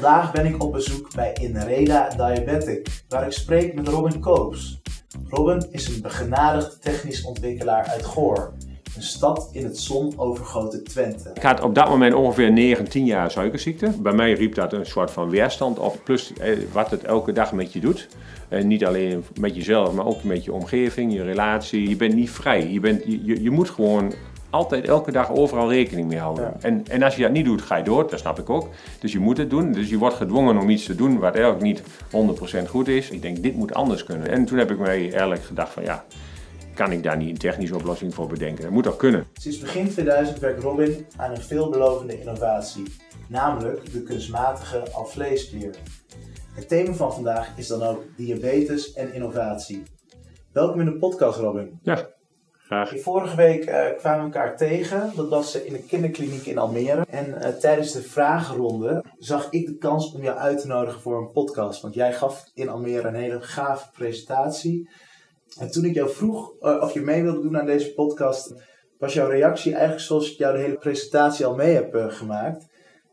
Vandaag 0.00 0.32
ben 0.32 0.46
ik 0.46 0.62
op 0.62 0.72
bezoek 0.72 1.14
bij 1.14 1.32
Inreda 1.40 2.08
Diabetic, 2.08 3.02
waar 3.08 3.26
ik 3.26 3.32
spreek 3.32 3.74
met 3.74 3.88
Robin 3.88 4.20
Koops. 4.20 4.80
Robin 5.28 5.66
is 5.70 5.88
een 5.88 6.02
begenadigd 6.02 6.82
technisch 6.82 7.22
ontwikkelaar 7.22 7.86
uit 7.86 8.04
Goor, 8.04 8.52
een 8.96 9.02
stad 9.02 9.48
in 9.52 9.64
het 9.64 9.78
zonovergoten 9.78 10.84
Twente. 10.84 11.30
Ik 11.34 11.42
had 11.42 11.60
op 11.60 11.74
dat 11.74 11.88
moment 11.88 12.14
ongeveer 12.14 12.52
9, 12.52 12.88
10 12.88 13.04
jaar 13.04 13.30
suikerziekte. 13.30 13.92
Bij 13.98 14.12
mij 14.12 14.32
riep 14.32 14.54
dat 14.54 14.72
een 14.72 14.86
soort 14.86 15.10
van 15.10 15.30
weerstand 15.30 15.78
op, 15.78 16.00
plus 16.04 16.32
eh, 16.32 16.58
wat 16.72 16.90
het 16.90 17.04
elke 17.04 17.32
dag 17.32 17.52
met 17.52 17.72
je 17.72 17.80
doet. 17.80 18.08
En 18.48 18.66
niet 18.66 18.84
alleen 18.84 19.24
met 19.40 19.56
jezelf, 19.56 19.92
maar 19.92 20.06
ook 20.06 20.22
met 20.22 20.44
je 20.44 20.52
omgeving, 20.52 21.12
je 21.12 21.22
relatie. 21.22 21.88
Je 21.88 21.96
bent 21.96 22.14
niet 22.14 22.30
vrij. 22.30 22.70
Je, 22.70 22.80
bent, 22.80 23.02
je, 23.04 23.42
je 23.42 23.50
moet 23.50 23.70
gewoon 23.70 24.12
altijd 24.50 24.88
elke 24.88 25.12
dag 25.12 25.30
overal 25.30 25.70
rekening 25.70 26.08
mee 26.08 26.18
houden. 26.18 26.62
En, 26.62 26.84
en 26.86 27.02
als 27.02 27.16
je 27.16 27.22
dat 27.22 27.32
niet 27.32 27.44
doet, 27.44 27.62
ga 27.62 27.76
je 27.76 27.84
door, 27.84 28.10
dat 28.10 28.18
snap 28.18 28.38
ik 28.38 28.50
ook. 28.50 28.68
Dus 29.00 29.12
je 29.12 29.18
moet 29.18 29.36
het 29.36 29.50
doen. 29.50 29.72
Dus 29.72 29.88
je 29.88 29.98
wordt 29.98 30.16
gedwongen 30.16 30.58
om 30.58 30.70
iets 30.70 30.84
te 30.84 30.94
doen 30.94 31.18
wat 31.18 31.34
eigenlijk 31.34 31.62
niet 31.62 31.82
100% 32.64 32.68
goed 32.68 32.88
is. 32.88 33.10
Ik 33.10 33.22
denk, 33.22 33.42
dit 33.42 33.54
moet 33.54 33.74
anders 33.74 34.04
kunnen. 34.04 34.28
En 34.28 34.44
toen 34.44 34.58
heb 34.58 34.70
ik 34.70 34.78
mij 34.78 35.12
eerlijk 35.12 35.42
gedacht 35.42 35.72
van 35.72 35.82
ja, 35.82 36.04
kan 36.74 36.92
ik 36.92 37.02
daar 37.02 37.16
niet 37.16 37.28
een 37.28 37.38
technische 37.38 37.74
oplossing 37.74 38.14
voor 38.14 38.26
bedenken? 38.26 38.62
Dat 38.62 38.72
moet 38.72 38.84
toch 38.84 38.96
kunnen? 38.96 39.26
Sinds 39.32 39.58
begin 39.58 39.88
2000 39.88 40.38
werkt 40.38 40.62
Robin 40.62 41.06
aan 41.16 41.30
een 41.30 41.42
veelbelovende 41.42 42.20
innovatie, 42.20 42.84
namelijk 43.28 43.92
de 43.92 44.02
kunstmatige 44.02 44.82
alvleesklier. 44.92 45.74
Het 46.54 46.68
thema 46.68 46.92
van 46.92 47.12
vandaag 47.12 47.52
is 47.56 47.66
dan 47.66 47.82
ook 47.82 48.02
diabetes 48.16 48.92
en 48.92 49.14
innovatie. 49.14 49.82
Welkom 50.52 50.80
in 50.80 50.86
de 50.86 50.96
podcast, 50.96 51.38
Robin. 51.38 51.78
Ja, 51.82 52.08
graag. 52.70 53.00
Vorige 53.00 53.36
week 53.36 53.68
uh, 53.68 53.86
kwamen 53.98 54.18
we 54.18 54.34
elkaar 54.34 54.56
tegen. 54.56 55.12
Dat 55.16 55.28
was 55.28 55.62
in 55.62 55.72
de 55.72 55.82
kinderkliniek 55.82 56.46
in 56.46 56.58
Almere. 56.58 57.06
En 57.08 57.26
uh, 57.26 57.48
tijdens 57.48 57.92
de 57.92 58.02
vragenronde 58.02 59.04
zag 59.18 59.46
ik 59.50 59.66
de 59.66 59.76
kans 59.76 60.12
om 60.12 60.22
jou 60.22 60.38
uit 60.38 60.60
te 60.60 60.66
nodigen 60.66 61.00
voor 61.00 61.18
een 61.18 61.30
podcast. 61.30 61.82
Want 61.82 61.94
jij 61.94 62.12
gaf 62.12 62.44
in 62.54 62.68
Almere 62.68 63.08
een 63.08 63.14
hele 63.14 63.40
gave 63.40 63.90
presentatie. 63.92 64.88
En 65.58 65.70
toen 65.70 65.84
ik 65.84 65.94
jou 65.94 66.10
vroeg 66.10 66.52
uh, 66.60 66.82
of 66.82 66.92
je 66.92 67.00
mee 67.00 67.22
wilde 67.22 67.42
doen 67.42 67.58
aan 67.58 67.66
deze 67.66 67.94
podcast, 67.94 68.54
was 68.98 69.12
jouw 69.12 69.28
reactie 69.28 69.72
eigenlijk 69.72 70.02
zoals 70.02 70.32
ik 70.32 70.38
jou 70.38 70.56
de 70.56 70.62
hele 70.62 70.78
presentatie 70.78 71.46
al 71.46 71.54
mee 71.54 71.74
heb 71.74 71.94
gemaakt. 72.08 72.66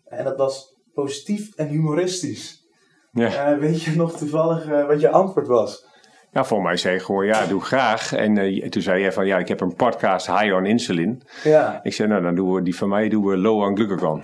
En 0.06 0.23
dat 0.23 0.38
was 0.38 0.76
positief 0.94 1.56
en 1.56 1.67
humoristisch. 1.67 2.66
Ja. 3.12 3.58
weet 3.58 3.82
je 3.82 3.95
nog 3.95 4.17
toevallig 4.17 4.86
wat 4.88 5.02
je 5.02 5.10
antwoord 5.10 5.48
was? 5.48 5.86
Ja, 6.31 6.45
voor 6.45 6.61
mij 6.61 6.78
zei 6.78 6.95
ik 6.95 7.02
gewoon, 7.02 7.25
ja, 7.25 7.45
doe 7.45 7.61
graag. 7.61 8.14
En 8.14 8.36
uh, 8.36 8.70
toen 8.70 8.81
zei 8.81 9.02
jij 9.02 9.11
van, 9.11 9.25
ja, 9.25 9.38
ik 9.38 9.47
heb 9.47 9.61
een 9.61 9.75
podcast 9.75 10.28
High 10.28 10.53
on 10.53 10.66
Insulin. 10.66 11.22
Ja. 11.44 11.80
Ik 11.83 11.94
zei, 11.94 12.08
nou, 12.08 12.22
dan 12.22 12.36
doen 12.36 12.53
we 12.53 12.61
die 12.61 12.75
van 12.75 12.89
mij 12.89 13.09
doen 13.09 13.25
we 13.25 13.38
Low 13.38 13.61
on 13.61 13.75
Glucagon. 13.75 14.23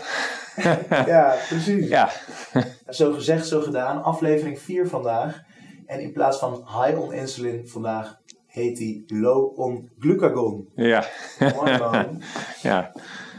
ja, 1.13 1.35
precies. 1.49 1.87
Ja. 1.87 2.09
zo 2.89 3.13
gezegd, 3.13 3.47
zo 3.47 3.61
gedaan. 3.61 4.03
Aflevering 4.03 4.59
4 4.59 4.87
vandaag. 4.87 5.41
En 5.85 5.99
in 5.99 6.11
plaats 6.11 6.37
van 6.37 6.67
High 6.67 6.99
on 6.99 7.13
Insulin 7.13 7.67
vandaag 7.67 8.21
heet 8.53 8.77
die 8.77 9.03
Low 9.07 9.59
on 9.59 9.89
Glucagon. 9.99 10.69
Ja. 10.75 11.03
Mooi 11.39 11.77
man. 11.77 12.21
ja. 12.61 12.91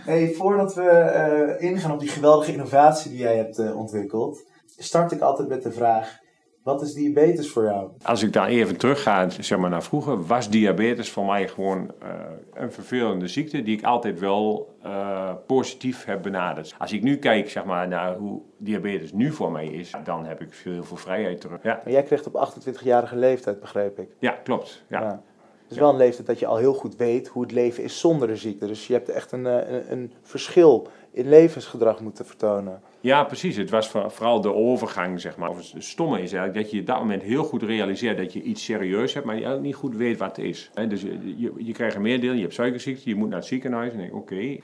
Hey, 0.05 0.33
voordat 0.33 0.75
we 0.75 1.57
uh, 1.61 1.71
ingaan 1.71 1.93
op 1.93 2.01
die 2.01 2.09
geweldige 2.09 2.53
innovatie 2.53 3.11
die 3.11 3.21
jij 3.21 3.37
hebt 3.37 3.59
uh, 3.59 3.77
ontwikkeld, 3.77 4.45
start 4.77 5.13
ik 5.13 5.21
altijd 5.21 5.49
met 5.49 5.63
de 5.63 5.73
vraag 5.73 6.19
wat 6.65 6.83
is 6.83 6.95
diabetes 6.95 7.51
voor 7.51 7.65
jou? 7.65 7.91
Als 8.03 8.23
ik 8.23 8.33
daar 8.33 8.49
even 8.49 8.77
terug 8.77 9.03
ga 9.03 9.29
zeg 9.29 9.59
maar, 9.59 9.71
naar 9.71 9.83
vroeger, 9.83 10.27
was 10.27 10.51
diabetes 10.51 11.11
voor 11.11 11.25
mij 11.25 11.49
gewoon 11.49 11.91
uh, 12.03 12.09
een 12.55 12.73
vervelende 12.73 13.29
ziekte 13.29 13.63
die 13.63 13.77
ik 13.77 13.85
altijd 13.85 14.21
wel 14.21 14.75
uh, 14.85 15.33
positief 15.47 16.05
heb 16.05 16.23
benaderd. 16.23 16.75
Als 16.79 16.93
ik 16.93 17.03
nu 17.03 17.17
kijk 17.17 17.51
zeg 17.51 17.65
maar, 17.65 17.89
naar 17.89 18.17
hoe 18.17 18.41
diabetes 18.59 19.13
nu 19.13 19.33
voor 19.33 19.53
mij 19.53 19.67
is, 19.67 19.93
dan 20.05 20.25
heb 20.25 20.41
ik 20.41 20.53
veel, 20.53 20.85
veel 20.85 20.97
vrijheid 20.97 21.41
terug. 21.41 21.63
Ja. 21.63 21.81
Maar 21.85 21.93
jij 21.93 22.03
kreeg 22.03 22.27
op 22.27 22.55
28-jarige 22.55 23.17
leeftijd, 23.17 23.61
begreep 23.61 23.99
ik. 23.99 24.09
Ja, 24.19 24.31
klopt. 24.31 24.85
Ja. 24.89 25.01
ja. 25.01 25.23
Is 25.69 25.79
wel 25.79 25.91
een 25.91 25.97
leeftijd 25.97 26.27
dat 26.27 26.39
je 26.39 26.47
al 26.47 26.57
heel 26.57 26.75
goed 26.75 26.97
weet 26.97 27.29
hoe 27.29 27.43
het 27.43 27.53
leven 27.53 27.85
is 27.85 28.01
zonder 28.01 28.29
de 28.29 28.37
ziekte. 28.37 28.67
Dus 28.67 28.87
je 28.87 28.93
hebt 28.93 29.09
echt 29.09 29.33
een, 29.33 29.47
eh, 29.47 29.73
een, 29.73 29.93
een 29.93 30.13
verschil 30.23 30.89
in 31.11 31.29
levensgedrag 31.29 32.01
moeten 32.01 32.27
vertonen. 32.27 32.81
Ja, 33.01 33.25
precies. 33.25 33.57
Het 33.57 33.71
was 33.71 33.89
vooral 33.89 34.41
de 34.41 34.55
overgang, 34.55 35.21
zeg 35.21 35.37
maar. 35.37 35.49
Of 35.49 35.73
het 35.73 35.85
stomme 35.85 36.23
is 36.23 36.33
eigenlijk 36.33 36.55
dat 36.55 36.71
je 36.71 36.81
op 36.81 36.87
dat 36.87 36.99
moment 36.99 37.23
heel 37.23 37.45
goed 37.45 37.63
realiseert 37.63 38.17
dat 38.17 38.33
je 38.33 38.43
iets 38.43 38.65
serieus 38.65 39.15
hebt, 39.15 39.27
maar 39.27 39.39
je 39.39 39.49
niet 39.49 39.75
goed 39.75 39.97
weet 39.97 40.19
wat 40.19 40.37
het 40.37 40.47
is. 40.47 40.71
Dus 40.89 41.03
je, 41.03 41.35
je, 41.37 41.53
je 41.57 41.73
krijgt 41.73 41.97
een 41.97 42.03
meerdeel, 42.03 42.33
je 42.33 42.41
hebt 42.41 42.55
suikerziekte, 42.55 43.09
je 43.09 43.15
moet 43.15 43.29
naar 43.29 43.39
het 43.39 43.47
ziekenhuis 43.47 43.93
en 43.93 43.99
denk 43.99 44.15
oké. 44.15 44.57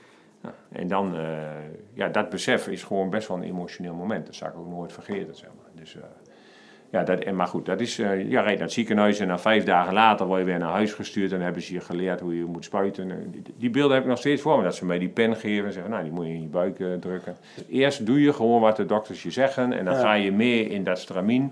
En 0.69 0.87
dan, 0.87 1.15
uh, 1.15 1.39
ja, 1.93 2.07
dat 2.07 2.29
besef 2.29 2.67
is 2.67 2.83
gewoon 2.83 3.09
best 3.09 3.27
wel 3.27 3.37
een 3.37 3.43
emotioneel 3.43 3.93
moment. 3.93 4.25
Dat 4.25 4.35
zal 4.35 4.47
ik 4.47 4.57
ook 4.57 4.67
nooit 4.67 4.93
vergeten, 4.93 5.35
zeg 5.35 5.49
maar. 5.57 5.71
Dus, 5.75 5.97
ja, 6.91 7.03
dat, 7.03 7.31
maar 7.31 7.47
goed, 7.47 7.65
dat 7.65 7.79
is, 7.79 7.99
uh, 7.99 8.29
ja, 8.29 8.41
rijdt 8.41 8.57
naar 8.57 8.67
het 8.67 8.71
ziekenhuis 8.71 9.19
en 9.19 9.27
na 9.27 9.39
vijf 9.39 9.63
dagen 9.63 9.93
later 9.93 10.25
word 10.25 10.39
je 10.39 10.45
weer 10.45 10.59
naar 10.59 10.71
huis 10.71 10.93
gestuurd 10.93 11.31
en 11.31 11.35
dan 11.35 11.43
hebben 11.45 11.61
ze 11.61 11.73
je 11.73 11.79
geleerd 11.79 12.19
hoe 12.19 12.37
je 12.37 12.45
moet 12.45 12.63
spuiten. 12.63 13.31
Die, 13.31 13.41
die 13.57 13.69
beelden 13.69 13.93
heb 13.93 14.03
ik 14.03 14.09
nog 14.09 14.17
steeds 14.17 14.41
voor 14.41 14.57
me, 14.57 14.63
dat 14.63 14.75
ze 14.75 14.85
mij 14.85 14.99
die 14.99 15.09
pen 15.09 15.35
geven 15.35 15.65
en 15.65 15.73
zeggen, 15.73 15.91
nou, 15.91 16.03
die 16.03 16.11
moet 16.11 16.25
je 16.25 16.33
in 16.33 16.41
je 16.41 16.47
buik 16.47 16.79
uh, 16.79 16.93
drukken. 16.93 17.37
Dus 17.55 17.65
eerst 17.69 18.05
doe 18.05 18.21
je 18.21 18.33
gewoon 18.33 18.61
wat 18.61 18.75
de 18.75 18.85
dokters 18.85 19.23
je 19.23 19.31
zeggen 19.31 19.73
en 19.73 19.85
dan 19.85 19.95
ga 19.95 20.13
je 20.13 20.31
mee 20.31 20.67
in 20.67 20.83
dat 20.83 20.99
stramien 20.99 21.51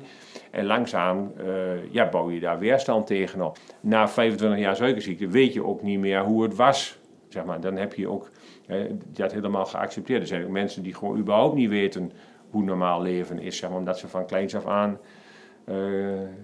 en 0.52 0.66
langzaam 0.66 1.32
uh, 1.40 1.46
ja, 1.92 2.10
bouw 2.10 2.32
je 2.32 2.40
daar 2.40 2.60
weerstand 2.60 3.08
tegenop. 3.08 3.58
Na 3.80 4.08
25 4.08 4.60
jaar 4.60 4.76
suikerziekte 4.76 5.28
weet 5.28 5.54
je 5.54 5.66
ook 5.66 5.82
niet 5.82 6.00
meer 6.00 6.24
hoe 6.24 6.44
het 6.44 6.56
was, 6.56 6.98
zeg 7.28 7.46
maar. 7.46 7.62
Dan 7.62 7.76
heb 7.76 7.94
je 7.94 8.08
ook 8.08 8.30
dat 9.12 9.32
helemaal 9.32 9.66
geaccepteerd. 9.66 10.22
Er 10.22 10.28
zijn 10.28 10.44
ook 10.44 10.50
mensen 10.50 10.84
die 10.84 10.94
gewoon 10.94 11.18
überhaupt 11.18 11.56
niet 11.56 11.70
weten 11.70 12.12
hoe 12.50 12.64
normaal 12.64 13.02
leven 13.02 13.40
is, 13.40 13.58
zeg 13.58 13.70
maar, 13.70 13.80
omdat 13.80 14.00
ze 14.00 14.08
van 14.08 14.26
kleins 14.26 14.56
af 14.56 14.66
aan 14.66 15.00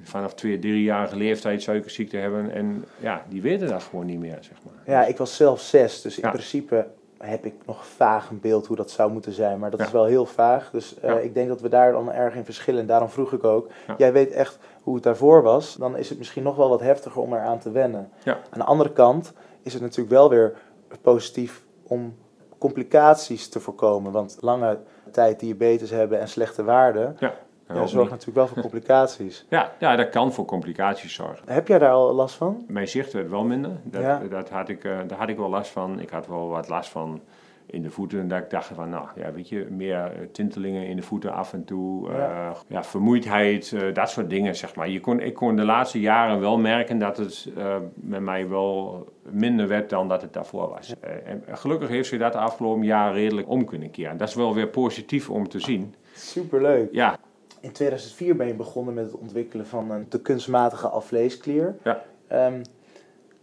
vanaf 0.03 0.33
twee, 0.33 0.59
driejarige 0.59 1.15
leeftijd 1.15 1.61
suikerziekte 1.61 2.17
hebben. 2.17 2.51
En 2.51 2.85
ja, 2.97 3.25
die 3.29 3.41
weten 3.41 3.67
dat 3.67 3.83
gewoon 3.83 4.05
niet 4.05 4.19
meer, 4.19 4.37
zeg 4.39 4.57
maar. 4.63 4.95
Ja, 4.95 5.05
ik 5.05 5.17
was 5.17 5.35
zelf 5.35 5.59
zes, 5.59 6.01
dus 6.01 6.19
in 6.19 6.29
principe 6.29 6.87
heb 7.17 7.45
ik 7.45 7.53
nog 7.65 7.85
vaag 7.87 8.29
een 8.29 8.39
beeld 8.39 8.67
hoe 8.67 8.75
dat 8.75 8.91
zou 8.91 9.11
moeten 9.11 9.31
zijn. 9.31 9.59
Maar 9.59 9.71
dat 9.71 9.79
is 9.79 9.91
wel 9.91 10.05
heel 10.05 10.25
vaag. 10.25 10.69
Dus 10.71 10.95
uh, 11.05 11.23
ik 11.23 11.33
denk 11.33 11.47
dat 11.47 11.61
we 11.61 11.69
daar 11.69 11.91
dan 11.91 12.11
erg 12.11 12.35
in 12.35 12.45
verschillen. 12.45 12.81
En 12.81 12.87
daarom 12.87 13.09
vroeg 13.09 13.33
ik 13.33 13.43
ook, 13.43 13.69
jij 13.97 14.13
weet 14.13 14.31
echt 14.31 14.57
hoe 14.81 14.95
het 14.95 15.03
daarvoor 15.03 15.41
was. 15.41 15.75
Dan 15.75 15.97
is 15.97 16.09
het 16.09 16.17
misschien 16.17 16.43
nog 16.43 16.55
wel 16.55 16.69
wat 16.69 16.81
heftiger 16.81 17.21
om 17.21 17.33
eraan 17.33 17.59
te 17.59 17.71
wennen. 17.71 18.09
Aan 18.25 18.59
de 18.59 18.63
andere 18.63 18.91
kant 18.91 19.33
is 19.63 19.73
het 19.73 19.81
natuurlijk 19.81 20.09
wel 20.09 20.29
weer 20.29 20.53
positief 21.01 21.63
om 21.83 22.15
complicaties 22.57 23.49
te 23.49 23.59
voorkomen. 23.59 24.11
Want 24.11 24.37
lange 24.39 24.79
tijd 25.11 25.39
diabetes 25.39 25.89
hebben 25.89 26.19
en 26.19 26.27
slechte 26.27 26.63
waarden, 26.63 27.17
Ja, 27.67 27.73
dat 27.73 27.89
zorgt 27.89 28.09
natuurlijk 28.09 28.37
wel 28.37 28.47
voor 28.47 28.61
complicaties. 28.61 29.45
Ja, 29.49 29.71
ja, 29.79 29.95
dat 29.95 30.09
kan 30.09 30.33
voor 30.33 30.45
complicaties 30.45 31.13
zorgen. 31.13 31.53
Heb 31.53 31.67
jij 31.67 31.79
daar 31.79 31.91
al 31.91 32.13
last 32.13 32.35
van? 32.35 32.65
Mijn 32.67 32.87
zicht 32.87 33.13
werd 33.13 33.29
wel 33.29 33.43
minder. 33.43 33.71
Dat, 33.83 34.31
dat 34.31 34.49
had 34.49 34.69
ik, 34.69 34.83
uh, 34.83 34.97
daar 35.07 35.17
had 35.17 35.29
ik 35.29 35.37
wel 35.37 35.49
last 35.49 35.71
van. 35.71 35.99
Ik 35.99 36.09
had 36.09 36.27
wel 36.27 36.47
wat 36.47 36.67
last 36.69 36.89
van 36.89 37.21
in 37.65 37.81
de 37.81 37.89
voeten. 37.89 38.19
En 38.19 38.27
dat 38.27 38.39
ik 38.39 38.49
dacht 38.49 38.67
van, 38.67 38.89
nou 38.89 39.07
ja, 39.15 39.31
weet 39.31 39.49
je, 39.49 39.67
meer 39.69 39.97
eh, 39.97 40.11
tintelingen 40.31 40.87
in 40.87 40.95
de 40.95 41.01
voeten 41.01 41.33
af 41.33 41.53
en 41.53 41.65
toe. 41.65 42.11
Ja, 42.11 42.49
uh, 42.49 42.55
ja 42.67 42.83
vermoeidheid, 42.83 43.71
uh, 43.71 43.93
dat 43.93 44.09
soort 44.09 44.29
dingen, 44.29 44.55
zeg 44.55 44.75
maar. 44.75 44.89
Je 44.89 44.99
kon, 44.99 45.19
ik 45.19 45.33
kon 45.33 45.55
de 45.55 45.63
laatste 45.63 45.99
jaren 45.99 46.39
wel 46.39 46.57
merken 46.57 46.99
dat 46.99 47.17
het 47.17 47.49
uh, 47.57 47.75
met 47.93 48.21
mij 48.21 48.49
wel 48.49 49.05
minder 49.21 49.67
werd 49.67 49.89
dan 49.89 50.07
dat 50.07 50.21
het 50.21 50.33
daarvoor 50.33 50.69
was. 50.69 50.87
Ja. 50.87 51.07
en 51.07 51.43
gelukkig 51.47 51.89
heeft 51.89 52.09
ze 52.09 52.17
dat 52.17 52.33
de 52.33 52.39
afgelopen 52.39 52.85
jaren 52.85 53.13
redelijk 53.13 53.49
om 53.49 53.65
kunnen 53.65 53.91
keren. 53.91 54.17
Dat 54.17 54.27
is 54.27 54.35
wel 54.35 54.53
weer 54.53 54.67
positief 54.67 55.29
om 55.29 55.47
te 55.47 55.59
zien. 55.59 55.95
Superleuk. 56.13 56.89
Ja, 56.91 57.17
in 57.65 57.71
2004 57.71 58.35
ben 58.35 58.47
je 58.47 58.53
begonnen 58.53 58.93
met 58.93 59.05
het 59.05 59.15
ontwikkelen 59.15 59.67
van 59.67 59.91
een 59.91 60.05
de 60.09 60.21
kunstmatige 60.21 60.87
alvleesklier. 60.87 61.75
Ja. 61.83 62.03
Um, 62.47 62.61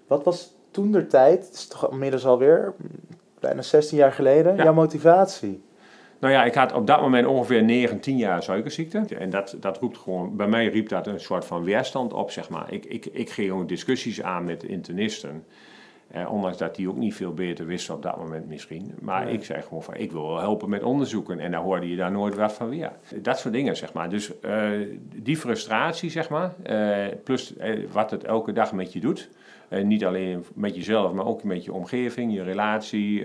wat 0.07 0.25
was 0.25 0.55
toen 0.71 0.93
de 0.93 1.07
tijd, 1.07 1.47
het 1.47 1.55
is 1.55 1.67
toch 1.67 1.91
inmiddels 1.91 2.27
alweer 2.27 2.75
bijna 3.41 3.63
16 3.63 3.99
jaar 3.99 4.13
geleden, 4.13 4.57
jouw 4.57 4.73
motivatie? 4.73 5.63
Nou 6.19 6.33
ja, 6.33 6.45
ik 6.45 6.55
had 6.55 6.73
op 6.73 6.87
dat 6.87 7.01
moment 7.01 7.27
ongeveer 7.27 7.63
19 7.63 8.17
jaar 8.17 8.43
suikerziekte. 8.43 9.17
En 9.19 9.31
dat, 9.31 9.57
dat 9.61 9.79
roept 9.79 9.99
gewoon, 9.99 10.37
bij 10.37 10.47
mij 10.47 10.69
riep 10.69 10.89
dat 10.89 11.07
een 11.07 11.21
soort 11.21 11.45
van 11.45 11.65
weerstand 11.65 12.13
op, 12.13 12.31
zeg 12.31 12.49
maar. 12.49 12.73
Ik, 12.73 12.85
ik, 12.85 13.07
ik 13.07 13.31
ging 13.31 13.49
gewoon 13.49 13.67
discussies 13.67 14.23
aan 14.23 14.45
met 14.45 14.63
internisten. 14.63 15.45
Eh, 16.13 16.33
ondanks 16.33 16.59
dat 16.59 16.75
die 16.75 16.89
ook 16.89 16.97
niet 16.97 17.15
veel 17.15 17.35
beter 17.35 17.67
wisten 17.67 17.95
op 17.95 18.03
dat 18.03 18.17
moment 18.17 18.49
misschien. 18.49 18.95
Maar 19.01 19.31
ik 19.31 19.45
zei 19.45 19.63
gewoon 19.63 19.83
van, 19.83 19.95
ik 19.95 20.13
wil 20.13 20.27
wel 20.27 20.39
helpen 20.39 20.69
met 20.69 20.83
onderzoeken. 20.83 21.39
En 21.39 21.51
dan 21.51 21.63
hoorde 21.63 21.89
je 21.89 21.97
daar 21.97 22.13
nooit 22.13 22.35
wat 22.35 22.53
van 22.53 22.69
weer. 22.69 22.93
Dat 23.23 23.39
soort 23.39 23.55
dingen, 23.55 23.77
zeg 23.77 23.93
maar. 23.93 24.11
Dus 24.11 24.33
uh, 24.45 24.71
die 25.15 25.37
frustratie, 25.37 26.11
zeg 26.11 26.29
maar. 26.29 26.55
Uh, 26.67 27.07
plus 27.25 27.55
wat 27.93 28.11
het 28.11 28.25
elke 28.25 28.53
dag 28.53 28.73
met 28.73 28.93
je 28.93 29.01
doet. 29.01 29.31
niet 29.83 30.05
alleen 30.05 30.45
met 30.55 30.75
jezelf, 30.75 31.13
maar 31.13 31.27
ook 31.27 31.43
met 31.43 31.65
je 31.65 31.73
omgeving, 31.73 32.35
je 32.35 32.43
relatie, 32.43 33.25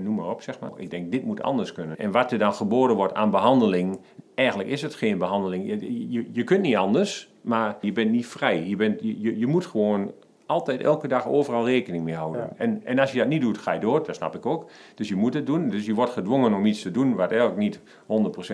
noem 0.00 0.14
maar 0.14 0.30
op, 0.30 0.42
zeg 0.42 0.60
maar. 0.60 0.70
Ik 0.76 0.90
denk, 0.90 1.12
dit 1.12 1.24
moet 1.24 1.42
anders 1.42 1.72
kunnen. 1.72 1.98
En 1.98 2.10
wat 2.10 2.32
er 2.32 2.38
dan 2.38 2.54
geboren 2.54 2.96
wordt 2.96 3.14
aan 3.14 3.30
behandeling... 3.30 4.00
Eigenlijk 4.34 4.68
is 4.68 4.82
het 4.82 4.94
geen 4.94 5.18
behandeling. 5.18 5.66
Je, 5.66 6.10
je, 6.10 6.28
je 6.32 6.44
kunt 6.44 6.60
niet 6.60 6.76
anders, 6.76 7.30
maar 7.40 7.76
je 7.80 7.92
bent 7.92 8.10
niet 8.10 8.26
vrij. 8.26 8.66
Je, 8.66 8.76
bent, 8.76 9.00
je, 9.02 9.38
je 9.38 9.46
moet 9.46 9.66
gewoon 9.66 10.12
altijd 10.48 10.80
elke 10.80 11.08
dag 11.08 11.26
overal 11.26 11.66
rekening 11.66 12.04
mee 12.04 12.14
houden. 12.14 12.40
Ja. 12.40 12.52
En, 12.56 12.80
en 12.84 12.98
als 12.98 13.12
je 13.12 13.18
dat 13.18 13.28
niet 13.28 13.40
doet, 13.40 13.58
ga 13.58 13.72
je 13.72 13.80
door, 13.80 14.06
dat 14.06 14.14
snap 14.14 14.34
ik 14.34 14.46
ook. 14.46 14.70
Dus 14.94 15.08
je 15.08 15.16
moet 15.16 15.34
het 15.34 15.46
doen. 15.46 15.68
Dus 15.68 15.86
je 15.86 15.94
wordt 15.94 16.12
gedwongen 16.12 16.54
om 16.54 16.66
iets 16.66 16.82
te 16.82 16.90
doen 16.90 17.14
wat 17.14 17.30
eigenlijk 17.30 17.60
niet 17.60 17.80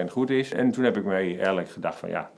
100% 0.04 0.10
goed 0.10 0.30
is. 0.30 0.52
En 0.52 0.70
toen 0.70 0.84
heb 0.84 0.96
ik 0.96 1.04
mij 1.04 1.36
eigenlijk 1.36 1.68
gedacht 1.68 1.98
van 1.98 2.08
ja, 2.08 2.30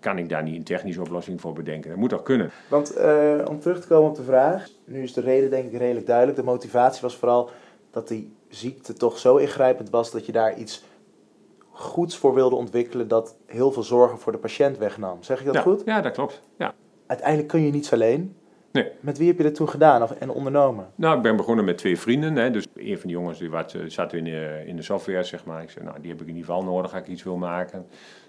kan 0.00 0.18
ik 0.18 0.28
daar 0.28 0.42
niet 0.42 0.56
een 0.56 0.64
technische 0.64 1.00
oplossing 1.00 1.40
voor 1.40 1.52
bedenken? 1.52 1.90
Dat 1.90 1.98
moet 1.98 2.10
toch 2.10 2.22
kunnen? 2.22 2.50
Want 2.68 2.94
eh, 2.94 3.34
om 3.48 3.60
terug 3.60 3.80
te 3.80 3.86
komen 3.86 4.10
op 4.10 4.16
de 4.16 4.22
vraag, 4.22 4.68
nu 4.84 5.02
is 5.02 5.12
de 5.12 5.20
reden 5.20 5.50
denk 5.50 5.72
ik 5.72 5.78
redelijk 5.78 6.06
duidelijk. 6.06 6.36
De 6.36 6.44
motivatie 6.44 7.02
was 7.02 7.16
vooral 7.16 7.50
dat 7.90 8.08
die 8.08 8.32
ziekte 8.48 8.92
toch 8.92 9.18
zo 9.18 9.36
ingrijpend 9.36 9.90
was 9.90 10.10
dat 10.10 10.26
je 10.26 10.32
daar 10.32 10.58
iets 10.58 10.84
goeds 11.70 12.16
voor 12.16 12.34
wilde 12.34 12.56
ontwikkelen 12.56 13.08
dat 13.08 13.36
heel 13.46 13.72
veel 13.72 13.82
zorgen 13.82 14.18
voor 14.18 14.32
de 14.32 14.38
patiënt 14.38 14.78
wegnam. 14.78 15.22
Zeg 15.22 15.38
ik 15.40 15.46
dat 15.46 15.54
ja, 15.54 15.60
goed? 15.60 15.82
Ja, 15.84 16.00
dat 16.00 16.12
klopt. 16.12 16.40
Ja. 16.58 16.74
Uiteindelijk 17.06 17.48
kun 17.48 17.64
je 17.64 17.70
niets 17.70 17.92
alleen. 17.92 18.36
Nee. 18.74 18.88
Met 19.00 19.18
wie 19.18 19.26
heb 19.28 19.36
je 19.36 19.42
dat 19.42 19.54
toen 19.54 19.68
gedaan 19.68 20.02
of, 20.02 20.10
en 20.10 20.30
ondernomen? 20.30 20.86
Nou, 20.94 21.16
ik 21.16 21.22
ben 21.22 21.36
begonnen 21.36 21.64
met 21.64 21.78
twee 21.78 21.98
vrienden. 21.98 22.36
Hè. 22.36 22.50
Dus 22.50 22.66
een 22.74 22.98
van 22.98 23.08
die 23.08 23.16
jongens 23.18 23.38
die 23.38 23.50
wat, 23.50 23.74
eh, 23.74 23.80
zat 23.86 24.12
in 24.12 24.24
de, 24.24 24.62
in 24.66 24.76
de 24.76 24.82
software, 24.82 25.22
zeg 25.22 25.44
maar. 25.44 25.62
Ik 25.62 25.70
zei, 25.70 25.84
nou, 25.84 26.00
die 26.00 26.10
heb 26.10 26.20
ik 26.20 26.26
in 26.28 26.34
ieder 26.36 26.50
geval 26.54 26.64
nodig, 26.72 26.90
ga 26.90 26.98
ik 26.98 27.06
iets 27.06 27.22
wil 27.22 27.36
maken. 27.36 27.86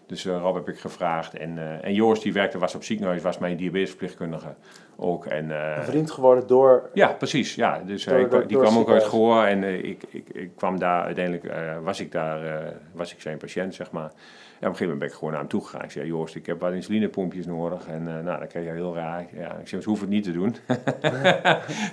Dus 0.07 0.25
eh, 0.25 0.37
Rob 0.41 0.55
heb 0.55 0.69
ik 0.69 0.79
gevraagd. 0.79 1.33
En, 1.37 1.57
eh, 1.57 1.85
en 1.85 1.93
Joost, 1.93 2.23
die 2.23 2.33
werkte, 2.33 2.57
was 2.57 2.75
op 2.75 2.83
ziekenhuis, 2.83 3.21
was 3.21 3.37
mijn 3.37 3.57
diabetesverpleegkundige 3.57 4.53
ook. 4.95 5.25
En, 5.25 5.51
eh, 5.51 5.77
Een 5.77 5.83
vriend 5.83 6.11
geworden 6.11 6.47
door... 6.47 6.89
ja, 6.93 7.07
precies. 7.13 7.55
Ja. 7.55 7.81
Dus 7.85 8.05
eh, 8.05 8.11
Door- 8.13 8.21
ik- 8.21 8.31
door- 8.31 8.47
die 8.47 8.57
door 8.57 8.65
kwam 8.65 8.77
ook 8.77 8.89
uit. 8.89 9.03
Goor 9.03 9.43
en 9.43 9.63
eh, 9.63 9.83
ik, 9.83 10.03
ik, 10.09 10.29
ik 10.29 10.51
kwam 10.55 10.79
daar 10.79 11.03
uiteindelijk, 11.03 11.45
eh, 11.45 11.77
was 11.83 11.99
ik 11.99 12.11
daar, 12.11 12.45
eh, 12.45 12.71
was 12.93 13.13
ik 13.13 13.21
zijn 13.21 13.37
patiënt, 13.37 13.75
zeg 13.75 13.91
maar. 13.91 14.11
Op 14.55 14.61
een 14.61 14.77
gegeven 14.77 14.83
moment 14.83 14.99
ben 14.99 15.07
ik 15.07 15.13
gewoon 15.13 15.29
naar 15.31 15.39
hem 15.39 15.49
toe 15.49 15.63
gegaan. 15.63 15.83
Ik 15.83 15.91
zei, 15.91 16.07
Joost, 16.07 16.35
ik 16.35 16.45
heb 16.45 16.59
wat 16.59 16.73
insulinepompjes 16.73 17.45
nodig. 17.45 17.87
En 17.87 18.07
eh, 18.07 18.23
nou, 18.23 18.39
dat 18.39 18.47
kreeg 18.47 18.65
hij 18.65 18.73
heel 18.73 18.95
raar. 18.95 19.25
Ja, 19.37 19.55
ik 19.61 19.67
zei, 19.67 19.81
ze 19.81 19.87
hoeven 19.87 20.05
het 20.05 20.15
niet 20.15 20.23
te 20.23 20.31
doen. 20.31 20.55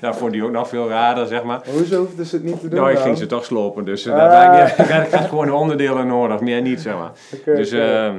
dat 0.00 0.16
vond 0.18 0.34
hij 0.34 0.42
ook 0.42 0.50
nog 0.50 0.68
veel 0.68 0.88
raarder, 0.88 1.26
zeg 1.26 1.42
maar. 1.42 1.60
Hoezo 1.70 1.98
hoefde 1.98 2.24
ze 2.24 2.36
het 2.36 2.44
niet 2.44 2.60
te 2.60 2.68
doen? 2.68 2.78
Nou, 2.78 2.90
ik 2.90 2.94
dan? 2.96 3.04
ging 3.04 3.18
ze 3.18 3.26
toch 3.26 3.44
slopen, 3.44 3.84
dus 3.84 4.06
eh, 4.06 4.14
Ah. 4.14 4.76
dat 4.78 5.06
ik 5.06 5.12
had 5.12 5.28
gewoon 5.28 5.46
de 5.46 5.54
onderdelen 5.54 6.06
nodig, 6.06 6.40
meer 6.40 6.62
niet, 6.62 6.80
zeg 6.80 6.94
maar. 6.94 7.12
Dus, 7.56 7.72
oké. 7.72 7.82
eh, 7.82 8.14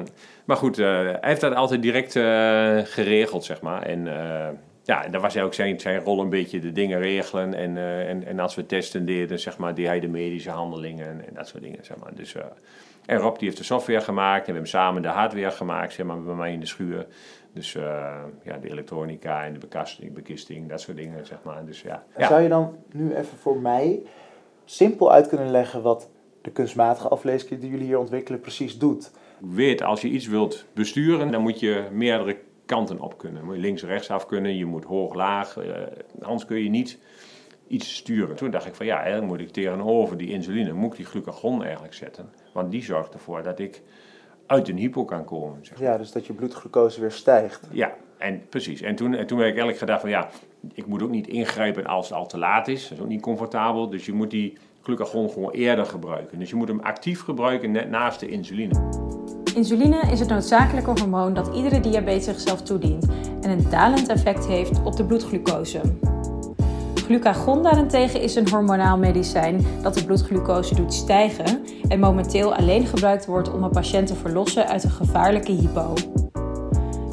maar 0.46 0.58
goed, 0.58 0.78
eh, 0.80 0.86
hij 0.88 1.18
heeft 1.22 1.42
dat 1.42 1.56
altijd 1.56 1.82
direct 1.82 2.12
geregeld, 2.90 3.44
zeg 3.44 3.62
maar. 3.62 3.82
En 3.82 4.08
eh, 4.08 4.48
ja, 4.84 5.08
dat 5.08 5.22
was 5.22 5.38
ook 5.38 5.54
zijn, 5.54 5.80
zijn 5.80 6.00
rol 6.00 6.22
een 6.22 6.30
beetje 6.30 6.60
de 6.60 6.72
dingen 6.72 7.00
regelen. 7.00 7.54
En, 7.54 7.78
en, 8.08 8.26
en 8.28 8.40
als 8.40 8.56
we 8.56 8.66
testen 8.66 9.06
deden, 9.06 9.40
zeg 9.40 9.58
maar, 9.58 9.76
deed 9.76 9.88
hij 9.88 10.00
de 10.00 10.08
medische 10.08 10.50
handelingen 10.50 11.08
en, 11.08 11.22
en 11.28 11.34
dat 11.34 11.48
soort 11.48 11.64
dingen, 11.64 11.80
zeg 11.82 11.98
maar. 11.98 12.12
Dus, 12.16 12.36
en 13.06 13.18
Rob 13.18 13.38
die 13.38 13.48
heeft 13.48 13.58
de 13.58 13.64
software 13.64 14.02
gemaakt 14.02 14.40
en 14.40 14.46
we 14.46 14.52
hebben 14.52 14.70
samen 14.70 15.02
de 15.02 15.08
hardware 15.08 15.52
gemaakt, 15.52 15.94
zeg 15.94 16.06
maar, 16.06 16.22
bij 16.22 16.36
mij 16.36 16.54
in 16.54 16.60
de 16.60 16.66
schuur. 16.66 17.08
Dus 17.54 17.76
eh, 17.76 17.84
ja, 18.44 18.58
de 18.58 18.70
elektronica 18.70 19.44
en 19.44 19.54
de 19.54 19.60
bekasting, 19.60 20.14
bekisting, 20.14 20.70
dat 20.70 20.82
soort 20.82 20.98
dingen, 20.98 21.26
zeg 21.26 21.38
maar. 21.44 21.66
Dus 21.66 21.82
ja. 21.82 22.04
Zou 22.18 22.42
je 22.42 22.50
dan 22.50 22.76
nu 22.92 23.16
even 23.16 23.38
voor 23.38 23.58
mij 23.58 24.02
simpel 24.66 25.12
uit 25.12 25.28
kunnen 25.28 25.52
leggen 25.52 25.82
wat 25.82 26.10
de 26.42 26.52
kunstmatige 26.52 27.08
afleesklier 27.08 27.60
die 27.60 27.70
jullie 27.70 27.86
hier 27.86 28.00
ontwikkelen 28.00 28.40
precies 28.40 28.78
doet? 28.80 29.12
weet, 29.40 29.82
als 29.82 30.02
je 30.02 30.08
iets 30.08 30.28
wilt 30.28 30.66
besturen, 30.74 31.32
dan 31.32 31.42
moet 31.42 31.60
je 31.60 31.88
meerdere 31.92 32.38
kanten 32.66 33.00
op 33.00 33.18
kunnen. 33.18 33.46
Moet 33.46 33.56
je 33.56 33.62
links 33.62 33.84
rechts 33.84 34.10
af 34.10 34.26
kunnen, 34.26 34.56
je 34.56 34.66
moet 34.66 34.84
hoog, 34.84 35.14
laag. 35.14 35.58
eh, 35.58 35.82
anders 36.22 36.46
kun 36.46 36.64
je 36.64 36.70
niet 36.70 37.00
iets 37.74 37.96
sturen. 37.96 38.36
Toen 38.36 38.52
dacht 38.52 38.66
ik 38.66 38.76
van 38.76 38.86
ja, 38.86 38.98
eigenlijk 38.98 39.28
moet 39.28 39.40
ik 39.40 39.50
tegenover 39.50 40.18
die 40.18 40.30
insuline, 40.30 40.74
moet 40.74 40.92
ik 40.92 40.98
die 40.98 41.06
glucagon 41.06 41.64
eigenlijk 41.64 41.94
zetten. 41.94 42.30
Want 42.54 42.72
die 42.72 42.84
zorgt 42.84 43.14
ervoor 43.14 43.44
dat 43.44 43.60
ik 43.60 43.82
uit 44.46 44.70
een 44.70 44.78
hypo 44.78 45.06
kan 45.06 45.26
komen. 45.26 45.66
Zeg. 45.66 45.80
Ja, 45.80 45.98
dus 45.98 46.12
dat 46.12 46.26
je 46.26 46.34
bloedglucose 46.34 47.02
weer 47.02 47.12
stijgt. 47.12 47.68
Ja, 47.72 47.94
en 48.18 48.42
precies. 48.50 48.82
En 48.82 48.96
toen, 48.96 49.14
en 49.14 49.28
toen 49.28 49.38
heb 49.38 49.48
ik 49.48 49.54
eigenlijk 49.54 49.78
gedacht 49.78 50.02
van 50.02 50.10
ja, 50.10 50.30
ik 50.74 50.86
moet 50.86 51.04
ook 51.04 51.10
niet 51.10 51.28
ingrijpen 51.28 51.86
als 51.86 52.10
het 52.10 52.18
al 52.18 52.28
te 52.28 52.38
laat 52.38 52.68
is. 52.68 52.88
Dat 52.88 52.98
is 52.98 53.04
ook 53.04 53.10
niet 53.10 53.22
comfortabel. 53.22 53.90
Dus 53.90 54.06
je 54.06 54.14
moet 54.14 54.32
die 54.32 54.58
glucagon 54.82 55.30
gewoon 55.30 55.52
eerder 55.52 55.86
gebruiken. 55.86 56.40
Dus 56.40 56.50
je 56.50 56.56
moet 56.56 56.68
hem 56.68 56.80
actief 56.80 57.22
gebruiken 57.22 57.72
net 57.72 57.90
naast 57.90 58.20
de 58.20 58.28
insuline. 58.28 59.02
Insuline 59.56 60.12
is 60.12 60.20
het 60.20 60.30
noodzakelijke 60.30 60.90
hormoon 60.90 61.34
dat 61.34 61.56
iedere 61.56 61.80
diabetes 61.80 62.24
zichzelf 62.24 62.62
toedient 62.62 63.08
en 63.42 63.50
een 63.50 63.70
dalend 63.70 64.08
effect 64.08 64.48
heeft 64.48 64.84
op 64.84 64.96
de 64.96 65.06
bloedglucose. 65.06 65.82
Glucagon 67.06 67.64
daarentegen 67.64 68.22
is 68.22 68.36
een 68.36 68.50
hormonaal 68.50 68.98
medicijn 68.98 69.66
dat 69.82 69.94
de 69.94 70.06
bloedglucose 70.06 70.76
doet 70.76 70.94
stijgen 70.94 71.66
en 71.88 72.00
momenteel 72.00 72.56
alleen 72.56 72.86
gebruikt 72.86 73.26
wordt 73.26 73.54
om 73.54 73.64
een 73.64 73.70
patiënt 73.70 74.08
te 74.08 74.16
verlossen 74.16 74.68
uit 74.68 74.84
een 74.84 74.92
gevaarlijke 74.92 75.52
hypo. 75.52 75.94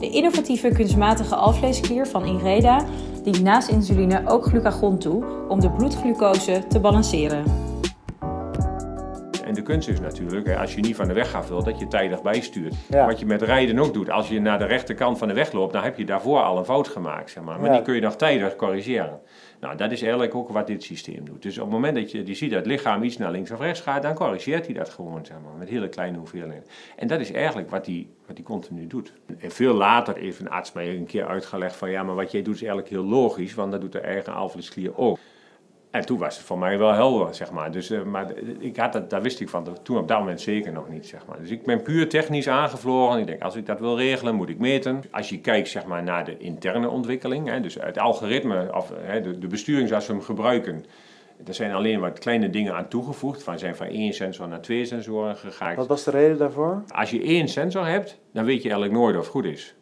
De 0.01 0.11
innovatieve 0.11 0.69
kunstmatige 0.69 1.35
alvleesklier 1.35 2.07
van 2.07 2.25
Inreda 2.25 2.85
dient 3.23 3.43
naast 3.43 3.69
insuline 3.69 4.23
ook 4.27 4.45
glucagon 4.45 4.99
toe 4.99 5.25
om 5.49 5.61
de 5.61 5.71
bloedglucose 5.71 6.63
te 6.69 6.81
balanceren. 6.81 7.60
Kunst 9.71 9.89
is 9.89 10.01
natuurlijk, 10.01 10.47
hè, 10.47 10.57
als 10.59 10.75
je 10.75 10.81
niet 10.81 10.97
van 10.97 11.09
de 11.09 11.15
weg 11.15 11.35
af 11.35 11.49
wilt, 11.49 11.65
dat 11.65 11.79
je 11.79 11.89
tijdig 11.89 12.23
bijstuurt. 12.23 12.75
Ja. 12.89 13.07
Wat 13.07 13.19
je 13.19 13.27
met 13.27 13.43
rijden 13.43 13.79
ook 13.79 13.95
doet. 13.95 14.11
Als 14.11 14.29
je 14.29 14.41
naar 14.41 14.59
de 14.59 14.65
rechterkant 14.65 15.19
van 15.19 15.29
de 15.29 15.35
weg 15.35 15.53
loopt, 15.53 15.73
dan 15.73 15.83
heb 15.83 15.99
je 15.99 16.05
daarvoor 16.05 16.43
al 16.43 16.59
een 16.59 16.65
fout 16.65 16.89
gemaakt. 16.89 17.31
Zeg 17.31 17.43
maar. 17.43 17.61
maar 17.61 17.69
Ja. 17.69 17.75
die 17.75 17.83
kun 17.83 17.95
je 17.95 18.01
nog 18.01 18.17
tijdig 18.17 18.57
corrigeren. 18.57 19.21
Nou, 19.61 19.77
dat 19.77 19.91
is 19.91 20.03
eigenlijk 20.03 20.35
ook 20.35 20.49
wat 20.49 20.67
dit 20.67 20.83
systeem 20.83 21.25
doet. 21.25 21.43
Dus 21.43 21.57
op 21.59 21.63
het 21.63 21.73
moment 21.73 21.95
dat 21.95 22.11
je 22.11 22.23
die 22.23 22.35
ziet 22.35 22.51
dat 22.51 22.59
het 22.59 22.69
lichaam 22.69 23.03
iets 23.03 23.17
naar 23.17 23.31
links 23.31 23.51
of 23.51 23.61
rechts 23.61 23.81
gaat, 23.81 24.03
dan 24.03 24.15
corrigeert 24.15 24.65
hij 24.67 24.75
dat 24.75 24.89
gewoon, 24.89 25.27
zeg 25.27 25.37
maar, 25.45 25.53
met 25.59 25.69
hele 25.69 25.89
kleine 25.89 26.19
hoeveelheden. 26.19 26.65
En 26.97 27.07
dat 27.07 27.21
is 27.21 27.33
eigenlijk 27.33 27.71
wat 27.71 27.87
hij 27.87 28.07
wat 28.27 28.37
die 28.37 28.45
continu 28.45 28.87
doet. 28.87 29.13
En 29.39 29.51
veel 29.51 29.75
later 29.75 30.17
heeft 30.17 30.41
een 30.41 30.51
arts 30.51 30.73
mij 30.73 30.97
een 30.97 31.07
keer 31.07 31.27
uitgelegd 31.27 31.77
van, 31.77 31.91
ja, 31.91 32.03
maar 32.03 32.15
wat 32.15 32.31
jij 32.31 32.43
doet 32.43 32.55
is 32.55 32.63
eigenlijk 32.63 32.91
heel 32.91 33.05
logisch, 33.05 33.55
want 33.55 33.73
dat 33.73 33.81
doet 33.81 33.93
de 33.93 34.01
eigen 34.01 34.35
alvleesklier 34.35 34.97
ook. 34.97 35.19
En 35.91 36.07
toen 36.07 36.19
was 36.19 36.37
het 36.37 36.47
voor 36.47 36.59
mij 36.59 36.79
wel 36.79 36.93
helder, 36.93 37.35
zeg 37.35 37.51
maar. 37.51 37.73
Dus, 37.73 37.91
eh, 37.91 38.03
maar 38.03 38.33
ik 38.59 38.77
had 38.77 38.93
dat, 38.93 39.11
daar 39.11 39.23
wist 39.23 39.41
ik 39.41 39.49
van 39.49 39.79
toen 39.83 39.97
op 39.97 40.09
dat 40.09 40.19
moment 40.19 40.41
zeker 40.41 40.73
nog 40.73 40.89
niet, 40.89 41.07
zeg 41.07 41.27
maar. 41.27 41.39
Dus 41.41 41.51
ik 41.51 41.63
ben 41.65 41.83
puur 41.83 42.09
technisch 42.09 42.49
aangevlogen. 42.49 43.19
Ik 43.19 43.27
denk, 43.27 43.43
als 43.43 43.57
ik 43.57 43.67
dat 43.67 43.81
wil 43.81 43.97
regelen, 43.97 44.35
moet 44.35 44.49
ik 44.49 44.59
meten. 44.59 45.03
Als 45.11 45.29
je 45.29 45.41
kijkt, 45.41 45.69
zeg 45.69 45.85
maar, 45.85 46.03
naar 46.03 46.25
de 46.25 46.39
interne 46.39 46.89
ontwikkeling, 46.89 47.49
hè, 47.49 47.61
dus 47.61 47.75
het 47.75 47.99
algoritme, 47.99 48.75
of 48.75 48.93
hè, 49.01 49.21
de, 49.21 49.39
de 49.39 49.47
besturing 49.47 49.89
zoals 49.89 50.07
we 50.07 50.13
hem 50.13 50.23
gebruiken, 50.23 50.85
er 51.47 51.55
zijn 51.55 51.73
alleen 51.73 52.01
wat 52.01 52.19
kleine 52.19 52.51
dingen 52.51 52.75
aan 52.75 52.89
toegevoegd. 52.89 53.43
Van 53.43 53.59
zijn 53.59 53.77
van 53.77 53.87
één 53.87 54.13
sensor 54.13 54.49
naar 54.49 54.61
twee 54.61 54.85
sensoren 54.85 55.37
gegaan. 55.37 55.75
Wat 55.75 55.87
was 55.87 56.05
de 56.05 56.11
reden 56.11 56.39
daarvoor? 56.39 56.83
Als 56.89 57.11
je 57.11 57.23
één 57.23 57.49
sensor 57.49 57.87
hebt, 57.87 58.19
dan 58.33 58.45
weet 58.45 58.63
je 58.63 58.69
eigenlijk 58.69 59.01
nooit 59.01 59.17
of 59.17 59.23
het 59.23 59.31
goed 59.31 59.45
is. 59.45 59.75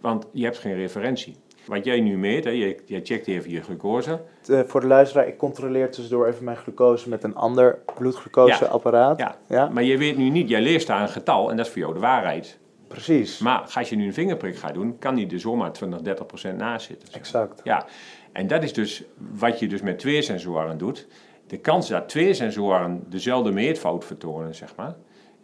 Want 0.00 0.26
je 0.32 0.44
hebt 0.44 0.58
geen 0.58 0.74
referentie. 0.74 1.36
Wat 1.66 1.84
jij 1.84 2.00
nu 2.00 2.16
meet, 2.18 2.44
hè, 2.44 2.50
jij, 2.50 2.78
jij 2.86 3.00
checkt 3.04 3.26
even 3.26 3.50
je 3.50 3.60
glucose. 3.62 4.20
Eh, 4.48 4.60
voor 4.66 4.80
de 4.80 4.86
luisteraar, 4.86 5.26
ik 5.26 5.38
controleer 5.38 5.90
tussendoor 5.90 6.26
even 6.26 6.44
mijn 6.44 6.56
glucose 6.56 7.08
met 7.08 7.24
een 7.24 7.34
ander 7.34 7.78
bloedglucoseapparaat. 7.94 9.18
Ja. 9.18 9.36
ja, 9.48 9.68
Maar 9.68 9.82
je 9.82 9.98
weet 9.98 10.16
nu 10.16 10.30
niet, 10.30 10.48
jij 10.48 10.60
leest 10.62 10.86
daar 10.86 11.02
een 11.02 11.08
getal 11.08 11.50
en 11.50 11.56
dat 11.56 11.66
is 11.66 11.72
voor 11.72 11.80
jou 11.80 11.94
de 11.94 12.00
waarheid. 12.00 12.58
precies. 12.88 13.38
Maar 13.38 13.70
als 13.74 13.88
je 13.88 13.96
nu 13.96 14.06
een 14.06 14.14
vingerprik 14.14 14.56
gaat 14.56 14.74
doen, 14.74 14.98
kan 14.98 15.14
die 15.14 15.30
er 15.30 15.40
zomaar 15.40 15.72
20, 15.72 16.00
30 16.00 16.26
procent 16.26 16.58
naast 16.58 16.86
zitten. 16.86 17.08
Exact. 17.12 17.60
Ja, 17.64 17.86
en 18.32 18.46
dat 18.46 18.62
is 18.62 18.72
dus 18.72 19.04
wat 19.16 19.58
je 19.58 19.68
dus 19.68 19.82
met 19.82 19.98
twee 19.98 20.22
sensoren 20.22 20.78
doet. 20.78 21.06
De 21.46 21.58
kans 21.58 21.88
dat 21.88 22.08
twee 22.08 22.34
sensoren 22.34 23.04
dezelfde 23.08 23.50
meetfout 23.50 24.04
vertonen, 24.04 24.54
zeg 24.54 24.76
maar, 24.76 24.94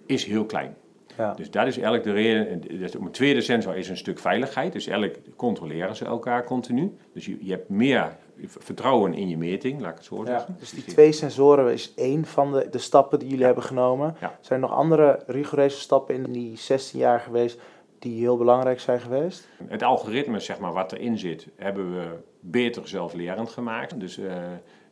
is 0.06 0.24
heel 0.24 0.44
klein. 0.44 0.76
Ja. 1.20 1.34
Dus 1.34 1.50
dat 1.50 1.66
is 1.66 1.74
eigenlijk 1.74 2.04
de 2.04 2.12
reden. 2.12 2.60
dus 2.78 2.94
Een 2.94 3.10
tweede 3.10 3.40
sensor 3.40 3.76
is 3.76 3.88
een 3.88 3.96
stuk 3.96 4.18
veiligheid. 4.18 4.72
Dus 4.72 4.86
eigenlijk 4.86 5.20
controleren 5.36 5.96
ze 5.96 6.04
elkaar 6.04 6.44
continu. 6.44 6.96
Dus 7.14 7.26
je, 7.26 7.36
je 7.40 7.50
hebt 7.50 7.68
meer 7.68 8.16
vertrouwen 8.46 9.14
in 9.14 9.28
je 9.28 9.36
meting, 9.36 9.80
laat 9.80 9.90
ik 9.90 9.96
het 9.96 10.04
zo 10.04 10.16
Ja, 10.18 10.24
zeggen. 10.26 10.56
dus 10.58 10.70
die 10.70 10.84
twee 10.84 11.12
sensoren 11.12 11.72
is 11.72 11.94
één 11.94 12.24
van 12.24 12.52
de, 12.52 12.66
de 12.70 12.78
stappen 12.78 13.18
die 13.18 13.28
jullie 13.28 13.44
hebben 13.44 13.64
genomen. 13.64 14.16
Ja. 14.20 14.38
Zijn 14.40 14.62
er 14.62 14.68
nog 14.68 14.76
andere 14.76 15.22
rigoureuze 15.26 15.80
stappen 15.80 16.14
in 16.14 16.32
die 16.32 16.56
16 16.56 16.98
jaar 16.98 17.20
geweest 17.20 17.60
die 17.98 18.20
heel 18.20 18.36
belangrijk 18.36 18.80
zijn 18.80 19.00
geweest? 19.00 19.48
Het 19.68 19.82
algoritme, 19.82 20.40
zeg 20.40 20.58
maar, 20.58 20.72
wat 20.72 20.92
erin 20.92 21.18
zit, 21.18 21.46
hebben 21.56 21.94
we 21.94 22.06
beter 22.40 22.88
zelflerend 22.88 23.50
gemaakt. 23.50 24.00
Dus 24.00 24.18
eh, 24.18 24.34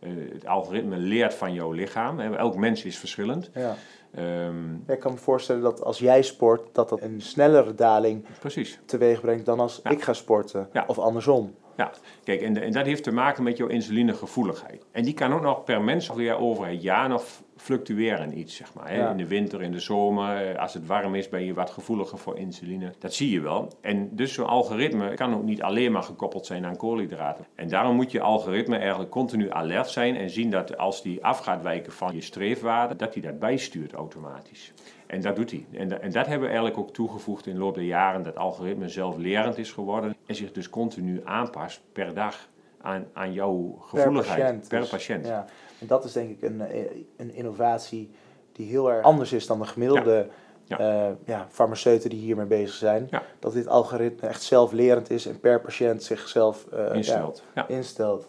het 0.01 0.47
algoritme 0.47 0.97
leert 0.97 1.35
van 1.35 1.53
jouw 1.53 1.73
lichaam. 1.73 2.21
Elk 2.21 2.57
mens 2.57 2.85
is 2.85 2.99
verschillend. 2.99 3.51
Ja. 3.55 3.75
Ehm, 4.15 4.73
Ja, 4.87 4.93
Ik 4.95 5.01
kan 5.01 5.13
me 5.13 5.19
voorstellen 5.19 5.63
dat 5.63 5.83
als 5.85 5.99
jij 5.99 6.23
sport, 6.23 6.75
dat 6.75 6.89
dat 6.89 7.01
een 7.01 7.21
snellere 7.21 7.75
daling 7.75 8.25
precies. 8.41 8.79
teweeg 8.85 9.21
brengt 9.21 9.45
dan 9.47 9.61
als 9.61 9.81
Ja. 9.83 9.91
ik 9.91 10.03
ga 10.03 10.13
sporten. 10.13 10.69
Ja. 10.73 10.85
Of 10.87 10.99
andersom. 10.99 11.55
Ja, 11.77 11.91
kijk, 12.25 12.41
en, 12.43 12.63
en 12.63 12.73
dat 12.73 12.87
heeft 12.87 13.03
te 13.03 13.13
maken 13.13 13.43
met 13.43 13.57
jouw 13.57 13.67
insulinegevoeligheid. 13.69 14.85
En 14.93 15.03
die 15.03 15.15
kan 15.15 15.33
ook 15.33 15.43
nog 15.43 15.65
per 15.65 15.83
mens 15.83 16.09
weer 16.15 16.39
over 16.39 16.67
het 16.67 16.83
jaar 16.83 17.09
nog 17.09 17.25
fluctueren 17.61 18.39
iets, 18.39 18.57
zeg 18.57 18.75
maar. 18.75 18.89
Hè? 18.89 18.97
Ja. 18.97 19.11
In 19.11 19.17
de 19.17 19.27
winter, 19.27 19.63
in 19.63 19.73
de 19.73 19.79
zomer, 19.81 20.47
eh, 20.47 20.61
als 20.61 20.75
het 20.75 20.87
warm 20.87 21.15
is, 21.15 21.29
ben 21.29 21.45
je 21.45 21.55
wat 21.55 21.71
gevoeliger 21.71 22.19
voor 22.19 22.39
insuline. 22.39 22.93
Dat 22.99 23.15
zie 23.15 23.31
je 23.31 23.41
wel. 23.41 23.73
En 23.81 24.09
dus 24.17 24.33
zo'n 24.33 24.47
algoritme 24.47 25.15
kan 25.15 25.35
ook 25.35 25.43
niet 25.43 25.63
alleen 25.63 25.93
maar 25.93 26.03
gekoppeld 26.03 26.47
zijn 26.47 26.67
aan 26.67 26.77
koolhydraten. 26.77 27.47
En 27.55 27.69
daarom 27.69 27.97
moet 27.97 28.11
je 28.13 28.21
algoritme 28.21 28.77
eigenlijk 28.77 29.11
continu 29.11 29.51
alert 29.51 29.89
zijn 29.89 30.17
en 30.17 30.31
zien 30.31 30.51
dat 30.51 30.79
als 30.79 31.03
die 31.03 31.25
af 31.25 31.39
gaat 31.39 31.63
wijken 31.63 31.93
van 31.93 32.15
je 32.15 32.21
streefwaarde, 32.21 32.97
dat 32.97 33.13
hij 33.15 33.23
dat 33.23 33.39
bijstuurt 33.39 33.93
automatisch. 33.93 34.73
En 35.07 35.21
dat 35.21 35.37
doet 35.37 35.51
hij. 35.51 35.67
En, 35.73 35.89
da- 35.89 35.99
en 35.99 36.11
dat 36.13 36.27
hebben 36.27 36.49
we 36.49 36.55
eigenlijk 36.55 36.79
ook 36.79 36.93
toegevoegd 36.93 37.47
in 37.47 37.53
de 37.55 37.59
loop 37.61 37.75
der 37.75 37.85
jaren, 37.85 38.23
dat 38.23 38.37
algoritme 38.37 38.89
zelflerend 38.89 39.59
is 39.59 39.73
geworden 39.73 40.17
en 40.27 40.35
zich 40.35 40.53
dus 40.53 40.71
continu 40.71 41.21
aanpast 41.25 41.81
per 41.93 42.15
dag 42.15 42.49
aan, 42.81 43.07
aan 43.13 43.33
jouw 43.33 43.77
gevoeligheid. 43.81 44.41
patiënt, 44.43 44.69
per 44.69 44.81
dus. 44.81 44.89
patiënt. 44.89 45.27
Ja. 45.27 45.45
En 45.81 45.87
dat 45.87 46.05
is 46.05 46.13
denk 46.13 46.31
ik 46.31 46.43
een, 46.43 46.61
eh, 46.61 46.81
een 47.17 47.35
innovatie 47.35 48.11
die 48.53 48.67
heel 48.67 48.93
erg 48.93 49.05
anders 49.05 49.33
is 49.33 49.47
dan 49.47 49.59
de 49.59 49.67
gemiddelde 49.67 50.27
Ja. 50.65 50.77
ja. 50.79 51.17
ja, 51.25 51.47
farmaceuten 51.51 52.11
die 52.11 52.19
hiermee 52.19 52.47
bezig 52.47 52.75
zijn. 52.75 53.07
Ja. 53.11 53.23
Dat 53.39 53.53
dit 53.53 53.69
algoritme 53.69 54.29
echt 54.29 54.43
zelflerend 54.43 55.11
is 55.11 55.27
en 55.27 55.41
per 55.41 55.61
patiënt 55.61 56.03
zichzelf 56.03 56.67
eh, 56.73 56.95
Instelt. 56.95 57.43
Ja. 57.55 57.69
Instelt. 57.69 58.29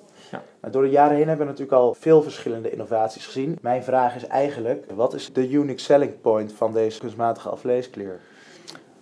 Door 0.71 0.83
de 0.83 0.89
jaren 0.89 1.17
heen 1.17 1.27
hebben 1.27 1.45
we 1.45 1.51
natuurlijk 1.51 1.81
al 1.81 1.93
veel 1.93 2.21
verschillende 2.21 2.71
innovaties 2.71 3.25
gezien. 3.25 3.57
Mijn 3.61 3.83
vraag 3.83 4.15
is 4.15 4.27
eigenlijk, 4.27 4.85
wat 4.95 5.13
is 5.13 5.33
de 5.33 5.49
unique 5.49 5.81
selling 5.81 6.21
point 6.21 6.53
van 6.53 6.73
deze 6.73 6.99
kunstmatige 6.99 7.49
afvleeskleur? 7.49 8.19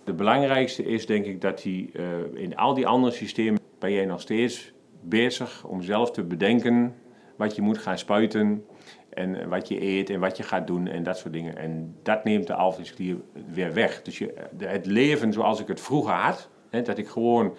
De 0.04 0.12
belangrijkste 0.12 0.84
is 0.84 1.06
denk 1.06 1.24
ik 1.24 1.40
dat 1.40 1.62
die, 1.62 1.90
eh, 1.92 2.04
in 2.34 2.56
al 2.56 2.74
die 2.74 2.86
andere 2.86 3.12
systemen 3.12 3.60
ben 3.78 3.92
jij 3.92 4.04
nog 4.04 4.20
steeds 4.20 4.72
bezig 5.00 5.64
om 5.64 5.82
zelf 5.82 6.10
te 6.10 6.22
bedenken 6.22 6.94
wat 7.38 7.54
je 7.54 7.62
moet 7.62 7.78
gaan 7.78 7.98
spuiten 7.98 8.64
en 9.10 9.40
eh, 9.40 9.46
wat 9.46 9.68
je 9.68 9.82
eet 9.82 10.10
en 10.10 10.20
wat 10.20 10.36
je 10.36 10.42
gaat 10.42 10.66
doen 10.66 10.86
en 10.86 11.02
dat 11.02 11.18
soort 11.18 11.32
dingen. 11.32 11.56
En 11.56 11.96
dat 12.02 12.24
neemt 12.24 12.46
de 12.46 12.54
alvleesklier 12.54 13.16
weer 13.52 13.74
weg. 13.74 14.02
Dus 14.02 14.18
je, 14.18 14.34
het 14.58 14.86
leven 14.86 15.32
zoals 15.32 15.60
ik 15.60 15.68
het 15.68 15.80
vroeger 15.80 16.14
had, 16.14 16.48
hè, 16.70 16.82
dat 16.82 16.98
ik 16.98 17.08
gewoon 17.08 17.56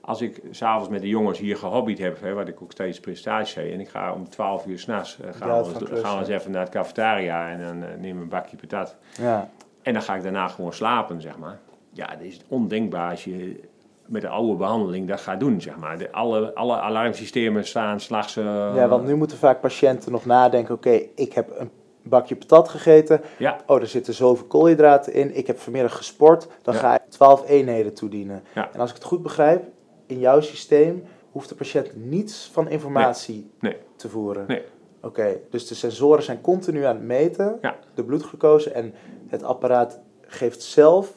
als 0.00 0.20
ik 0.20 0.40
s'avonds 0.50 0.88
met 0.88 1.00
de 1.00 1.08
jongens 1.08 1.38
hier 1.38 1.56
gehobbyd 1.56 1.98
heb, 1.98 2.20
hè, 2.20 2.32
wat 2.34 2.48
ik 2.48 2.62
ook 2.62 2.72
steeds 2.72 3.00
presentatie 3.00 3.52
zei, 3.52 3.72
en 3.72 3.80
ik 3.80 3.88
ga 3.88 4.12
om 4.12 4.28
12 4.28 4.66
uur 4.66 4.78
s'nachts, 4.78 5.18
uh, 5.20 5.26
gaan, 5.32 5.48
we 5.48 5.68
eens- 5.68 6.00
gaan 6.00 6.14
we 6.14 6.18
eens 6.20 6.28
even 6.28 6.50
naar 6.50 6.60
het 6.62 6.70
cafetaria 6.70 7.48
en 7.50 7.60
dan 7.62 7.78
nemen 7.78 8.16
we 8.16 8.22
een 8.22 8.28
bakje 8.28 8.56
patat. 8.56 8.96
Ja, 9.20 9.50
En 9.82 9.92
dan 9.92 10.02
ga 10.02 10.14
ik 10.14 10.22
daarna 10.22 10.48
gewoon 10.48 10.72
slapen, 10.72 11.20
zeg 11.20 11.38
maar. 11.38 11.58
Ja, 11.92 12.06
dat 12.06 12.20
is 12.20 12.40
ondenkbaar 12.48 13.10
als 13.10 13.24
je 13.24 13.60
met 14.08 14.22
de 14.22 14.28
oude 14.28 14.54
behandeling 14.56 15.08
dat 15.08 15.20
gaat 15.20 15.40
doen, 15.40 15.60
zeg 15.60 15.76
maar. 15.76 15.98
De, 15.98 16.12
alle, 16.12 16.54
alle 16.54 16.76
alarmsystemen 16.80 17.64
staan 17.66 18.00
slags... 18.00 18.36
eh, 18.36 18.44
ja, 18.74 18.88
want 18.88 19.06
nu 19.06 19.14
moeten 19.14 19.36
vaak 19.38 19.60
patiënten 19.60 20.12
nog 20.12 20.24
nadenken, 20.24 20.74
oké, 20.74 21.00
ik 21.14 21.32
heb 21.32 21.50
een 21.58 21.70
bakje 22.02 22.36
patat 22.36 22.68
gegeten, 22.68 23.20
Ja, 23.38 23.56
oh, 23.66 23.80
er 23.80 23.86
zitten 23.86 24.14
zoveel 24.14 24.46
koolhydraten 24.46 25.12
in, 25.12 25.36
ik 25.36 25.46
heb 25.46 25.58
vanmiddag 25.58 25.96
gesport, 25.96 26.46
dan 26.62 26.74
Ja. 26.74 26.80
ga 26.80 26.94
ik 26.94 27.10
12 27.10 27.48
eenheden 27.48 27.94
toedienen. 27.94 28.42
Ja. 28.54 28.70
En 28.72 28.80
als 28.80 28.90
ik 28.90 28.96
het 28.96 29.04
goed 29.04 29.22
begrijp, 29.22 29.64
in 30.06 30.18
jouw 30.18 30.40
systeem 30.40 31.04
hoeft 31.30 31.48
de 31.48 31.54
patiënt 31.54 31.90
niets 31.96 32.50
van 32.52 32.68
informatie 32.68 33.50
Nee. 33.60 33.76
te 33.96 34.08
voeren. 34.08 34.44
Nee. 34.46 34.62
Oké, 35.02 35.36
dus 35.50 35.66
de 35.68 35.74
sensoren 35.74 36.22
zijn 36.22 36.40
continu 36.40 36.84
aan 36.84 36.96
het 36.96 37.04
meten, 37.04 37.58
Ja. 37.62 37.76
de 37.94 38.04
bloedglucose, 38.04 38.70
en 38.70 38.94
het 39.28 39.42
apparaat 39.42 40.00
geeft 40.26 40.62
zelf 40.62 41.12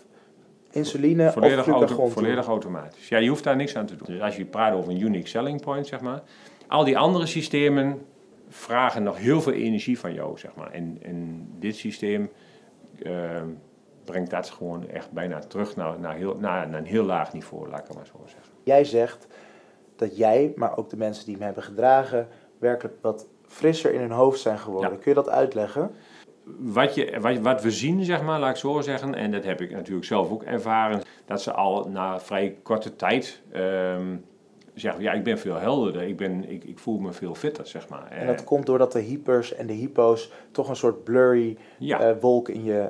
insuline 0.72 1.32
volledig, 1.32 1.60
of 1.60 1.68
auto, 1.68 1.78
glucagon 1.78 2.06
toe. 2.06 2.14
volledig 2.14 2.48
automatisch. 2.48 3.10
Ja, 3.10 3.18
je 3.18 3.30
hoeft 3.30 3.44
daar 3.44 3.56
niks 3.56 3.76
aan 3.76 3.86
te 3.86 3.96
doen. 3.96 4.08
Dus 4.08 4.22
als 4.22 4.36
je 4.36 4.46
praat 4.46 4.74
over 4.74 4.92
een 4.92 5.02
unique 5.02 5.28
selling 5.28 5.62
point, 5.62 5.88
zeg 5.88 6.02
maar. 6.02 6.22
Al 6.68 6.84
die 6.84 6.98
andere 6.98 7.26
systemen 7.26 8.06
vragen 8.50 9.04
nog 9.04 9.18
heel 9.18 9.42
veel 9.42 9.54
energie 9.54 10.00
van 10.00 10.14
jou, 10.14 10.38
zeg 10.38 10.56
maar. 10.56 10.72
En, 10.72 10.98
en 11.02 11.48
dit 11.60 11.76
systeem 11.76 12.30
eh, 13.02 13.42
brengt 14.06 14.30
dat 14.30 14.50
gewoon 14.50 14.90
echt 14.90 15.12
bijna 15.12 15.40
terug 15.40 15.76
naar, 15.76 16.00
naar, 16.00 16.16
heel, 16.16 16.36
naar, 16.40 16.70
naar 16.70 16.80
een 16.80 16.86
heel 16.86 17.04
laag 17.04 17.34
niveau, 17.34 17.70
laat 17.70 17.80
ik 17.80 17.88
het 17.88 17.96
maar 17.96 18.06
zo 18.06 18.14
zeggen. 18.26 18.54
Jij 18.64 18.84
zegt 18.84 19.28
dat 19.96 20.18
jij, 20.18 20.54
maar 20.56 20.78
ook 20.78 20.90
de 20.90 20.98
mensen 20.98 21.26
die 21.26 21.36
hem 21.36 21.44
hebben 21.44 21.64
gedragen, 21.64 22.28
werkelijk 22.58 22.96
wat 23.02 23.28
frisser 23.48 23.94
in 23.94 24.00
hun 24.00 24.12
hoofd 24.12 24.40
zijn 24.40 24.58
geworden. 24.58 24.92
Ja. 24.92 24.98
Kun 24.98 25.12
je 25.12 25.14
dat 25.14 25.30
uitleggen? 25.30 25.92
Wat, 26.44 26.96
je, 26.96 27.20
wat, 27.20 27.40
wat 27.40 27.62
we 27.62 27.72
zien, 27.72 28.04
zeg 28.04 28.22
maar, 28.22 28.40
laat 28.40 28.50
ik 28.50 28.56
zo 28.56 28.82
zeggen, 28.82 29.16
en 29.16 29.32
dat 29.32 29.44
heb 29.44 29.62
ik 29.62 29.72
natuurlijk 29.72 30.06
zelf 30.06 30.32
ook 30.32 30.44
ervaren, 30.44 31.02
dat 31.26 31.42
ze 31.42 31.52
al 31.52 31.90
na 31.90 32.20
vrij 32.20 32.58
korte 32.64 32.96
tijd 32.96 33.42
ehm, 33.52 34.16
zeggen: 34.74 35.02
Ja, 35.02 35.12
ik 35.12 35.24
ben 35.24 35.40
veel 35.40 35.56
helderder, 35.56 36.02
ik, 36.02 36.18
ben, 36.18 36.50
ik, 36.50 36.64
ik 36.64 36.80
voel 36.80 37.00
me 37.00 37.12
veel 37.12 37.36
fitter, 37.36 37.68
zeg 37.68 37.90
maar. 37.90 38.08
En 38.12 38.28
dat 38.28 38.44
komt 38.44 38.66
doordat 38.66 38.92
de 38.92 39.00
hypers 39.00 39.54
en 39.54 39.68
de 39.68 39.74
hypo's 39.74 40.32
toch 40.52 40.70
een 40.70 40.76
soort 40.76 41.04
blurry 41.04 41.58
ja, 41.78 42.00
eh, 42.00 42.16
wolk 42.20 42.50
in 42.50 42.64
je, 42.64 42.90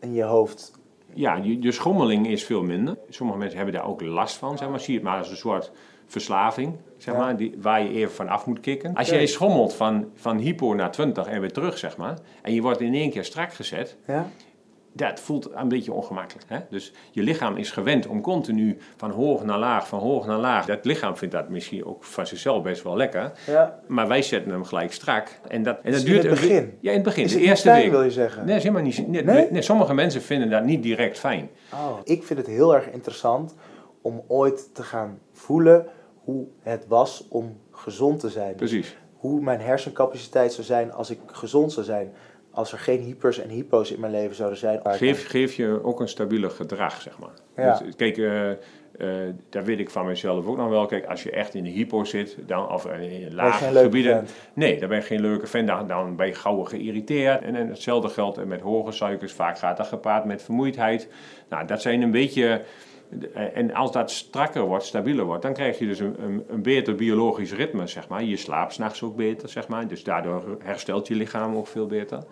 in 0.00 0.12
je 0.14 0.22
hoofd. 0.22 0.72
ja 1.14 1.36
je, 1.36 1.62
je 1.62 1.72
schommeling 1.72 2.28
is 2.28 2.44
veel 2.44 2.62
minder. 2.62 2.96
Sommige 3.08 3.38
mensen 3.38 3.56
hebben 3.56 3.74
daar 3.74 3.88
ook 3.88 4.00
last 4.00 4.36
van, 4.36 4.58
zeg 4.58 4.68
maar. 4.68 4.80
Zie 4.80 4.94
het 4.94 5.04
maar 5.04 5.18
als 5.18 5.30
een 5.30 5.36
soort 5.36 5.72
verslaving, 6.10 6.76
zeg 6.96 7.14
maar, 7.16 7.36
die, 7.36 7.54
waar 7.60 7.82
je 7.82 7.88
even 7.90 8.14
van 8.14 8.28
af 8.28 8.46
moet 8.46 8.60
kicken. 8.60 8.94
Als 8.94 9.08
jij 9.08 9.26
schommelt 9.26 9.74
van, 9.74 10.08
van 10.14 10.38
hypo 10.38 10.74
naar 10.74 10.90
20 10.90 11.26
en 11.26 11.40
weer 11.40 11.52
terug, 11.52 11.78
zeg 11.78 11.96
maar, 11.96 12.18
en 12.42 12.54
je 12.54 12.62
wordt 12.62 12.80
in 12.80 12.94
één 12.94 13.10
keer 13.10 13.24
strak 13.24 13.52
gezet, 13.52 13.96
Ja? 14.06 14.26
dat 14.92 15.20
voelt 15.20 15.50
een 15.54 15.68
beetje 15.68 15.92
ongemakkelijk. 15.92 16.46
Hè? 16.48 16.58
Dus 16.70 16.92
je 17.10 17.22
lichaam 17.22 17.56
is 17.56 17.70
gewend 17.70 18.06
om 18.06 18.20
continu 18.20 18.78
van 18.96 19.10
hoog 19.10 19.44
naar 19.44 19.58
laag, 19.58 19.88
van 19.88 19.98
hoog 19.98 20.26
naar 20.26 20.38
laag. 20.38 20.66
Dat 20.66 20.84
lichaam 20.84 21.16
vindt 21.16 21.34
dat 21.34 21.48
misschien 21.48 21.84
ook 21.84 22.04
van 22.04 22.26
zichzelf 22.26 22.62
best 22.62 22.82
wel 22.82 22.96
lekker. 22.96 23.32
ja. 23.46 23.78
Maar 23.86 24.08
wij 24.08 24.22
zetten 24.22 24.50
hem 24.52 24.64
gelijk 24.64 24.92
strak. 24.92 25.28
En 25.48 25.62
dat, 25.62 25.78
en 25.82 25.90
dat 25.92 26.00
in 26.00 26.06
duurt 26.06 26.22
het 26.22 26.32
een 26.32 26.38
we- 26.38 26.46
begin? 26.48 26.76
Ja, 26.80 26.88
in 26.90 26.96
het 26.96 27.04
begin. 27.04 27.24
Is 27.24 27.32
de 27.32 27.38
het 27.38 27.46
eerste 27.48 27.68
fijn, 27.68 27.82
week. 27.82 27.90
wil 27.90 28.02
je 28.02 28.10
zeggen? 28.10 28.46
Nee, 28.46 28.58
helemaal 28.58 28.82
niet. 28.82 29.08
Nee, 29.08 29.22
Nee? 29.24 29.46
nee, 29.50 29.62
sommige 29.62 29.94
mensen 29.94 30.22
vinden 30.22 30.50
dat 30.50 30.64
niet 30.64 30.82
direct 30.82 31.18
fijn. 31.18 31.48
Oh, 31.74 31.98
ik 32.04 32.22
vind 32.24 32.38
het 32.38 32.48
heel 32.48 32.74
erg 32.74 32.90
interessant 32.90 33.54
om 34.02 34.22
ooit 34.28 34.74
te 34.74 34.82
gaan 34.82 35.18
voelen 35.32 35.86
hoe 36.30 36.46
het 36.62 36.86
was 36.88 37.26
om 37.28 37.56
gezond 37.70 38.20
te 38.20 38.28
zijn. 38.28 38.54
Precies. 38.54 38.96
hoe 39.16 39.40
mijn 39.40 39.60
hersencapaciteit 39.60 40.52
zou 40.52 40.66
zijn 40.66 40.92
als 40.92 41.10
ik 41.10 41.18
gezond 41.26 41.72
zou 41.72 41.86
zijn. 41.86 42.12
Als 42.50 42.72
er 42.72 42.78
geen 42.78 43.00
hypers 43.00 43.38
en 43.38 43.48
hypo's 43.48 43.90
in 43.90 44.00
mijn 44.00 44.12
leven 44.12 44.36
zouden 44.36 44.58
zijn. 44.58 44.80
Geef, 44.84 45.28
geef 45.28 45.54
je 45.54 45.80
ook 45.84 46.00
een 46.00 46.08
stabieler 46.08 46.50
gedrag, 46.50 47.00
zeg 47.00 47.18
maar. 47.18 47.30
Ja. 47.56 47.78
Dus, 47.78 47.96
kijk, 47.96 48.18
eh, 48.18 48.50
eh, 48.50 49.34
daar 49.48 49.64
weet 49.64 49.78
ik 49.78 49.90
van 49.90 50.06
mezelf 50.06 50.46
ook 50.46 50.56
nog 50.56 50.68
wel. 50.68 50.86
Kijk, 50.86 51.06
als 51.06 51.22
je 51.22 51.30
echt 51.30 51.54
in 51.54 51.64
de 51.64 51.70
hypo 51.70 52.04
zit, 52.04 52.36
dan, 52.46 52.72
of 52.72 52.86
eh, 52.86 53.22
in 53.22 53.34
lage 53.34 53.78
gebieden. 53.78 54.26
Nee, 54.54 54.80
dan 54.80 54.88
ben 54.88 54.98
je 54.98 55.04
geen 55.04 55.20
leuke 55.20 55.46
fan. 55.46 55.66
Dan, 55.66 55.86
dan 55.86 56.16
ben 56.16 56.26
je 56.26 56.34
gauw 56.34 56.64
geïrriteerd. 56.64 57.42
En, 57.42 57.54
en 57.54 57.68
hetzelfde 57.68 58.08
geldt 58.08 58.44
met 58.44 58.60
hoge 58.60 58.92
suikers. 58.92 59.32
Vaak 59.32 59.58
gaat 59.58 59.76
dat 59.76 59.86
gepaard 59.86 60.24
met 60.24 60.42
vermoeidheid. 60.42 61.08
Nou, 61.48 61.66
dat 61.66 61.82
zijn 61.82 62.02
een 62.02 62.10
beetje... 62.10 62.62
En 63.54 63.74
als 63.74 63.92
dat 63.92 64.10
strakker 64.10 64.62
wordt, 64.62 64.84
stabieler 64.84 65.24
wordt, 65.24 65.42
dan 65.42 65.52
krijg 65.52 65.78
je 65.78 65.86
dus 65.86 65.98
een, 65.98 66.22
een, 66.22 66.44
een 66.48 66.62
beter 66.62 66.94
biologisch 66.94 67.52
ritme, 67.52 67.86
zeg 67.86 68.08
maar. 68.08 68.24
Je 68.24 68.36
slaapt 68.36 68.72
s'nachts 68.72 69.02
ook 69.02 69.16
beter, 69.16 69.48
zeg 69.48 69.68
maar. 69.68 69.88
Dus 69.88 70.04
daardoor 70.04 70.58
herstelt 70.62 71.08
je 71.08 71.14
lichaam 71.14 71.56
ook 71.56 71.66
veel 71.66 71.86
beter. 71.86 72.24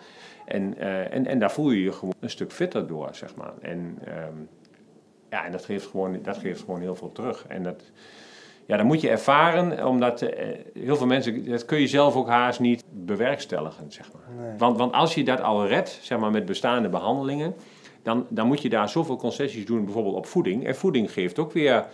En, 0.45 0.79
eh, 0.79 1.15
en, 1.15 1.27
en 1.27 1.39
daar 1.39 1.53
voel 1.53 1.71
je 1.71 1.83
je 1.83 1.93
gewoon 1.93 2.15
een 2.21 2.31
stuk 2.31 2.53
fitter 2.53 2.87
door, 2.87 3.09
zeg 3.13 3.35
maar. 3.35 3.53
En, 3.61 3.99
ehm, 4.05 4.35
ja, 5.31 5.45
en 5.45 5.53
dat, 5.53 5.65
geeft 5.65 5.87
gewoon, 5.87 6.19
dat 6.23 6.39
geeft 6.39 6.61
gewoon 6.61 6.81
heel 6.81 6.95
veel 6.95 7.13
terug. 7.13 7.45
En 7.49 7.63
dat, 7.63 7.83
ja, 8.67 8.77
dat 8.77 8.87
moet 8.87 9.01
je 9.01 9.09
ervaren, 9.09 9.87
omdat 9.87 10.23
eh, 10.23 10.47
heel 10.75 10.97
veel 10.97 11.07
mensen, 11.07 11.45
dat 11.45 11.65
kun 11.65 11.81
je 11.81 11.87
zelf 11.87 12.17
ook 12.17 12.29
haast 12.29 12.61
niet 12.61 12.85
bewerkstelligen, 12.91 13.93
zeg 13.93 14.13
maar. 14.13 14.47
Nee. 14.47 14.59
Want, 14.59 14.77
want 14.77 14.93
als 14.93 15.15
je 15.15 15.25
dat 15.25 15.41
al 15.41 15.67
redt, 15.67 15.99
zeg 16.03 16.19
maar, 16.19 16.31
met 16.31 16.45
bestaande 16.45 16.89
behandelingen, 16.89 17.55
dan, 18.09 18.27
dan 18.29 18.47
moet 18.47 18.63
je 18.63 18.69
daar 18.69 18.89
zoveel 18.89 19.17
concessies 19.17 19.67
doen, 19.67 19.85
bijvoorbeeld 19.85 20.15
op 20.15 20.27
voeding. 20.27 20.67
En 20.67 20.77
voeding 20.77 21.13
geeft 21.13 21.39
ook 21.39 21.53
weer 21.53 21.85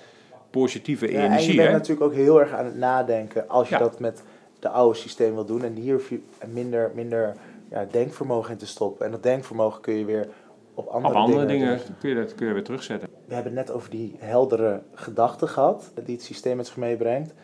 positieve 0.50 1.06
Ja, 1.06 1.12
en 1.12 1.21
je 1.21 1.26
energie, 1.28 1.56
bent 1.56 1.68
hè? 1.68 1.73
natuurlijk 1.75 2.06
ook 2.06 2.14
heel 2.14 2.40
erg 2.40 2.52
aan 2.52 2.64
het 2.64 2.76
nadenken 2.76 3.49
als 3.49 3.68
je 3.68 3.75
Ja. 3.75 3.80
dat 3.80 4.00
met 4.00 4.23
de 4.59 4.68
oude 4.68 4.99
systeem 4.99 5.35
wil 5.35 5.44
doen. 5.44 5.64
En 5.64 5.75
hier 5.75 5.92
hoef 5.92 6.09
je 6.09 6.21
minder, 6.52 6.90
minder 6.94 7.35
ja, 7.71 7.87
denkvermogen 7.90 8.50
in 8.52 8.56
te 8.56 8.66
stoppen. 8.66 9.06
En 9.06 9.12
dat 9.12 9.23
denkvermogen 9.23 9.80
kun 9.80 9.94
je 9.94 10.04
weer 10.04 10.28
op 10.75 10.87
andere, 10.87 11.14
Op 11.14 11.21
andere 11.21 11.47
dingen 11.47 11.80
kun 11.99 12.09
je, 12.09 12.14
dat, 12.14 12.35
kun 12.35 12.47
je 12.47 12.52
weer 12.52 12.64
terugzetten. 12.64 13.09
We 13.26 13.35
hebben 13.35 13.56
het 13.56 13.66
net 13.66 13.76
over 13.76 13.90
die 13.90 14.16
heldere 14.18 14.83
gedachten 14.94 15.49
gehad, 15.49 15.92
die 16.04 16.14
het 16.14 16.25
systeem 16.25 16.56
met 16.56 16.66
zich 16.66 16.76
meebrengt. 16.76 17.35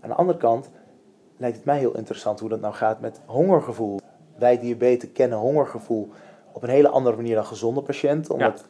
Aan 0.00 0.08
de 0.08 0.14
andere 0.14 0.38
kant 0.38 0.70
lijkt 1.36 1.56
het 1.56 1.64
mij 1.64 1.78
heel 1.78 1.96
interessant 1.96 2.40
hoe 2.40 2.48
dat 2.48 2.60
nou 2.60 2.74
gaat 2.74 3.00
met 3.00 3.20
hongergevoel. 3.26 4.00
Wij 4.38 4.58
diabetes 4.58 5.12
kennen 5.12 5.38
hongergevoel 5.38 6.10
op 6.54 6.62
een 6.62 6.68
hele 6.68 6.88
andere 6.88 7.16
manier 7.16 7.34
dan 7.34 7.46
gezonde 7.46 7.82
patiënten, 7.82 8.34
omdat 8.34 8.64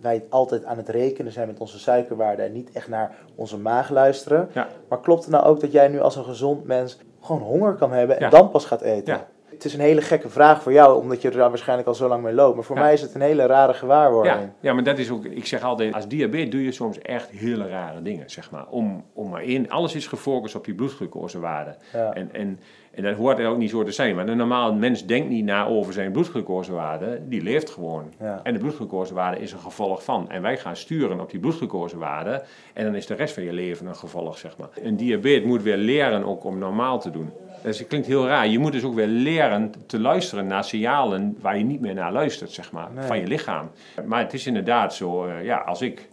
wij 0.00 0.24
altijd 0.28 0.64
aan 0.64 0.76
het 0.76 0.88
rekenen 0.88 1.32
zijn 1.32 1.46
met 1.46 1.58
onze 1.58 1.78
suikerwaarden 1.78 2.44
en 2.46 2.52
niet 2.52 2.70
echt 2.72 2.88
naar 2.88 3.16
onze 3.34 3.58
maag 3.58 3.90
luisteren. 3.90 4.48
Ja. 4.52 4.68
Maar 4.88 5.00
klopt 5.00 5.22
het 5.22 5.32
nou 5.32 5.44
ook 5.44 5.60
dat 5.60 5.72
jij 5.72 5.88
nu 5.88 6.00
als 6.00 6.16
een 6.16 6.24
gezond 6.24 6.64
mens 6.64 6.98
gewoon 7.20 7.42
honger 7.42 7.74
kan 7.74 7.92
hebben 7.92 8.20
en 8.20 8.30
dan 8.30 8.50
pas 8.50 8.64
gaat 8.64 8.80
eten? 8.80 9.20
Het 9.58 9.66
is 9.66 9.74
een 9.74 9.80
hele 9.80 10.00
gekke 10.00 10.28
vraag 10.28 10.62
voor 10.62 10.72
jou, 10.72 11.00
omdat 11.00 11.22
je 11.22 11.30
er 11.30 11.36
waarschijnlijk 11.38 11.88
al 11.88 11.94
zo 11.94 12.08
lang 12.08 12.22
mee 12.22 12.34
loopt. 12.34 12.54
Maar 12.54 12.64
voor 12.64 12.76
Ja. 12.76 12.82
mij 12.82 12.92
is 12.92 13.00
het 13.00 13.14
een 13.14 13.20
hele 13.20 13.46
rare 13.46 13.74
gewaarwording. 13.74 14.36
Ja, 14.36 14.52
ja, 14.60 14.72
maar 14.72 14.82
dat 14.82 14.98
is 14.98 15.10
ook, 15.10 15.24
ik 15.24 15.46
zeg 15.46 15.62
altijd, 15.62 15.94
als 15.94 16.08
diabetes 16.08 16.50
doe 16.50 16.64
je 16.64 16.72
soms 16.72 16.98
echt 16.98 17.30
hele 17.30 17.68
rare 17.68 18.02
dingen, 18.02 18.30
zeg 18.30 18.50
maar. 18.50 18.66
Om, 18.70 19.04
om 19.12 19.28
maar 19.30 19.42
één, 19.42 19.68
alles 19.68 19.94
is 19.94 20.06
gefocust 20.06 20.54
op 20.54 20.64
die 20.64 20.74
bloedglucosewaarde. 20.74 21.76
Ja. 21.92 22.12
En, 22.12 22.28
en, 22.32 22.60
en 22.90 23.02
dat 23.02 23.14
hoort 23.16 23.38
er 23.38 23.46
ook 23.48 23.58
niet 23.58 23.70
zo 23.70 23.82
te 23.82 23.92
zijn. 23.92 24.14
Maar 24.16 24.28
een 24.28 24.36
normaal 24.36 24.74
mens 24.74 25.06
denkt 25.06 25.28
niet 25.28 25.44
na 25.44 25.66
over 25.66 25.92
zijn 25.92 26.12
bloedglucosewaarde, 26.12 27.20
die 27.28 27.42
leeft 27.42 27.70
gewoon. 27.70 28.12
Ja. 28.20 28.40
En 28.42 28.52
de 28.52 28.58
bloedglucosewaarde 28.58 29.40
is 29.40 29.52
een 29.52 29.58
gevolg 29.58 30.04
van. 30.04 30.30
En 30.30 30.42
wij 30.42 30.56
gaan 30.56 30.76
sturen 30.76 31.20
op 31.20 31.30
die 31.30 31.40
bloedglucosewaarde 31.40 32.42
en 32.74 32.84
dan 32.84 32.94
is 32.94 33.06
de 33.06 33.14
rest 33.14 33.34
van 33.34 33.42
je 33.42 33.52
leven 33.52 33.86
een 33.86 33.96
gevolg, 33.96 34.38
zeg 34.38 34.56
maar. 34.56 34.68
Een 34.82 34.96
diabetes 34.96 35.46
moet 35.46 35.62
weer 35.62 35.76
leren 35.76 36.24
ook 36.24 36.44
om 36.44 36.58
normaal 36.58 37.00
te 37.00 37.10
doen. 37.10 37.30
Dus 37.62 37.78
het 37.78 37.88
klinkt 37.88 38.06
heel 38.06 38.26
raar. 38.26 38.48
Je 38.48 38.58
moet 38.58 38.72
dus 38.72 38.84
ook 38.84 38.94
weer 38.94 39.06
leren 39.06 39.47
te 39.86 40.00
luisteren 40.00 40.46
naar 40.46 40.64
signalen 40.64 41.36
waar 41.40 41.58
je 41.58 41.64
niet 41.64 41.80
meer 41.80 41.94
naar 41.94 42.12
luistert, 42.12 42.50
zeg 42.50 42.72
maar, 42.72 42.88
Nee. 42.94 43.04
van 43.06 43.18
je 43.18 43.26
lichaam. 43.26 43.70
Maar 44.06 44.20
het 44.22 44.32
is 44.32 44.46
inderdaad 44.46 44.94
zo, 44.94 45.26
eh, 45.26 45.44
ja, 45.44 45.56
als 45.58 45.82
ik, 45.82 46.08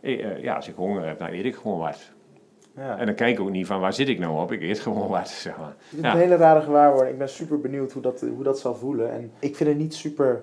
eh, 0.00 0.24
eh, 0.30 0.42
ja, 0.42 0.54
als 0.54 0.68
ik 0.68 0.74
honger 0.74 1.06
heb, 1.06 1.18
dan 1.18 1.28
eet 1.28 1.44
ik 1.44 1.54
gewoon 1.54 1.78
wat. 1.78 2.10
Ja. 2.76 2.98
En 2.98 3.06
dan 3.06 3.14
kijk 3.14 3.34
ik 3.34 3.40
ook 3.40 3.50
niet 3.50 3.66
van 3.66 3.80
waar 3.80 3.92
zit 3.92 4.08
ik 4.08 4.18
nou 4.18 4.40
op, 4.40 4.52
ik 4.52 4.62
eet 4.62 4.80
gewoon 4.80 5.08
wat, 5.08 5.28
zeg 5.28 5.56
maar. 5.58 5.74
Het 5.88 5.98
is 5.98 6.00
Ja. 6.00 6.12
een 6.12 6.18
hele 6.18 6.36
rare 6.36 6.60
gewaarwording. 6.60 7.12
Ik 7.12 7.18
ben 7.18 7.28
super 7.28 7.60
benieuwd 7.60 7.92
hoe 7.92 8.02
dat, 8.02 8.20
hoe 8.20 8.42
dat 8.42 8.58
zal 8.58 8.74
voelen. 8.74 9.12
En 9.12 9.30
ik 9.38 9.56
vind 9.56 9.68
het 9.68 9.78
niet 9.78 9.94
super 9.94 10.42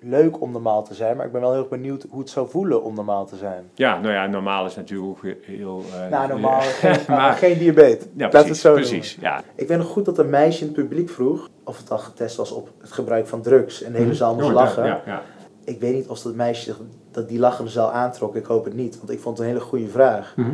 leuk 0.00 0.40
om 0.40 0.52
normaal 0.52 0.82
te 0.84 0.94
zijn, 0.94 1.16
maar 1.16 1.26
ik 1.26 1.32
ben 1.32 1.40
wel 1.40 1.50
heel 1.50 1.60
erg 1.60 1.68
benieuwd 1.68 2.06
hoe 2.10 2.20
het 2.20 2.30
zou 2.30 2.48
voelen 2.48 2.82
om 2.82 2.94
normaal 2.94 3.26
te 3.26 3.36
zijn. 3.36 3.70
Ja, 3.74 4.00
nou 4.00 4.14
ja, 4.14 4.26
normaal 4.26 4.66
is 4.66 4.76
natuurlijk 4.76 5.08
ook 5.10 5.20
heel... 5.40 5.82
eh, 5.94 6.10
nou, 6.10 6.28
normaal 6.28 6.60
geen, 6.80 6.96
maar- 7.08 7.32
geen 7.32 7.58
diabetes. 7.58 8.06
Ja, 8.16 8.22
het 8.22 8.30
precies, 8.30 8.60
zo 8.60 8.74
precies, 8.74 9.18
ja. 9.20 9.42
Ik 9.54 9.68
weet 9.68 9.78
nog 9.78 9.86
goed 9.86 10.04
dat 10.04 10.18
een 10.18 10.30
meisje 10.30 10.60
in 10.60 10.66
het 10.66 10.76
publiek 10.76 11.08
vroeg 11.10 11.48
of 11.64 11.78
het 11.78 11.90
al 11.90 11.98
getest 11.98 12.36
was 12.36 12.52
op 12.52 12.68
het 12.80 12.92
gebruik 12.92 13.26
van 13.26 13.42
drugs. 13.42 13.82
En 13.82 13.92
de 13.92 13.98
hele 13.98 14.14
zaal 14.14 14.34
moest 14.34 14.50
lachen. 14.50 14.84
Ja, 14.84 15.02
ja. 15.06 15.22
Ik 15.64 15.80
weet 15.80 15.94
niet 15.94 16.08
of 16.08 16.20
dat 16.20 16.34
meisje 16.34 16.74
dat 17.10 17.28
die 17.28 17.38
lachende 17.38 17.70
zaal 17.70 17.90
aantrok. 17.92 18.36
Ik 18.36 18.44
hoop 18.46 18.64
het 18.64 18.74
niet, 18.74 18.96
want 18.98 19.10
ik 19.10 19.20
vond 19.20 19.38
het 19.38 19.46
een 19.46 19.52
hele 19.52 19.64
goede 19.66 19.88
vraag. 19.88 20.32
Mhm. 20.36 20.48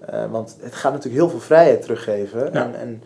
Eh, 0.00 0.30
want 0.30 0.56
het 0.60 0.74
gaat 0.74 0.92
natuurlijk 0.92 1.22
heel 1.22 1.30
veel 1.30 1.40
vrijheid 1.40 1.82
teruggeven. 1.82 2.52
En, 2.52 2.74
en 2.74 3.02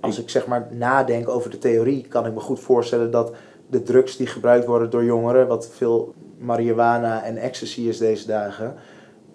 als 0.00 0.18
ik 0.18 0.30
zeg 0.30 0.46
maar 0.46 0.66
nadenk 0.70 1.28
over 1.28 1.50
de 1.50 1.58
theorie, 1.58 2.06
kan 2.08 2.26
ik 2.26 2.34
me 2.34 2.40
goed 2.40 2.60
voorstellen 2.60 3.10
dat 3.10 3.32
de 3.70 3.82
drugs 3.82 4.16
die 4.16 4.26
gebruikt 4.26 4.66
worden 4.66 4.90
door 4.90 5.04
jongeren, 5.04 5.46
wat 5.46 5.70
veel 5.72 6.14
marihuana 6.38 7.24
en 7.24 7.36
ecstasy 7.36 7.80
is 7.80 7.98
deze 7.98 8.26
dagen, 8.26 8.74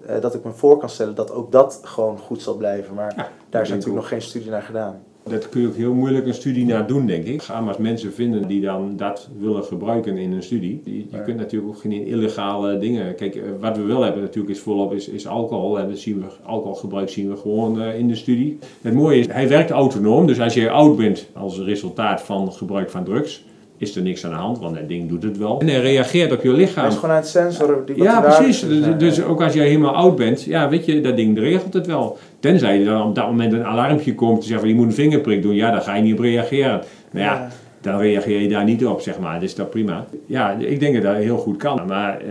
eh, 0.05 0.21
dat 0.21 0.35
ik 0.35 0.43
me 0.43 0.51
voor 0.51 0.77
kan 0.77 0.89
stellen 0.89 1.15
dat 1.15 1.31
ook 1.31 1.51
dat 1.51 1.81
gewoon 1.83 2.17
goed 2.17 2.41
zal 2.41 2.57
blijven. 2.57 2.95
Maar 2.95 3.31
daar 3.49 3.61
is 3.61 3.69
natuurlijk 3.69 3.95
nog 3.95 4.07
geen 4.07 4.21
studie 4.21 4.49
naar 4.49 4.61
gedaan. 4.61 5.03
Dat 5.29 5.49
kun 5.49 5.61
je 5.61 5.67
ook 5.67 5.75
heel 5.75 5.93
moeilijk 5.93 6.25
een 6.25 6.33
studie 6.33 6.65
naar 6.65 6.87
doen, 6.87 7.05
denk 7.05 7.25
ik. 7.25 7.41
Ga 7.41 7.59
maar 7.59 7.69
eens 7.69 7.77
mensen 7.77 8.13
vinden 8.13 8.47
die 8.47 8.61
dan 8.61 8.93
dat 8.97 9.29
willen 9.39 9.63
gebruiken 9.63 10.17
in 10.17 10.31
een 10.31 10.43
studie. 10.43 10.81
Je, 10.83 10.97
je 10.97 11.23
kunt 11.23 11.37
natuurlijk 11.37 11.73
ook 11.73 11.79
geen 11.79 12.05
illegale 12.05 12.77
dingen. 12.77 13.15
Kijk, 13.15 13.35
eh, 13.35 13.43
wat 13.59 13.77
we 13.77 13.83
wel 13.83 14.01
hebben 14.01 14.21
natuurlijk 14.21 14.55
is 14.55 14.61
volop 14.61 14.93
is, 14.93 15.07
is 15.07 15.27
alcohol. 15.27 15.79
En 15.79 15.89
dat 15.89 15.97
zien 15.97 16.19
we, 16.19 16.25
alcoholgebruik 16.43 17.09
zien 17.09 17.29
we 17.29 17.35
gewoon 17.35 17.81
eh, 17.81 17.99
in 17.99 18.07
de 18.07 18.15
studie. 18.15 18.59
Het 18.81 18.93
mooie 18.93 19.19
is, 19.19 19.27
hij 19.27 19.47
werkt 19.47 19.69
autonoom. 19.69 20.27
Dus 20.27 20.39
als 20.39 20.53
je 20.53 20.69
oud 20.69 20.97
bent 20.97 21.27
als 21.33 21.59
resultaat 21.59 22.21
van 22.21 22.53
gebruik 22.53 22.89
van 22.89 23.03
drugs, 23.03 23.45
is 23.77 23.95
er 23.95 24.01
niks 24.01 24.25
aan 24.25 24.31
de 24.31 24.37
hand, 24.37 24.59
want 24.59 24.75
dat 24.75 24.87
ding 24.87 25.09
doet 25.09 25.23
het 25.23 25.37
wel. 25.37 25.59
En 25.59 25.67
hij 25.67 25.79
reageert 25.81 26.31
op 26.31 26.43
je 26.43 26.51
lichaam. 26.53 26.87
is 26.87 26.95
gewoon 26.95 27.09
aan 27.09 27.15
het 27.15 27.27
sensoren 27.27 27.85
die 27.85 28.03
Ja, 28.03 28.21
precies. 28.21 28.59
Dus, 28.67 28.83
zijn. 28.83 28.97
dus 28.97 29.23
ook 29.23 29.41
als 29.41 29.53
jij 29.53 29.67
helemaal 29.67 29.95
oud 29.95 30.15
bent, 30.15 30.43
ja, 30.43 30.69
weet 30.69 30.85
je, 30.85 31.01
dat 31.01 31.15
ding 31.15 31.39
regelt 31.39 31.73
het 31.73 31.87
wel. 31.87 32.17
Tenzij 32.39 32.79
er 32.79 32.85
dan 32.85 33.07
op 33.07 33.15
dat 33.15 33.25
moment 33.27 33.53
een 33.53 33.65
alarmpje 33.65 34.15
komt 34.15 34.41
te 34.41 34.47
zeggen 34.47 34.59
van 34.59 34.69
je 34.69 34.75
moet 34.81 34.85
een 34.85 34.93
vingerprik 35.03 35.41
doen, 35.41 35.55
ja, 35.55 35.71
daar 35.71 35.81
ga 35.81 35.95
je 35.95 36.01
niet 36.01 36.13
op 36.13 36.19
reageren. 36.19 36.81
Nou 37.11 37.25
ja, 37.25 37.33
Ja. 37.33 37.47
dan 37.81 37.99
reageer 37.99 38.41
je 38.41 38.47
daar 38.47 38.63
niet 38.63 38.85
op, 38.85 39.01
zeg 39.01 39.19
maar. 39.19 39.39
Dus 39.39 39.55
dat 39.55 39.69
prima. 39.69 40.05
Ja, 40.25 40.51
ik 40.59 40.79
denk 40.79 40.93
dat 40.93 41.03
dat 41.03 41.15
heel 41.15 41.37
goed 41.37 41.57
kan. 41.57 41.81
Maar, 41.87 42.17
eh, 42.21 42.27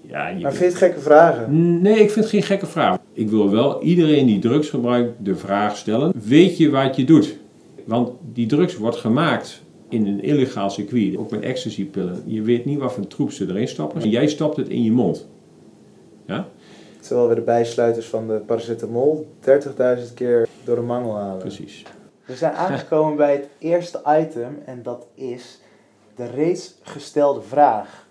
ja, 0.00 0.28
je 0.28 0.42
Maar 0.42 0.52
vind 0.52 0.58
je 0.58 0.64
het 0.64 0.74
gekke 0.74 1.00
vragen? 1.00 1.82
Nee, 1.82 1.92
ik 1.94 2.10
vind 2.10 2.14
het 2.14 2.28
geen 2.28 2.42
gekke 2.42 2.66
vraag. 2.66 2.96
Ik 3.12 3.28
wil 3.30 3.50
wel 3.50 3.82
iedereen 3.82 4.26
die 4.26 4.38
drugs 4.38 4.68
gebruikt 4.70 5.12
de 5.18 5.34
vraag 5.36 5.76
stellen: 5.76 6.12
weet 6.24 6.56
je 6.56 6.70
wat 6.70 6.96
je 6.96 7.04
doet? 7.04 7.36
Want 7.84 8.10
die 8.32 8.46
drugs 8.46 8.76
wordt 8.76 8.96
gemaakt 8.96 9.62
in 9.88 10.06
een 10.06 10.22
illegaal 10.22 10.70
circuit, 10.70 11.16
ook 11.16 11.30
met 11.30 11.40
ecstasy-pillen. 11.42 12.22
Je 12.26 12.42
weet 12.42 12.64
niet 12.64 12.78
wat 12.78 12.92
voor 12.92 13.06
troep 13.06 13.30
ze 13.30 13.48
erin 13.48 13.68
stoppen. 13.68 14.02
En 14.02 14.08
jij 14.08 14.26
stopt 14.26 14.56
het 14.56 14.68
in 14.68 14.82
je 14.82 14.92
mond. 14.92 15.28
Ja, 16.26 16.48
Terwijl 17.00 17.28
we 17.28 17.34
de 17.34 17.40
bijsluiters 17.40 18.06
van 18.06 18.26
de 18.28 18.34
paracetamol 18.46 19.26
30.000 19.40 20.14
keer 20.14 20.48
door 20.64 20.76
de 20.76 20.82
mangel 20.82 21.16
halen. 21.16 21.38
precies. 21.38 21.82
We 22.24 22.36
zijn 22.36 22.52
aangekomen 22.52 23.16
bij 23.16 23.32
het 23.32 23.48
eerste 23.58 24.02
item 24.06 24.58
en 24.64 24.82
dat 24.82 25.06
is 25.14 25.60
de 26.16 26.26
reeds 26.26 26.74
gestelde 26.82 27.42
vraag. 27.42 28.06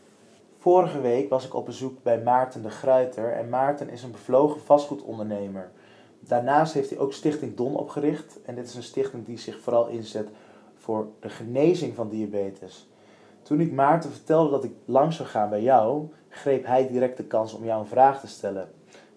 Vorige 0.58 1.02
week 1.02 1.30
was 1.30 1.46
ik 1.46 1.54
op 1.54 1.66
bezoek 1.66 2.04
bij 2.04 2.22
Maarten 2.22 2.62
de 2.62 2.70
Gruiter 2.70 3.32
en 3.32 3.50
Maarten 3.50 3.90
is 3.90 4.04
een 4.04 4.12
bevlogen 4.12 4.62
vastgoedondernemer. 4.62 5.72
Daarnaast 6.20 6.74
heeft 6.74 6.90
hij 6.90 7.00
ook 7.00 7.14
Stichting 7.14 7.56
Don 7.56 7.76
opgericht 7.76 8.40
en 8.46 8.56
dit 8.56 8.68
is 8.68 8.76
een 8.76 8.84
stichting 8.84 9.26
die 9.26 9.38
zich 9.38 9.60
vooral 9.60 9.88
inzet 9.88 10.28
voor 10.84 11.08
de 11.20 11.30
genezing 11.30 11.96
van 11.96 12.10
diabetes. 12.10 12.88
Toen 13.42 13.60
ik 13.60 13.72
Maarten 13.72 14.12
vertelde 14.12 14.50
dat 14.50 14.64
ik 14.64 14.72
langs 14.86 15.16
zou 15.16 15.30
gaan 15.30 15.50
bij 15.50 15.62
jou, 15.62 16.08
greep 16.30 16.66
hij 16.66 16.88
direct 16.88 17.18
de 17.18 17.24
kans 17.24 17.54
om 17.54 17.66
jou 17.66 17.82
een 17.82 17.88
vraag 17.88 18.20
te 18.20 18.28
stellen. 18.28 18.72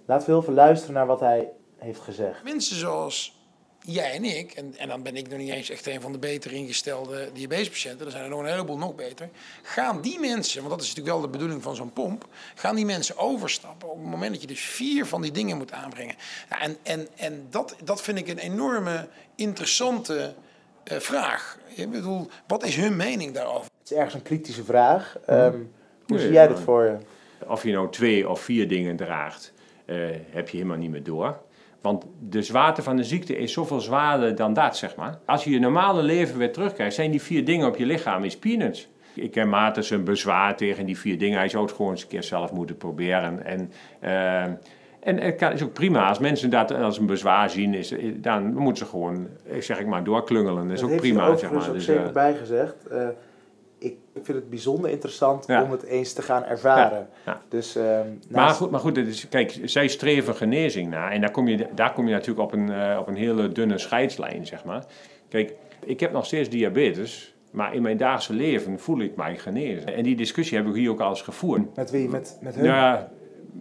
Laten 0.05 0.27
we 0.27 0.33
heel 0.33 0.43
veel 0.43 0.55
luisteren 0.55 0.95
naar 0.95 1.07
wat 1.07 1.21
hij 1.21 1.51
heeft 1.77 2.01
gezegd. 2.01 2.45
Mensen 2.45 2.77
zoals 2.77 3.37
jij 3.81 4.13
en 4.13 4.25
ik, 4.25 4.53
en, 4.53 4.75
en 4.77 4.89
dan 4.89 5.03
ben 5.03 5.17
ik 5.17 5.29
nog 5.29 5.39
niet 5.39 5.51
eens 5.51 5.71
echt 5.71 5.87
een 5.87 6.01
van 6.01 6.13
de 6.13 6.19
beter 6.19 6.53
ingestelde 6.53 7.31
diabetespatiënten, 7.33 8.07
er 8.07 8.13
zijn 8.13 8.25
er 8.25 8.31
nog 8.31 8.41
een 8.41 8.47
heleboel 8.47 8.79
nog 8.79 8.95
beter, 8.95 9.29
gaan 9.63 10.01
die 10.01 10.21
mensen, 10.21 10.59
want 10.59 10.73
dat 10.73 10.83
is 10.83 10.89
natuurlijk 10.89 11.17
wel 11.17 11.25
de 11.25 11.33
bedoeling 11.33 11.63
van 11.63 11.77
zo'n 11.77 11.93
pomp, 11.93 12.27
gaan 12.55 12.77
die 12.77 12.85
mensen 12.85 13.19
overstappen 13.19 13.91
op 13.91 13.99
het 13.99 14.11
moment 14.11 14.33
dat 14.33 14.41
je 14.41 14.47
dus 14.47 14.61
vier 14.61 15.07
van 15.07 15.23
die 15.23 15.33
dingen 15.33 15.57
moet 15.57 15.73
aanbrengen. 15.73 16.15
En 16.49 16.77
en, 16.83 17.09
en 17.17 17.47
dat, 17.51 17.77
dat 17.85 18.03
vind 18.03 18.19
ik 18.19 18.29
een 18.29 18.39
enorme 18.39 19.09
interessante 19.35 20.35
vraag. 20.87 21.59
Ik 21.75 21.91
bedoel, 21.91 22.29
wat 22.47 22.65
is 22.65 22.77
hun 22.77 22.97
mening 22.97 23.35
daarover? 23.35 23.71
Het 23.79 23.91
is 23.91 23.97
ergens 23.97 24.15
een 24.15 24.23
kritische 24.23 24.65
vraag. 24.65 25.17
Ehm, 25.27 25.53
hoe 25.53 25.61
Nee, 26.07 26.19
zie 26.19 26.33
jij 26.33 26.49
dit 26.49 26.61
voor 26.61 26.85
je? 26.85 26.97
Of 27.47 27.63
je 27.63 27.73
nou 27.73 27.91
twee 27.91 28.29
of 28.29 28.41
vier 28.41 28.69
dingen 28.69 28.97
draagt, 28.97 29.53
eh, 29.85 29.97
heb 30.31 30.49
je 30.49 30.57
helemaal 30.57 30.79
niet 30.79 30.91
meer 30.91 31.03
door. 31.03 31.39
Want 31.81 32.05
de 32.29 32.43
zwaarte 32.43 32.83
van 32.83 32.97
de 32.97 33.05
ziekte 33.05 33.37
is 33.37 33.53
zoveel 33.53 33.81
zwaarder 33.81 34.35
dan 34.35 34.53
dat, 34.53 34.77
zeg 34.77 34.97
maar. 34.97 35.19
Als 35.27 35.45
je 35.45 35.51
je 35.51 35.59
normale 35.59 36.03
leven 36.03 36.39
weer 36.39 36.53
terugkrijgt, 36.53 36.95
zijn 36.95 37.11
die 37.11 37.23
vier 37.23 37.45
dingen 37.45 37.67
op 37.67 37.77
je 37.77 37.87
lichaam 37.87 38.25
is 38.25 38.39
peanuts. 38.39 38.89
Ik 39.15 39.31
ken 39.31 39.49
Maarten 39.49 39.85
zijn 39.85 40.05
bezwaar 40.05 40.57
tegen 40.57 40.87
die 40.87 40.99
vier 40.99 41.19
dingen. 41.19 41.39
Hij 41.39 41.49
zou 41.49 41.65
het 41.65 41.75
gewoon 41.75 41.91
eens 41.91 42.03
een 42.03 42.09
keer 42.09 42.23
zelf 42.23 42.53
moeten 42.53 42.77
proberen. 42.77 43.45
En, 43.45 43.73
eh, 44.01 44.53
en 45.07 45.21
het 45.21 45.37
kan, 45.37 45.53
is 45.53 45.63
ook 45.63 45.73
prima. 45.73 46.09
Als 46.09 46.19
mensen 46.19 46.51
dat 46.51 46.71
als 46.75 46.99
een 46.99 47.07
bezwaar 47.07 47.51
zien, 47.51 47.75
is, 47.75 47.95
dan 48.17 48.55
moeten 48.55 48.85
ze 48.85 48.91
gewoon, 48.91 49.27
eh, 49.51 49.61
zeg 49.61 49.79
ik 49.81 49.87
maar, 49.87 50.05
doorklungelen. 50.05 50.69
Dat 50.69 50.77
is 50.77 50.83
ook 50.83 50.89
heeft 50.91 51.01
prima, 51.03 51.29
er 51.29 51.39
zeg 51.39 51.51
maar. 51.51 51.69
ook 51.69 51.75
Dus, 51.75 51.85
zeker 51.85 52.07
eh, 52.07 52.13
bij 52.13 52.35
gezegd. 52.35 52.87
Eh, 52.91 53.09
ik 53.79 53.97
vind 54.15 54.39
het 54.39 54.51
bijzonder 54.51 54.91
interessant 54.91 55.47
Ja. 55.47 55.63
om 55.63 55.71
het 55.71 55.83
eens 55.83 56.13
te 56.13 56.23
gaan 56.23 56.45
ervaren. 56.45 57.09
Ja, 57.25 57.33
ja. 57.33 57.41
Dus, 57.49 57.79
Maar 58.31 58.49
goed, 58.51 58.71
maar 58.71 58.81
goed 58.81 58.97
is, 58.97 59.29
kijk, 59.29 59.59
zij 59.65 59.89
streven 59.89 60.35
genezing 60.35 60.91
na. 60.91 61.11
En 61.11 61.21
daar 61.21 61.31
kom 61.31 61.49
je, 61.49 61.67
daar 61.75 61.93
kom 61.93 62.07
je 62.07 62.13
natuurlijk 62.13 62.41
op 62.41 62.53
een, 62.53 62.71
eh, 62.73 62.97
op 63.01 63.07
een 63.09 63.17
hele 63.17 63.53
dunne 63.53 63.79
scheidslijn, 63.79 64.47
zeg 64.47 64.65
maar. 64.65 64.85
Kijk, 65.29 65.53
ik 65.85 66.01
heb 66.01 66.13
nog 66.13 66.27
steeds 66.27 66.49
diabetes, 66.49 67.35
maar 67.53 67.75
in 67.75 67.83
mijn 67.83 67.97
dagelijkse 67.97 68.33
leven 68.33 68.79
voel 68.79 69.01
ik 69.01 69.17
mij 69.17 69.37
genezen. 69.37 69.95
En 69.95 70.03
die 70.03 70.17
discussie 70.17 70.57
heb 70.59 70.67
ik 70.67 70.75
hier 70.75 70.91
ook 70.91 71.01
al 71.01 71.09
eens 71.09 71.23
gevoerd. 71.23 71.77
Met 71.77 71.91
wie? 71.91 72.09
Met, 72.09 72.39
met 72.41 72.55
hun? 72.55 72.65
Ja, 72.65 73.09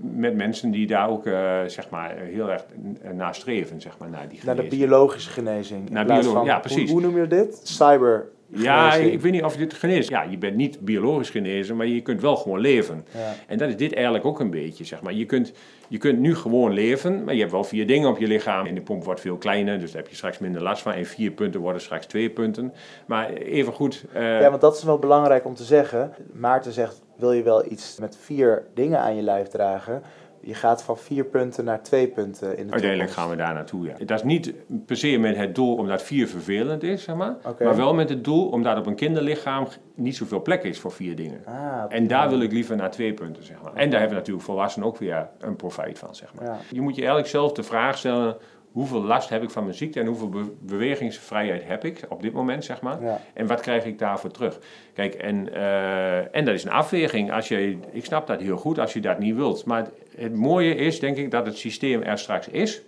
met 0.01 0.35
mensen 0.35 0.71
die 0.71 0.87
daar 0.87 1.09
ook, 1.09 1.25
eh, 1.25 1.59
zeg 1.67 1.89
maar, 1.89 2.15
heel 2.17 2.51
erg 2.51 2.65
naar 3.13 3.35
streven, 3.35 3.81
zeg 3.81 3.97
maar, 3.97 4.09
naar 4.09 4.27
die 4.29 4.39
Naar 4.45 4.55
de 4.55 4.61
genezing. 4.61 4.87
biologische 4.87 5.29
genezing. 5.29 5.87
in 5.87 5.93
Naar 5.93 6.45
ja, 6.45 6.59
precies. 6.59 6.91
Hoe, 6.91 7.01
hoe 7.01 7.11
noem 7.11 7.21
je 7.21 7.27
dit? 7.27 7.59
Cyber. 7.63 8.27
Ja, 8.47 8.89
genezing. 8.89 9.13
ik 9.13 9.21
weet 9.21 9.31
niet 9.31 9.43
of 9.43 9.53
je 9.53 9.59
dit 9.59 9.73
geneest. 9.73 10.09
Ja, 10.09 10.21
je 10.23 10.37
bent 10.37 10.55
niet 10.55 10.79
biologisch 10.79 11.29
genezen, 11.29 11.75
maar 11.75 11.85
je 11.87 12.01
kunt 12.01 12.21
wel 12.21 12.35
gewoon 12.35 12.59
leven. 12.59 13.05
Ja. 13.13 13.33
En 13.47 13.57
dat 13.57 13.69
is 13.69 13.77
dit 13.77 13.93
eigenlijk 13.93 14.25
ook 14.25 14.39
een 14.39 14.49
beetje, 14.49 14.83
zeg 14.83 15.01
maar. 15.01 15.13
Je 15.13 15.25
kunt, 15.25 15.51
je 15.87 15.97
kunt 15.97 16.19
nu 16.19 16.35
gewoon 16.35 16.71
leven, 16.73 17.23
maar 17.23 17.33
je 17.33 17.39
hebt 17.39 17.51
wel 17.51 17.63
vier 17.63 17.87
dingen 17.87 18.09
op 18.09 18.17
je 18.17 18.27
lichaam. 18.27 18.65
En 18.65 18.75
de 18.75 18.81
pomp 18.81 19.03
wordt 19.03 19.21
veel 19.21 19.37
kleiner, 19.37 19.79
dus 19.79 19.91
daar 19.91 20.01
heb 20.01 20.09
je 20.09 20.15
straks 20.17 20.39
minder 20.39 20.61
last 20.63 20.81
van. 20.81 20.91
En 20.93 21.05
vier 21.05 21.31
punten 21.31 21.59
worden 21.61 21.81
straks 21.81 22.05
twee 22.05 22.29
punten. 22.29 22.73
Maar 23.05 23.29
even 23.33 23.73
goed... 23.73 24.05
eh, 24.13 24.39
Ja, 24.41 24.49
want 24.49 24.61
dat 24.61 24.77
is 24.77 24.83
wel 24.83 24.99
belangrijk 24.99 25.45
om 25.45 25.55
te 25.55 25.63
zeggen. 25.63 26.13
Maarten 26.33 26.71
zegt, 26.71 27.01
wil 27.15 27.31
je 27.31 27.43
wel 27.43 27.71
iets 27.71 27.97
met 27.99 28.17
vier 28.17 28.65
dingen 28.73 28.99
aan 28.99 29.15
je 29.15 29.21
lijf 29.21 29.47
dragen? 29.47 30.01
Je 30.39 30.53
gaat 30.53 30.83
van 30.83 30.97
vier 30.97 31.25
punten 31.25 31.65
naar 31.65 31.83
twee 31.83 32.07
punten 32.07 32.57
in 32.57 32.65
de 32.65 32.71
Uiteindelijk 32.71 33.11
gaan 33.11 33.29
we 33.29 33.35
daar 33.35 33.53
naartoe, 33.53 33.85
ja. 33.85 33.93
Dat 34.05 34.17
is 34.17 34.23
niet 34.23 34.53
per 34.85 34.97
se 34.97 35.17
met 35.17 35.35
het 35.35 35.55
doel 35.55 35.75
omdat 35.75 36.03
vier 36.03 36.27
vervelend 36.27 36.83
is, 36.83 37.03
zeg 37.03 37.15
maar. 37.15 37.35
Maar 37.59 37.75
wel 37.75 37.93
met 37.93 38.09
het 38.09 38.23
doel 38.23 38.49
omdat 38.49 38.77
op 38.77 38.85
een 38.85 38.95
kinderlichaam 38.95 39.67
niet 39.95 40.15
zoveel 40.15 40.41
plek 40.41 40.63
is 40.63 40.79
voor 40.79 40.91
vier 40.91 41.15
dingen. 41.15 41.41
Ah, 41.45 41.83
En 41.89 42.07
daar 42.07 42.29
wil 42.29 42.41
ik 42.41 42.51
liever 42.51 42.75
naar 42.75 42.91
twee 42.91 43.13
punten, 43.13 43.43
zeg 43.43 43.61
maar. 43.61 43.73
En 43.73 43.89
daar 43.89 43.99
hebben 43.99 44.17
natuurlijk 44.17 44.45
volwassenen 44.45 44.87
ook 44.87 44.97
weer 44.97 45.27
een 45.39 45.55
profijt 45.55 45.99
van, 45.99 46.15
zeg 46.15 46.33
maar. 46.33 46.45
Ja. 46.45 46.57
Je 46.71 46.81
moet 46.81 46.95
je 46.95 47.01
eigenlijk 47.01 47.29
zelf 47.29 47.51
de 47.51 47.63
vraag 47.63 47.97
stellen, 47.97 48.37
hoeveel 48.75 49.03
last 49.03 49.29
heb 49.29 49.43
ik 49.43 49.49
van 49.49 49.63
mijn 49.63 49.75
ziekte 49.75 49.99
en 49.99 50.05
hoeveel 50.05 50.29
be- 50.29 50.53
bewegingsvrijheid 50.61 51.63
heb 51.67 51.85
ik 51.85 52.05
op 52.09 52.21
dit 52.21 52.33
moment, 52.33 52.65
zeg 52.65 52.81
maar. 52.81 53.03
Ja. 53.03 53.21
En 53.33 53.47
wat 53.47 53.61
krijg 53.61 53.85
ik 53.85 53.99
daarvoor 53.99 54.31
terug? 54.31 54.59
Kijk, 54.93 55.13
en, 55.13 55.53
eh, 55.53 56.35
en 56.35 56.45
dat 56.45 56.53
is 56.53 56.63
een 56.63 56.71
afweging. 56.71 57.31
Als 57.31 57.47
je, 57.47 57.77
ik 57.91 58.05
snap 58.05 58.27
dat 58.27 58.41
heel 58.41 58.57
goed 58.57 58.79
als 58.79 58.93
je 58.93 58.99
dat 59.01 59.19
niet 59.19 59.35
wilt. 59.35 59.65
Maar 59.65 59.77
het, 59.77 59.91
het 60.17 60.35
mooie 60.35 60.75
is, 60.75 60.99
denk 60.99 61.17
ik, 61.17 61.31
dat 61.31 61.45
het 61.45 61.57
systeem 61.57 62.01
er 62.01 62.17
straks 62.17 62.47
is. 62.47 62.81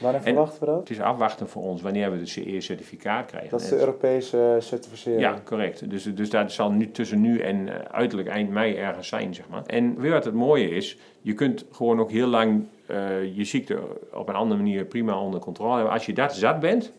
Wanneer 0.00 0.20
verwachten 0.22 0.60
we 0.60 0.66
dat? 0.66 0.78
Het 0.78 0.90
is 0.90 1.00
afwachten 1.00 1.48
voor 1.48 1.62
ons 1.62 1.82
wanneer 1.82 2.12
we 2.12 2.18
de 2.18 2.26
CE-certificaat 2.26 3.26
krijgen. 3.26 3.50
Dat 3.50 3.60
is 3.60 3.68
de 3.68 3.78
Europese 3.78 4.56
certificering. 4.60 5.20
ja, 5.20 5.40
correct. 5.44 5.90
Dus, 5.90 6.02
dus 6.14 6.30
dat 6.30 6.52
zal 6.52 6.70
nu 6.70 6.90
tussen 6.90 7.20
nu 7.20 7.38
en 7.38 7.68
eh, 7.68 7.74
uiterlijk 7.90 8.28
eind 8.28 8.50
mei 8.50 8.74
ergens 8.74 9.08
zijn, 9.08 9.34
zeg 9.34 9.48
maar. 9.48 9.62
En 9.66 10.00
weer 10.00 10.12
wat 10.12 10.24
het 10.24 10.34
mooie 10.34 10.70
is, 10.70 10.98
je 11.20 11.34
kunt 11.34 11.64
gewoon 11.72 12.00
ook 12.00 12.10
heel 12.10 12.26
lang 12.26 12.64
eh, 12.86 13.36
je 13.36 13.44
ziekte 13.44 13.78
op 14.12 14.28
een 14.28 14.34
andere 14.34 14.60
manier 14.60 14.84
prima 14.84 15.20
onder 15.20 15.40
controle 15.40 15.74
hebben. 15.74 15.92
Als 15.92 16.06
je 16.06 16.12
dat 16.12 16.34
zat 16.34 16.60
bent 16.60 16.92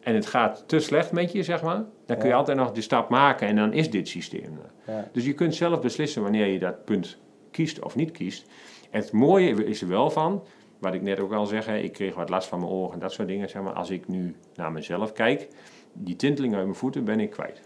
en 0.00 0.14
het 0.14 0.26
gaat 0.26 0.64
te 0.66 0.78
slecht 0.78 1.12
met 1.12 1.32
je, 1.32 1.42
zeg 1.42 1.62
maar, 1.62 1.84
dan 2.06 2.16
kun 2.16 2.24
je 2.26 2.32
Ja. 2.32 2.36
altijd 2.36 2.56
nog 2.58 2.72
de 2.72 2.80
stap 2.80 3.08
maken 3.08 3.48
en 3.48 3.56
dan 3.56 3.72
is 3.72 3.90
dit 3.90 4.08
systeem 4.08 4.58
er. 4.62 4.94
Ja. 4.94 5.08
Dus 5.12 5.24
je 5.24 5.32
kunt 5.32 5.54
zelf 5.54 5.80
beslissen 5.80 6.22
wanneer 6.22 6.46
je 6.46 6.58
dat 6.58 6.84
punt 6.84 7.18
kiest 7.50 7.82
of 7.84 7.96
niet 7.96 8.10
kiest. 8.10 8.46
En 8.90 9.00
het 9.00 9.12
mooie 9.12 9.64
is 9.64 9.82
er 9.82 9.88
wel 9.88 10.10
van, 10.10 10.42
wat 10.84 10.94
ik 10.94 11.02
net 11.02 11.20
ook 11.20 11.32
al 11.32 11.46
zeg, 11.46 11.68
ik 11.68 11.92
kreeg 11.92 12.14
wat 12.14 12.28
last 12.28 12.48
van 12.48 12.58
mijn 12.60 12.72
ogen 12.72 12.94
en 12.94 12.98
dat 12.98 13.12
soort 13.12 13.28
dingen. 13.28 13.48
Zeg 13.48 13.62
maar. 13.62 13.72
Als 13.72 13.90
ik 13.90 14.08
nu 14.08 14.34
naar 14.54 14.72
mezelf 14.72 15.12
kijk, 15.12 15.48
die 15.92 16.16
tinteling 16.16 16.54
uit 16.54 16.64
mijn 16.64 16.76
voeten 16.76 17.04
ben 17.04 17.20
ik 17.20 17.30
kwijt. 17.30 17.60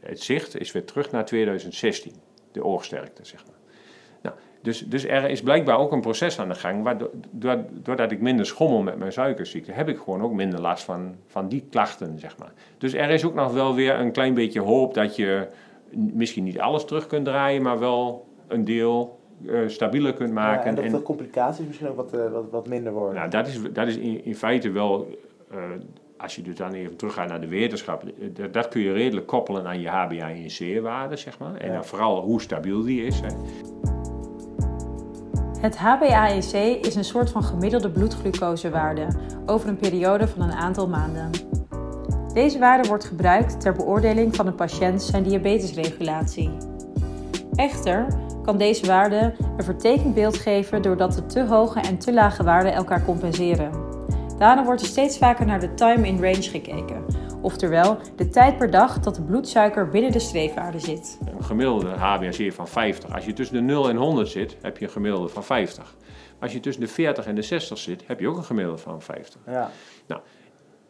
Het 0.00 0.20
zicht 0.20 0.60
is 0.60 0.72
weer 0.72 0.84
terug 0.84 1.10
naar 1.10 1.24
2016, 1.24 2.12
de 2.52 2.64
oogsterkte, 2.64 3.24
zeg 3.24 3.44
maar. 3.46 3.56
Nou, 4.22 4.36
dus, 4.62 4.78
dus 4.78 5.04
er 5.04 5.30
is 5.30 5.42
blijkbaar 5.42 5.78
ook 5.78 5.92
een 5.92 6.00
proces 6.00 6.38
aan 6.38 6.48
de 6.48 6.54
gang, 6.54 6.82
waardoor, 6.82 7.10
doordat- 7.72 8.12
ik 8.12 8.20
minder 8.20 8.46
schommel 8.46 8.82
met 8.82 8.98
mijn 8.98 9.12
suikerziekte, 9.12 9.72
heb 9.72 9.88
ik 9.88 9.98
gewoon 9.98 10.22
ook 10.22 10.32
minder 10.32 10.60
last 10.60 10.84
van, 10.84 11.16
van 11.26 11.48
die 11.48 11.64
klachten, 11.70 12.18
zeg 12.18 12.38
maar. 12.38 12.52
Dus 12.78 12.92
er 12.92 13.10
is 13.10 13.24
ook 13.24 13.34
nog 13.34 13.52
wel 13.52 13.74
weer 13.74 13.94
een 13.94 14.12
klein 14.12 14.34
beetje 14.34 14.60
hoop 14.60 14.94
dat 14.94 15.16
je 15.16 15.48
misschien 15.90 16.44
niet 16.44 16.60
alles 16.60 16.84
terug 16.84 17.06
kunt 17.06 17.24
draaien, 17.24 17.62
maar 17.62 17.78
wel 17.78 18.26
een 18.48 18.64
deel 18.64 19.20
stabieler 19.66 20.12
kunt 20.14 20.28
Ja, 20.28 20.34
maken. 20.34 20.64
en 20.66 20.74
dat 20.74 20.84
En- 20.84 20.90
de 20.92 21.02
complicaties 21.02 21.66
misschien 21.66 21.88
ook 21.88 21.96
wat, 21.96 22.12
eh, 22.12 22.30
wat, 22.32 22.44
wat 22.50 22.68
minder 22.68 22.92
worden. 22.92 23.14
nou, 23.14 23.30
dat 23.30 23.46
is, 23.46 23.60
dat 23.72 23.86
is 23.86 23.96
in, 23.96 24.24
in 24.24 24.34
feite 24.36 24.70
wel, 24.70 25.06
eh, 25.50 25.58
als 26.16 26.36
je 26.36 26.42
dus 26.42 26.54
dan 26.54 26.72
even 26.72 26.96
teruggaat 26.96 27.28
naar 27.28 27.40
de 27.40 27.48
wetenschap, 27.48 28.02
eh, 28.04 28.10
dat, 28.34 28.52
dat 28.52 28.68
kun 28.68 28.80
je 28.80 28.92
redelijk 28.92 29.26
koppelen 29.26 29.66
aan 29.66 29.80
je 29.80 29.88
HbA1c-waarde, 29.88 31.16
zeg 31.16 31.38
maar. 31.38 31.54
En 31.56 31.66
Ja. 31.66 31.72
dan 31.72 31.84
vooral 31.84 32.20
hoe 32.20 32.40
stabiel 32.40 32.82
die 32.82 33.04
is. 33.04 33.20
Hè. 33.20 33.28
Het 35.60 35.76
HbA1c 35.76 36.80
is 36.86 36.94
een 36.94 37.04
soort 37.04 37.30
van 37.30 37.42
gemiddelde 37.42 37.90
bloedglucosewaarde 37.90 39.06
over 39.46 39.68
een 39.68 39.76
periode 39.76 40.28
van 40.28 40.42
een 40.42 40.52
aantal 40.52 40.88
maanden. 40.88 41.30
Deze 42.34 42.58
waarde 42.58 42.88
wordt 42.88 43.04
gebruikt 43.04 43.60
ter 43.60 43.72
beoordeling 43.72 44.36
van 44.36 44.46
een 44.46 44.54
patiënt 44.54 45.02
zijn 45.02 45.22
diabetesregulatie. 45.22 46.50
Echter 47.54 48.06
kan 48.42 48.58
deze 48.58 48.86
waarde 48.86 49.34
een 49.56 49.64
vertekend 49.64 50.14
beeld 50.14 50.36
geven 50.36 50.82
doordat 50.82 51.14
de 51.14 51.26
te 51.26 51.44
hoge 51.44 51.80
en 51.80 51.98
te 51.98 52.12
lage 52.12 52.44
waarden 52.44 52.72
elkaar 52.72 53.04
compenseren. 53.04 53.70
Daarom 54.38 54.64
wordt 54.64 54.80
er 54.80 54.86
steeds 54.86 55.18
vaker 55.18 55.46
naar 55.46 55.60
de 55.60 55.74
time 55.74 56.06
in 56.06 56.20
range 56.20 56.42
gekeken, 56.42 57.04
oftewel 57.42 57.98
de 58.16 58.28
tijd 58.28 58.58
per 58.58 58.70
dag 58.70 59.00
dat 59.00 59.14
de 59.14 59.22
bloedsuiker 59.22 59.88
binnen 59.88 60.12
de 60.12 60.18
streefwaarde 60.18 60.78
zit. 60.78 61.18
Een 61.36 61.44
gemiddelde 61.44 61.94
HbA1c 61.96 62.54
van 62.54 62.68
50. 62.68 63.14
Als 63.14 63.24
je 63.24 63.32
tussen 63.32 63.56
de 63.56 63.62
0 63.62 63.88
en 63.88 63.96
100 63.96 64.28
zit, 64.28 64.56
heb 64.62 64.78
je 64.78 64.84
een 64.84 64.90
gemiddelde 64.90 65.28
van 65.28 65.44
50. 65.44 65.96
Als 66.40 66.52
je 66.52 66.60
tussen 66.60 66.82
de 66.82 66.88
40 66.88 67.26
en 67.26 67.34
de 67.34 67.42
60 67.42 67.78
zit, 67.78 68.02
heb 68.06 68.20
je 68.20 68.28
ook 68.28 68.36
een 68.36 68.44
gemiddelde 68.44 68.78
van 68.78 69.02
50. 69.02 69.40
Ja. 69.46 69.70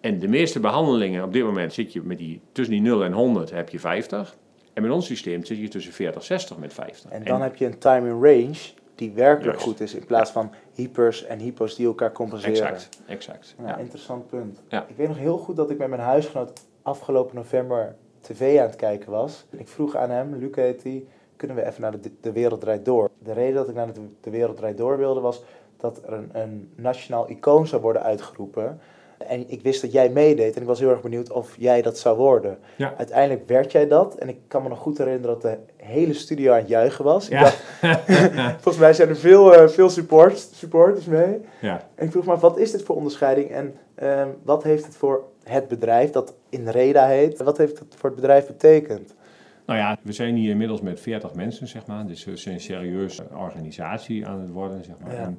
En 0.01 0.19
de 0.19 0.29
meeste 0.29 0.61
behandelingen 0.61 1.25
op 1.25 1.33
dit 1.33 1.45
moment 1.45 1.73
zit 1.73 1.93
je 1.93 2.03
met 2.03 2.19
die, 2.19 2.41
tussen 2.53 2.75
die 2.75 2.83
0 2.83 3.05
en 3.05 3.13
100 3.13 3.51
heb 3.51 3.69
je 3.69 3.79
50. 3.79 4.37
En 4.73 4.83
met 4.83 4.91
ons 4.91 5.07
systeem 5.07 5.45
zit 5.45 5.59
je 5.59 5.69
tussen 5.69 5.93
40 5.93 6.21
en 6.21 6.27
60 6.27 6.59
met 6.59 6.73
50. 6.73 7.11
En 7.11 7.25
dan 7.25 7.43
heb 7.43 7.57
je 7.57 7.67
een 7.67 7.79
time 7.79 8.09
in 8.09 8.21
range 8.23 8.59
die 8.95 9.13
werkelijk 9.13 9.59
Juist. 9.59 9.63
goed 9.63 9.81
is, 9.81 9.95
in 9.95 10.07
plaats 10.07 10.31
van 10.31 10.51
hypers 10.73 11.25
en 11.25 11.39
hypos 11.39 11.75
die 11.75 11.87
elkaar 11.87 12.13
compenseren. 12.13 12.55
Exact, 12.57 12.89
exact. 13.07 13.55
Ja, 13.59 13.67
Ja. 13.69 13.77
interessant 13.77 14.27
punt. 14.27 14.63
Ja. 14.69 14.85
Ik 14.89 14.97
weet 14.97 15.09
nog 15.09 15.19
heel 15.19 15.39
goed 15.39 15.57
dat 15.57 15.71
ik 15.71 15.79
met 15.79 15.89
mijn 15.89 16.01
huisgenoot 16.01 16.67
afgelopen 16.83 17.37
november 17.37 17.95
tv 18.21 18.59
aan 18.59 18.67
het 18.67 18.77
kijken 18.77 19.11
was. 19.11 19.45
Ik 19.51 19.69
vroeg 19.69 19.97
aan 19.97 20.11
hem, 20.11 20.35
Luc 20.35 20.55
heet 20.55 20.83
die, 20.83 21.09
kunnen 21.37 21.57
we 21.57 21.67
even 21.67 21.81
naar 21.81 22.01
de, 22.01 22.11
de 22.21 22.33
Wereld 22.33 22.61
Draait 22.61 22.85
Door? 22.85 23.11
De 23.19 23.33
reden 23.33 23.55
dat 23.55 23.69
ik 23.69 23.75
naar 23.75 23.93
de, 23.93 24.01
de 24.21 24.31
Wereld 24.31 24.57
Draait 24.57 24.77
Door 24.77 24.99
wilde 24.99 25.21
was 25.21 25.43
dat 25.77 26.03
er 26.07 26.13
een, 26.13 26.31
een 26.33 26.71
nationaal 26.75 27.31
icoon 27.31 27.67
zou 27.67 27.83
worden 27.83 28.03
uitgeroepen. 28.03 28.81
En 29.29 29.51
ik 29.51 29.63
wist 29.63 29.81
dat 29.81 29.93
jij 29.93 30.09
meedeed 30.09 30.55
en 30.55 30.61
ik 30.61 30.67
was 30.67 30.79
heel 30.81 30.91
erg 30.91 31.01
benieuwd 31.01 31.31
of 31.31 31.55
jij 31.59 31.83
dat 31.83 31.99
zou 31.99 32.17
worden. 32.17 32.59
Ja. 32.77 32.95
Uiteindelijk 32.97 33.49
werd 33.49 33.73
jij 33.73 33.89
dat 33.89 34.15
en 34.15 34.29
ik 34.29 34.39
kan 34.49 34.63
me 34.63 34.69
nog 34.69 34.79
goed 34.79 34.99
herinneren 34.99 35.41
dat 35.41 35.43
de 35.43 35.59
hele 35.77 36.13
studio 36.13 36.53
aan 36.53 36.59
het 36.59 36.69
juichen 36.69 37.05
was. 37.05 37.29
Ja. 37.29 37.41
dacht, 37.41 37.63
volgens 38.63 38.79
mij 38.79 38.93
zijn 38.93 39.09
er 39.09 39.17
veel, 39.17 39.55
eh, 39.55 39.69
veel 39.69 39.91
support, 39.91 40.39
supporters 40.39 41.07
mee. 41.07 41.41
Ja. 41.61 41.89
En 41.95 42.05
ik 42.07 42.13
vroeg 42.13 42.27
me 42.27 42.33
af, 42.33 42.41
wat 42.41 42.59
is 42.59 42.71
dit 42.71 42.83
voor 42.83 42.97
onderscheiding 42.97 43.51
en 43.51 43.75
ehm, 43.95 44.29
wat 44.43 44.63
heeft 44.63 44.85
het 44.85 44.97
voor 44.97 45.25
het 45.45 45.69
bedrijf 45.69 46.11
dat 46.11 46.35
in 46.49 46.69
Reda 46.69 47.07
heet, 47.07 47.43
wat 47.43 47.59
heeft 47.59 47.79
het 47.79 47.95
voor 47.97 48.11
het 48.11 48.21
bedrijf 48.21 48.47
betekend? 48.47 49.15
Nou 49.67 49.79
ja, 49.79 49.99
we 50.03 50.13
zijn 50.13 50.35
hier 50.35 50.51
inmiddels 50.51 50.81
met 50.81 51.01
40 51.01 51.35
mensen, 51.35 51.69
zeg 51.69 51.87
maar. 51.87 52.07
Dus 52.07 52.25
we 52.25 52.37
zijn 52.37 52.55
een 52.55 52.61
serieuze 52.61 53.23
organisatie 53.37 54.27
aan 54.27 54.41
het 54.41 54.51
worden, 54.51 54.85
zeg 54.85 54.95
maar. 55.03 55.13
Ja. 55.13 55.19
En 55.19 55.39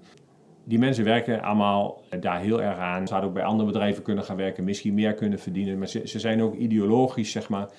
die 0.64 0.80
mensen 0.80 1.04
werken 1.04 1.42
allemaal 1.42 2.02
daar 2.20 2.40
heel 2.40 2.62
erg 2.62 2.78
aan. 2.78 3.02
Ze 3.02 3.08
zouden 3.08 3.30
ook 3.30 3.36
bij 3.36 3.46
andere 3.46 3.72
bedrijven 3.72 4.04
kunnen 4.04 4.24
gaan 4.24 4.38
werken, 4.38 4.64
misschien 4.64 4.94
meer 4.94 5.14
kunnen 5.14 5.40
verdienen. 5.40 5.78
Maar 5.78 5.88
ze, 5.88 6.02
ze 6.06 6.20
zijn 6.20 6.42
ook 6.42 6.56
ideologisch, 6.56 7.32
zeg 7.32 7.50
maar, 7.50 7.70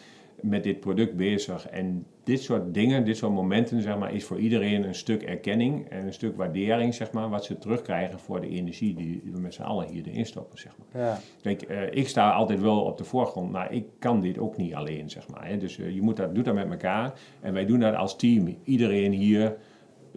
met 0.41 0.63
dit 0.63 0.81
product 0.81 1.17
bezig. 1.17 1.69
En 1.69 2.07
dit 2.25 2.43
soort 2.43 2.75
dingen, 2.75 3.05
dit 3.05 3.17
soort 3.17 3.33
momenten, 3.33 3.83
zeg 3.83 3.99
maar, 3.99 4.15
is 4.15 4.25
voor 4.25 4.39
iedereen 4.39 4.85
een 4.85 4.95
stuk 4.95 5.23
erkenning 5.23 5.89
en 5.89 6.07
een 6.07 6.13
stuk 6.13 6.37
waardering, 6.37 6.95
zeg 6.95 7.13
maar, 7.13 7.29
wat 7.29 7.45
ze 7.45 7.59
terugkrijgen 7.59 8.19
voor 8.19 8.41
de 8.41 8.49
energie 8.49 8.95
die 8.95 9.23
we 9.33 9.41
met 9.41 9.55
z'n 9.55 9.63
allen 9.63 9.89
hier 9.89 10.07
erin 10.07 10.27
stoppen, 10.27 10.59
zeg 10.59 10.73
maar. 10.79 11.03
Ja, 11.03 11.19
Kijk, 11.43 11.63
eh, 11.63 11.83
ik 11.91 12.09
sta 12.09 12.33
altijd 12.33 12.61
wel 12.61 12.81
op 12.81 12.99
de 12.99 13.05
voorgrond, 13.05 13.51
maar 13.51 13.73
ik 13.73 13.85
kan 13.99 14.21
dit 14.21 14.39
ook 14.39 14.57
niet 14.57 14.75
alleen, 14.75 15.11
zeg 15.11 15.29
maar. 15.29 15.49
Hè. 15.49 15.57
Dus 15.57 15.79
eh, 15.79 15.95
je 15.95 16.03
moet 16.03 16.17
dat, 16.17 16.35
doet 16.35 16.45
dat 16.45 16.55
met 16.55 16.71
elkaar. 16.71 17.13
En 17.41 17.53
wij 17.53 17.67
doen 17.67 17.81
dat 17.81 17.95
als 17.95 18.17
team. 18.17 18.57
Iedereen 18.65 19.13
hier 19.13 19.57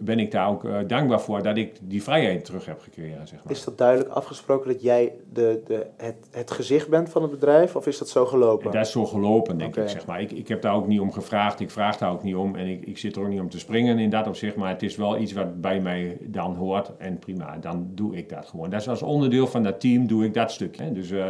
ben 0.00 0.18
ik 0.18 0.30
daar 0.30 0.48
ook 0.48 0.64
eh, 0.64 0.78
dankbaar 0.86 1.20
voor 1.20 1.42
dat 1.42 1.56
ik 1.56 1.76
die 1.82 2.02
vrijheid 2.02 2.44
terug 2.44 2.66
heb 2.66 2.80
gekregen, 2.80 3.28
zeg 3.28 3.44
maar. 3.44 3.52
is 3.52 3.64
dat 3.64 3.78
duidelijk 3.78 4.10
afgesproken 4.10 4.72
dat 4.72 4.82
jij 4.82 5.12
de, 5.32 5.62
de, 5.66 5.86
het, 5.96 6.16
het 6.30 6.50
gezicht 6.50 6.88
bent 6.88 7.08
van 7.08 7.22
het 7.22 7.30
bedrijf 7.30 7.76
of 7.76 7.86
is 7.86 7.98
dat 7.98 8.08
zo 8.08 8.26
gelopen? 8.26 8.70
Dat 8.72 8.86
is 8.86 8.90
zo 8.90 9.06
gelopen, 9.06 9.58
denk 9.58 9.76
ik. 9.76 9.88
Zeg 9.88 10.06
maar. 10.06 10.20
ik. 10.20 10.32
Ik 10.32 10.48
heb 10.48 10.62
daar 10.62 10.74
ook 10.74 10.86
niet 10.86 11.00
om 11.00 11.12
gevraagd. 11.12 11.60
Ik 11.60 11.70
vraag 11.70 11.96
daar 11.96 12.10
ook 12.10 12.22
niet 12.22 12.34
om. 12.34 12.56
En 12.56 12.66
ik, 12.66 12.86
ik 12.86 12.98
zit 12.98 13.16
er 13.16 13.22
ook 13.22 13.28
niet 13.28 13.40
om 13.40 13.48
te 13.48 13.58
springen 13.58 13.98
in 13.98 14.10
dat 14.10 14.26
opzicht. 14.26 14.56
Maar 14.56 14.68
het 14.70 14.82
is 14.82 14.96
wel 14.96 15.18
iets 15.18 15.32
wat 15.32 15.60
bij 15.60 15.80
mij 15.80 16.18
dan 16.20 16.54
hoort. 16.54 16.96
En 16.96 17.18
prima, 17.18 17.56
dan 17.60 17.90
doe 17.94 18.16
ik 18.16 18.28
dat 18.28 18.46
gewoon. 18.46 18.70
Dat 18.70 18.80
is 18.80 18.88
als 18.88 19.02
onderdeel 19.02 19.46
van 19.46 19.62
dat 19.62 19.80
team 19.80 20.06
doe 20.06 20.24
ik 20.24 20.34
dat 20.34 20.52
stukje. 20.52 20.82
hè. 20.82 20.92
Dus, 20.92 21.10
eh, 21.10 21.26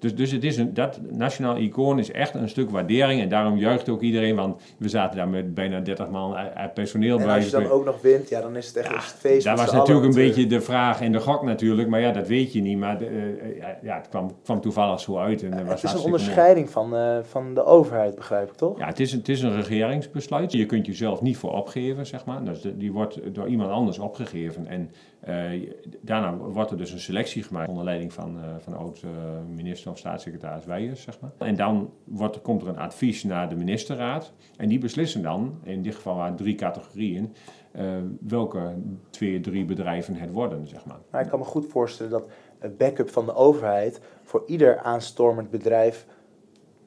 dus, 0.00 0.14
dus 0.14 0.30
het 0.30 0.44
is 0.44 0.56
een, 0.56 0.74
dat 0.74 1.00
nationaal 1.10 1.56
icoon 1.56 1.98
is 1.98 2.10
echt 2.10 2.34
een 2.34 2.48
stuk 2.48 2.70
waardering. 2.70 3.20
En 3.20 3.28
daarom 3.28 3.56
juicht 3.56 3.88
ook 3.88 4.00
iedereen. 4.00 4.36
Want 4.36 4.62
we 4.78 4.88
zaten 4.88 5.16
daar 5.16 5.28
met 5.28 5.54
bijna 5.54 5.80
30 5.80 6.08
man 6.10 6.34
uit 6.34 6.74
personeel 6.74 7.18
en 7.18 7.26
bij. 7.26 7.34
als 7.36 7.44
je 7.44 7.50
dan 7.50 7.70
ook 7.70 7.84
nog 7.84 8.00
wint, 8.00 8.28
ja, 8.28 8.40
dan 8.40 8.56
is 8.56 8.66
het 8.66 8.76
echt 8.76 8.92
een 8.92 9.00
feest 9.00 9.44
Dat 9.44 9.58
was 9.58 9.72
natuurlijk 9.72 10.06
een 10.06 10.14
beetje 10.14 10.46
de 10.46 10.60
vraag 10.60 11.00
en 11.00 11.12
de 11.12 11.20
gok 11.20 11.42
natuurlijk. 11.42 11.88
Maar 11.88 12.00
ja, 12.00 12.12
dat 12.12 12.26
weet 12.28 12.52
je 12.52 12.60
niet. 12.60 12.78
Maar 12.78 12.98
de, 12.98 13.06
eh, 13.06 13.56
ja, 13.58 13.78
ja, 13.82 13.96
het 13.96 14.08
kwam, 14.08 14.30
kwam 14.42 14.60
toevallig 14.60 15.00
zo 15.00 15.16
uit. 15.18 15.42
En 15.42 15.50
dat 15.50 15.62
was 15.62 15.68
Het 15.70 15.82
is 15.82 15.90
een 15.90 15.96
mooi. 15.96 16.04
onderscheiding 16.12 16.70
van, 16.70 16.96
eh, 16.96 17.18
van 17.22 17.54
de 17.54 17.64
overheid, 17.64 18.14
begrijp 18.14 18.48
ik 18.50 18.56
toch? 18.56 18.78
Ja, 18.78 18.86
het 18.86 19.00
is, 19.00 19.12
een- 19.12 19.18
het 19.18 19.28
is 19.28 19.42
een 19.42 19.54
regeringsbesluit. 19.62 20.52
Je 20.52 20.66
kunt 20.66 20.86
jezelf 20.86 21.20
niet 21.22 21.36
voor 21.36 21.52
opgeven, 21.52 22.06
zeg 22.06 22.24
maar. 22.24 22.44
Dus 22.44 22.60
die 22.74 22.92
wordt 22.92 23.34
door 23.34 23.48
iemand 23.48 23.70
anders 23.70 23.98
opgegeven. 23.98 24.66
En 24.66 24.90
eh, 25.20 25.70
daarna 26.00 26.36
wordt 26.36 26.70
er 26.70 26.76
dus 26.76 26.92
een 26.92 27.00
selectie 27.00 27.42
gemaakt 27.42 27.68
onder 27.68 27.84
leiding 27.84 28.12
van, 28.12 28.38
eh, 28.42 28.48
van 28.58 28.76
oud-minister 28.76 29.90
of 29.90 29.98
staatssecretaris 29.98 30.64
Weijers, 30.64 31.02
zeg 31.02 31.20
maar. 31.20 31.30
En 31.38 31.56
dan 31.56 31.90
wordt, 32.04 32.42
komt 32.42 32.62
er 32.62 32.68
een 32.68 32.78
advies 32.78 33.24
naar 33.24 33.48
de 33.48 33.56
ministerraad. 33.56 34.32
En 34.56 34.68
die 34.68 34.78
beslissen 34.78 35.22
dan, 35.22 35.58
in 35.62 35.82
dit 35.82 35.94
geval 35.94 36.16
waren 36.16 36.36
drie 36.36 36.54
categorieën, 36.54 37.34
eh, 37.72 37.84
welke 38.20 38.74
twee, 39.10 39.40
drie 39.40 39.64
bedrijven 39.64 40.14
het 40.14 40.30
worden, 40.32 40.68
zeg 40.68 40.84
maar. 40.84 40.98
Maar 41.10 41.22
ik 41.22 41.28
kan 41.28 41.38
me 41.38 41.44
goed 41.44 41.66
voorstellen 41.66 42.12
dat 42.12 42.24
een 42.58 42.76
backup 42.76 43.10
van 43.10 43.26
de 43.26 43.34
overheid 43.34 44.00
voor 44.22 44.42
ieder 44.46 44.78
aanstormend 44.78 45.50
bedrijf 45.50 46.06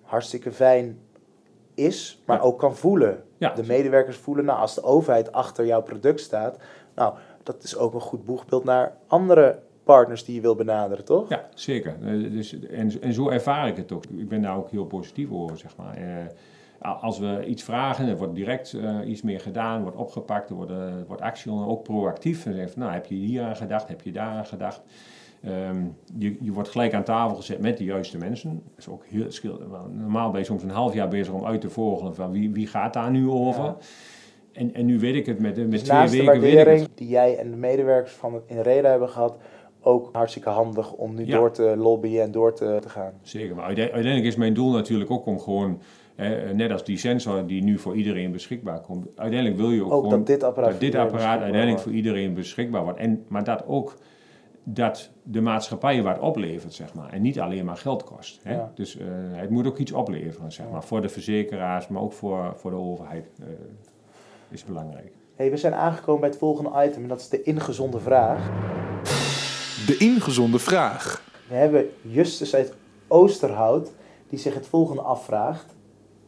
hartstikke 0.02 0.52
fijn 0.52 0.98
is, 1.74 2.22
maar 2.26 2.38
Ja. 2.38 2.43
ook 2.43 2.60
kan 2.60 2.76
voelen. 2.76 3.24
Ja. 3.38 3.54
De 3.54 3.63
medewerkers 3.63 4.17
voelen, 4.17 4.46
nou, 4.46 4.60
als 4.60 4.76
de 4.76 4.84
overheid 4.84 5.32
achter 5.32 5.65
jouw 5.65 5.82
product 5.82 6.19
staat, 6.19 6.58
nou, 6.96 7.13
dat 7.43 7.63
is 7.63 7.77
ook 7.77 7.93
een 7.93 8.01
goed 8.01 8.25
boegbeeld 8.25 8.63
naar 8.63 8.97
andere 9.08 9.60
partners 9.84 10.25
die 10.25 10.36
je 10.36 10.41
wil 10.41 10.56
benaderen, 10.56 11.06
toch? 11.06 11.29
Ja, 11.29 11.49
zeker. 11.53 11.95
Eh, 12.01 12.32
dus, 12.32 12.60
en, 12.60 13.01
en 13.01 13.13
zo 13.13 13.29
ervaar 13.29 13.67
ik 13.67 13.77
het 13.77 13.91
ook. 13.91 14.06
Ik 14.06 14.29
ben 14.29 14.41
daar 14.41 14.58
ook 14.58 14.69
heel 14.69 14.86
positief 14.86 15.32
over, 15.32 15.58
zeg 15.58 15.75
maar. 15.77 15.95
Eh, 15.95 17.01
als 17.01 17.19
we 17.19 17.45
iets 17.45 17.63
vragen, 17.63 18.08
er 18.08 18.17
wordt 18.17 18.36
direct 18.36 18.73
eh, 18.73 18.97
iets 19.06 19.21
meer 19.21 19.39
gedaan, 19.39 19.82
wordt 19.82 19.97
opgepakt, 19.97 20.49
er 20.49 20.56
wordt, 20.56 20.71
wordt 21.08 21.21
actie 21.21 21.51
ondernomen, 21.51 21.79
ook 21.79 21.84
proactief. 21.84 22.45
En 22.45 22.53
zeggen 22.53 22.71
van, 22.71 22.82
nou, 22.82 22.93
heb 22.93 23.06
je 23.06 23.15
hier 23.15 23.43
aan 23.43 23.56
gedacht, 23.56 23.88
heb 23.88 24.01
je 24.01 24.12
daar 24.12 24.32
aan 24.32 24.45
gedacht? 24.45 24.82
Ehm, 25.43 25.86
je, 26.17 26.38
je 26.39 26.51
wordt 26.51 26.69
gelijk 26.69 26.93
aan 26.93 27.03
tafel 27.03 27.36
gezet 27.36 27.60
met 27.60 27.77
de 27.77 27.84
juiste 27.84 28.17
mensen. 28.17 28.62
Dat 28.69 28.77
is 28.77 28.88
ook 28.88 29.06
heel. 29.06 29.60
Normaal 29.91 30.32
ben 30.32 30.39
je 30.39 30.45
soms 30.45 30.63
een 30.63 30.69
half 30.69 30.93
jaar 30.93 31.08
bezig 31.08 31.34
om 31.34 31.45
uit 31.45 31.62
te 31.62 31.69
vogelen 31.69 32.15
van 32.15 32.32
wie, 32.32 32.51
wie 32.51 32.67
gaat 32.67 32.93
daar 32.93 33.12
nu 33.12 33.29
over. 33.29 33.63
Ja. 33.63 33.77
En, 34.54 34.74
en 34.74 34.86
nu 34.86 35.00
weet 35.00 35.16
ik 35.16 35.26
het 35.26 35.39
met, 35.39 35.58
met 35.58 35.72
Dus 35.72 35.82
twee 35.84 35.98
naast 35.98 36.12
de 36.12 36.18
weken. 36.18 36.39
Weet 36.42 36.50
ik 36.52 36.56
waardering 36.56 36.89
die 36.96 37.08
jij 37.08 37.38
en 37.38 37.50
de 37.52 37.58
medewerkers 37.58 38.13
van 38.13 38.34
het 38.34 38.44
in 38.46 38.60
Reda 38.62 38.89
hebben 38.89 39.10
gehad, 39.10 39.38
ook 39.82 40.10
hartstikke 40.12 40.50
handig 40.50 40.94
om 40.94 41.16
nu 41.16 41.26
Ja. 41.26 41.38
door 41.38 41.52
te 41.52 41.74
lobbyen 41.78 42.24
en 42.24 42.32
door 42.32 42.54
te, 42.54 42.78
te 42.82 42.89
gaan. 42.89 43.13
Zeker, 43.22 43.56
maar 43.56 43.66
uite- 43.66 43.82
uiteindelijk 43.82 44.26
is 44.26 44.36
mijn 44.36 44.54
doel 44.54 44.72
natuurlijk 44.72 45.12
ook 45.12 45.26
om 45.26 45.39
gewoon, 45.39 45.80
eh, 46.16 46.30
net 46.54 46.72
als 46.72 46.84
die 46.84 46.98
sensor 46.98 47.46
die 47.48 47.63
nu 47.63 47.78
voor 47.78 47.96
iedereen 47.96 48.32
beschikbaar 48.32 48.80
komt, 48.82 49.08
uiteindelijk 49.16 49.60
wil 49.62 49.72
je 49.72 49.84
ook, 49.86 49.92
Ook 49.94 50.04
gewoon 50.04 50.18
dat 50.18 50.28
dit 50.28 50.44
apparaat 50.44 50.72
dat 50.72 50.80
dit 50.80 50.96
uiteindelijk 50.96 51.68
wordt. 51.68 51.82
voor 51.82 51.92
iedereen 51.92 52.34
beschikbaar 52.34 52.84
wordt. 52.84 53.00
En, 53.00 53.24
maar 53.28 53.44
dat 53.44 53.63
ook 53.68 53.96
dat 54.63 55.12
de 55.24 55.42
maatschappij 55.42 56.02
wat 56.04 56.20
oplevert, 56.20 56.74
zeg 56.74 56.94
maar. 56.94 57.10
En 57.13 57.22
niet 57.22 57.39
alleen 57.39 57.66
maar 57.66 57.78
geld 57.78 58.04
kost. 58.04 58.39
Hè? 58.44 58.54
Ja. 58.54 58.72
Dus 58.76 58.98
eh, 58.98 59.06
het 59.32 59.50
moet 59.50 59.68
ook 59.68 59.78
iets 59.78 59.92
opleveren, 59.92 60.52
zeg 60.52 60.66
maar. 60.72 60.84
Voor 60.84 61.02
de 61.02 61.10
verzekeraars, 61.10 61.88
maar 61.88 62.02
ook 62.02 62.13
voor, 62.13 62.54
voor 62.56 62.72
de 62.72 62.78
overheid 62.78 63.32
eh, 63.39 63.46
is 64.54 64.63
belangrijk. 64.63 65.12
Hey, 65.36 65.52
we 65.52 65.58
zijn 65.58 65.74
aangekomen 65.74 66.22
bij 66.22 66.30
het 66.30 66.38
volgende 66.38 66.86
item 66.86 67.02
en 67.02 67.08
dat 67.08 67.20
is 67.20 67.30
de 67.30 67.44
ingezonde 67.44 68.00
vraag. 68.00 68.50
De 69.86 69.98
ingezonde 69.98 70.60
vraag. 70.60 71.24
We 71.48 71.56
hebben 71.56 71.89
Justus 72.02 72.56
uit 72.56 72.74
Oosterhout 73.08 73.92
die 74.30 74.39
zich 74.39 74.54
het 74.54 74.68
volgende 74.68 75.02
afvraagt. 75.02 75.66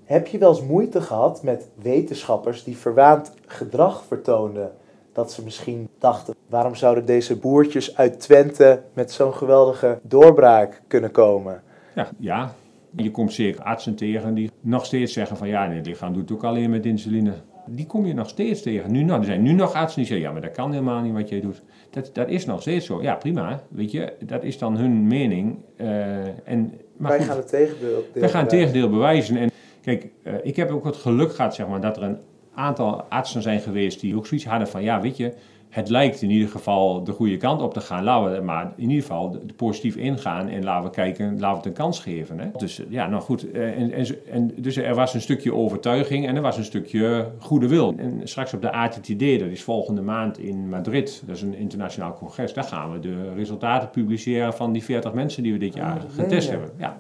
Heb 0.03 0.27
je 0.27 0.37
wel 0.37 0.49
eens 0.49 0.61
moeite 0.61 1.01
gehad 1.01 1.43
met 1.43 1.67
wetenschappers 1.81 2.63
die 2.63 2.77
verwaand 2.77 3.33
gedrag 3.45 4.03
vertoonden? 4.03 4.71
Dat 5.13 5.31
ze 5.31 5.43
misschien 5.43 5.89
dachten, 5.99 6.35
waarom 6.47 6.75
zouden 6.75 7.05
deze 7.05 7.35
boertjes 7.37 7.97
uit 7.97 8.19
Twente 8.19 8.81
met 8.93 9.11
zo'n 9.11 9.33
geweldige 9.33 9.99
doorbraak 10.01 10.81
kunnen 10.87 11.11
komen? 11.11 11.63
Ja, 11.95 12.09
ja, 12.17 12.53
je 12.95 13.11
komt 13.11 13.33
zeker 13.33 13.63
artsen 13.63 13.95
tegen 13.95 14.33
die 14.33 14.51
nog 14.61 14.85
steeds 14.85 15.13
zeggen 15.13 15.37
van 15.37 15.47
ja, 15.47 15.67
nee, 15.67 15.77
het 15.77 15.85
lichaam 15.85 16.13
doet 16.13 16.29
het 16.29 16.37
ook 16.37 16.43
alleen 16.43 16.69
met 16.69 16.85
insuline. 16.85 17.33
Die 17.67 17.85
kom 17.85 18.05
je 18.05 18.13
nog 18.13 18.29
steeds 18.29 18.61
tegen. 18.61 18.91
Nu 18.91 19.03
nog, 19.03 19.17
er 19.17 19.23
zijn 19.25 19.41
nu 19.41 19.51
nog 19.51 19.73
artsen 19.73 19.99
die 19.99 20.07
zeggen 20.07 20.27
ja, 20.27 20.31
maar 20.33 20.41
dat 20.41 20.51
kan 20.51 20.71
helemaal 20.71 21.01
niet 21.01 21.13
wat 21.13 21.29
jij 21.29 21.41
doet. 21.41 21.61
Dat, 21.89 22.09
dat 22.13 22.29
is 22.29 22.45
nog 22.45 22.61
steeds 22.61 22.85
zo. 22.85 23.01
Ja, 23.01 23.15
prima. 23.15 23.61
Weet 23.69 23.91
je, 23.91 24.13
dat 24.25 24.43
is 24.43 24.57
dan 24.57 24.77
hun 24.77 25.07
mening. 25.07 25.57
eh, 25.75 26.47
en, 26.49 26.73
maar 26.97 27.09
Wij 27.09 27.17
goed, 27.17 27.27
gaan 27.27 27.37
het 27.37 27.47
tegendeel. 27.49 27.89
wij 28.13 28.29
gaan 28.29 28.39
het 28.41 28.49
bewijzen. 28.49 28.57
tegendeel 28.57 28.89
bewijzen. 28.89 29.37
En 29.37 29.49
kijk, 29.81 30.07
eh, 30.23 30.33
ik 30.43 30.55
heb 30.55 30.71
ook 30.71 30.85
het 30.85 30.95
geluk 30.95 31.33
gehad 31.35 31.55
zeg 31.55 31.67
maar, 31.67 31.81
dat 31.81 31.97
er 31.97 32.03
een 32.03 32.17
aantal 32.53 33.01
artsen 33.03 33.41
zijn 33.41 33.59
geweest 33.59 33.99
die 33.99 34.15
ook 34.15 34.27
zoiets 34.27 34.45
hadden 34.47 34.67
van 34.67 34.83
ja, 34.83 35.01
weet 35.01 35.17
je, 35.17 35.33
het 35.69 35.89
lijkt 35.89 36.21
in 36.21 36.29
ieder 36.29 36.49
geval 36.49 37.03
de 37.03 37.11
goede 37.11 37.37
kant 37.37 37.61
op 37.61 37.73
te 37.73 37.79
gaan. 37.81 38.03
Laten 38.03 38.33
we 38.35 38.41
maar 38.41 38.73
in 38.75 38.89
ieder 38.89 39.01
geval 39.01 39.37
positief 39.55 39.95
ingaan 39.95 40.47
en 40.47 40.63
laten 40.63 40.83
we 40.89 40.95
kijken, 40.95 41.25
laten 41.31 41.49
we 41.49 41.55
het 41.55 41.65
een 41.65 41.73
kans 41.73 41.99
geven. 41.99 42.39
Hè? 42.39 42.47
Dus 42.57 42.79
eh, 42.79 42.85
ja, 42.89 43.07
nou 43.07 43.21
goed. 43.21 43.51
eh, 43.51 43.79
En, 43.81 43.91
en, 43.91 44.05
en, 44.31 44.51
dus 44.57 44.75
er 44.77 44.95
was 44.95 45.13
een 45.13 45.21
stukje 45.21 45.53
overtuiging 45.53 46.27
en 46.27 46.35
er 46.35 46.41
was 46.41 46.57
een 46.57 46.63
stukje 46.63 47.27
goede 47.39 47.67
wil. 47.67 47.93
En 47.97 48.21
straks 48.23 48.53
op 48.53 48.61
de 48.61 48.71
ATTD, 48.71 49.19
dat 49.39 49.49
is 49.49 49.63
volgende 49.63 50.01
maand 50.01 50.37
in 50.39 50.69
Madrid, 50.69 51.23
dat 51.25 51.35
is 51.35 51.41
een 51.41 51.55
internationaal 51.55 52.13
congres, 52.13 52.53
daar 52.53 52.63
gaan 52.63 52.91
we 52.91 52.99
de 52.99 53.33
resultaten 53.35 53.89
publiceren 53.89 54.53
van 54.53 54.71
die 54.71 54.83
40 54.83 55.13
mensen 55.13 55.43
die 55.43 55.53
we 55.53 55.59
dit 55.59 55.73
jaar 55.75 55.83
Ah, 55.95 56.01
getest 56.23 56.49
hebben. 56.49 56.69
Ja. 56.77 56.97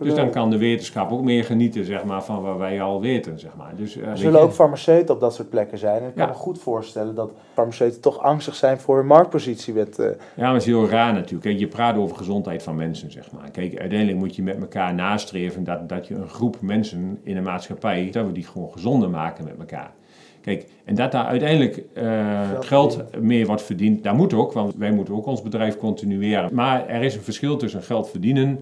Dus 0.00 0.14
dan 0.14 0.30
kan 0.30 0.50
de 0.50 0.58
wetenschap 0.58 1.12
ook 1.12 1.22
meer 1.22 1.44
genieten 1.44 1.84
zeg 1.84 2.04
maar, 2.04 2.24
van 2.24 2.42
wat 2.42 2.56
wij 2.56 2.82
al 2.82 3.00
weten. 3.00 3.38
Zeg 3.38 3.50
maar. 3.56 3.72
dus, 3.76 3.96
eh, 3.96 4.08
Er 4.08 4.18
zullen 4.18 4.40
ook 4.40 4.52
farmaceuten 4.52 5.14
op 5.14 5.20
dat 5.20 5.34
soort 5.34 5.48
plekken 5.50 5.78
zijn. 5.78 6.02
En 6.02 6.08
ik 6.08 6.14
kan 6.14 6.24
Ja. 6.26 6.32
me 6.32 6.36
goed 6.38 6.58
voorstellen 6.58 7.14
dat 7.14 7.32
farmaceuten 7.54 8.00
toch 8.00 8.15
angstig 8.18 8.54
zijn 8.54 8.78
voor 8.78 8.96
hun 8.96 9.06
marktpositie. 9.06 9.74
Met, 9.74 9.98
eh, 9.98 10.06
Ja, 10.06 10.42
maar 10.42 10.52
het 10.52 10.62
is 10.62 10.68
heel 10.68 10.88
raar 10.88 11.12
natuurlijk. 11.12 11.42
Kijk, 11.42 11.58
je 11.58 11.66
praat 11.66 11.96
over 11.96 12.16
gezondheid 12.16 12.62
van 12.62 12.76
mensen, 12.76 13.12
zeg 13.12 13.30
maar. 13.32 13.50
Kijk, 13.50 13.78
uiteindelijk 13.78 14.18
moet 14.18 14.36
je 14.36 14.42
met 14.42 14.60
elkaar 14.60 14.94
nastreven 14.94 15.64
dat, 15.64 15.88
dat 15.88 16.06
je 16.06 16.14
een 16.14 16.28
groep 16.28 16.60
mensen 16.60 17.20
in 17.22 17.36
een 17.36 17.42
maatschappij, 17.42 18.08
dat 18.10 18.26
we 18.26 18.32
die 18.32 18.46
gewoon 18.46 18.72
gezonder 18.72 19.10
maken 19.10 19.44
met 19.44 19.58
elkaar. 19.58 19.92
Kijk, 20.40 20.66
en 20.84 20.94
dat 20.94 21.12
daar 21.12 21.24
uiteindelijk 21.24 21.84
eh, 21.94 22.50
Geld 22.50 22.64
geld 22.66 23.20
mee 23.20 23.46
wordt 23.46 23.62
verdiend, 23.62 24.04
dat 24.04 24.14
moet 24.14 24.32
ook, 24.32 24.52
want 24.52 24.74
wij 24.74 24.90
moeten 24.90 25.14
ook 25.14 25.26
ons 25.26 25.42
bedrijf 25.42 25.76
continueren. 25.76 26.54
Maar 26.54 26.88
er 26.88 27.02
is 27.02 27.14
een 27.14 27.22
verschil 27.22 27.56
tussen 27.56 27.82
geld 27.82 28.10
verdienen 28.10 28.58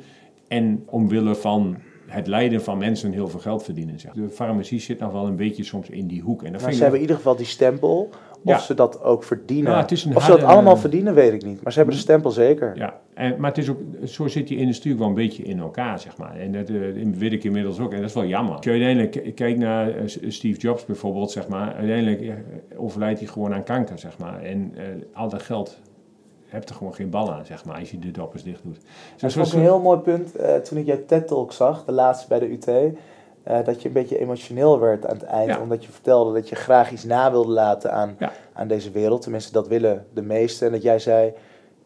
en 0.48 0.82
omwille 0.86 1.34
van 1.34 1.76
het 2.06 2.26
lijden 2.26 2.62
van 2.62 2.78
mensen 2.78 3.12
heel 3.12 3.28
veel 3.28 3.40
geld 3.40 3.62
verdienen. 3.62 4.00
Zeg. 4.00 4.12
De 4.12 4.28
farmacie 4.30 4.80
zit 4.80 4.98
nog 4.98 5.12
wel 5.12 5.26
een 5.26 5.36
beetje 5.36 5.64
soms 5.64 5.90
in 5.90 6.06
die 6.06 6.22
hoek. 6.22 6.42
En 6.42 6.52
dat 6.52 6.60
maar 6.60 6.60
vind 6.60 6.72
ze 6.72 6.76
ik 6.76 6.82
hebben 6.82 6.96
in 6.96 7.06
ieder 7.06 7.16
geval 7.16 7.36
die 7.36 7.46
stempel. 7.46 8.10
Of 8.54 8.62
ze 8.62 8.74
dat 8.74 9.02
ook 9.02 9.24
verdienen. 9.24 9.72
Is 9.90 10.06
of 10.14 10.22
ze 10.24 10.30
dat 10.30 10.42
allemaal 10.42 10.76
verdienen, 10.76 11.14
weet 11.14 11.32
ik 11.32 11.44
niet. 11.44 11.62
Maar 11.62 11.72
ze 11.72 11.78
hebben 11.78 11.96
de 11.96 12.00
stempel 12.02 12.30
zeker. 12.30 12.76
Ja, 12.76 13.00
en, 13.14 13.34
maar 13.38 13.50
het 13.50 13.58
is 13.58 13.68
ook, 13.70 13.78
zo 14.04 14.26
zit 14.28 14.48
die 14.48 14.58
industrie 14.58 14.92
ook 14.92 14.98
wel 14.98 15.08
een 15.08 15.14
beetje 15.14 15.42
in 15.42 15.58
elkaar, 15.58 15.98
zeg 15.98 16.16
maar. 16.16 16.36
En 16.36 16.52
dat 16.52 16.68
eh, 16.68 16.76
weet 17.16 17.32
ik 17.32 17.44
inmiddels 17.44 17.78
ook, 17.80 17.92
en 17.92 18.00
dat 18.00 18.08
is 18.08 18.14
wel 18.14 18.24
jammer. 18.26 18.54
Als 18.56 18.64
je 18.64 18.70
uiteindelijk 18.70 19.10
k- 19.12 19.36
kijkt 19.36 19.58
naar 19.58 19.88
eh, 19.96 20.06
S- 20.06 20.18
Steve 20.28 20.60
Jobs 20.60 20.84
bijvoorbeeld, 20.84 21.30
zeg 21.30 21.48
maar, 21.48 21.74
uiteindelijk 21.74 22.20
eh, 22.20 22.32
overlijdt 22.76 23.18
hij 23.18 23.28
gewoon 23.28 23.54
aan 23.54 23.64
kanker, 23.64 23.98
zeg 23.98 24.18
maar. 24.18 24.42
En 24.42 24.72
eh, 24.76 24.82
al 25.14 25.28
dat 25.28 25.42
geld 25.42 25.78
hebt 26.46 26.68
er 26.68 26.74
gewoon 26.74 26.94
geen 26.94 27.10
bal 27.10 27.32
aan, 27.32 27.46
zeg 27.46 27.64
maar, 27.64 27.78
als 27.78 27.90
je 27.90 27.98
de 27.98 28.10
doppers 28.10 28.42
dicht 28.42 28.62
doet. 28.62 28.74
Dat 28.74 29.20
Dus 29.20 29.34
vond 29.34 29.46
ik 29.46 29.52
een 29.52 29.60
heel 29.60 29.80
mooi 29.80 29.98
punt 29.98 30.36
eh, 30.36 30.54
toen 30.54 30.78
ik 30.78 30.86
jouw 30.86 31.04
TED-talk 31.06 31.52
zag, 31.52 31.84
de 31.84 31.92
laatste 31.92 32.28
bij 32.28 32.38
de 32.38 32.50
UT. 32.52 32.70
Eh, 33.44 33.64
dat 33.64 33.82
je 33.82 33.88
een 33.88 33.94
beetje 33.94 34.18
emotioneel 34.18 34.80
werd 34.80 35.06
aan 35.06 35.14
het 35.16 35.24
eind. 35.24 35.50
Ja. 35.50 35.60
Omdat 35.60 35.84
je 35.84 35.92
vertelde 35.92 36.32
dat 36.34 36.48
je 36.48 36.54
graag 36.54 36.90
iets 36.92 37.04
na 37.04 37.30
wilde 37.30 37.52
laten 37.52 37.92
aan, 37.92 38.16
Ja. 38.18 38.32
aan 38.52 38.68
deze 38.68 38.90
wereld. 38.90 39.22
Tenminste, 39.22 39.52
dat 39.52 39.68
willen 39.68 40.06
de 40.14 40.22
meesten. 40.22 40.66
En 40.66 40.72
dat 40.72 40.82
jij 40.82 40.98
zei, 40.98 41.32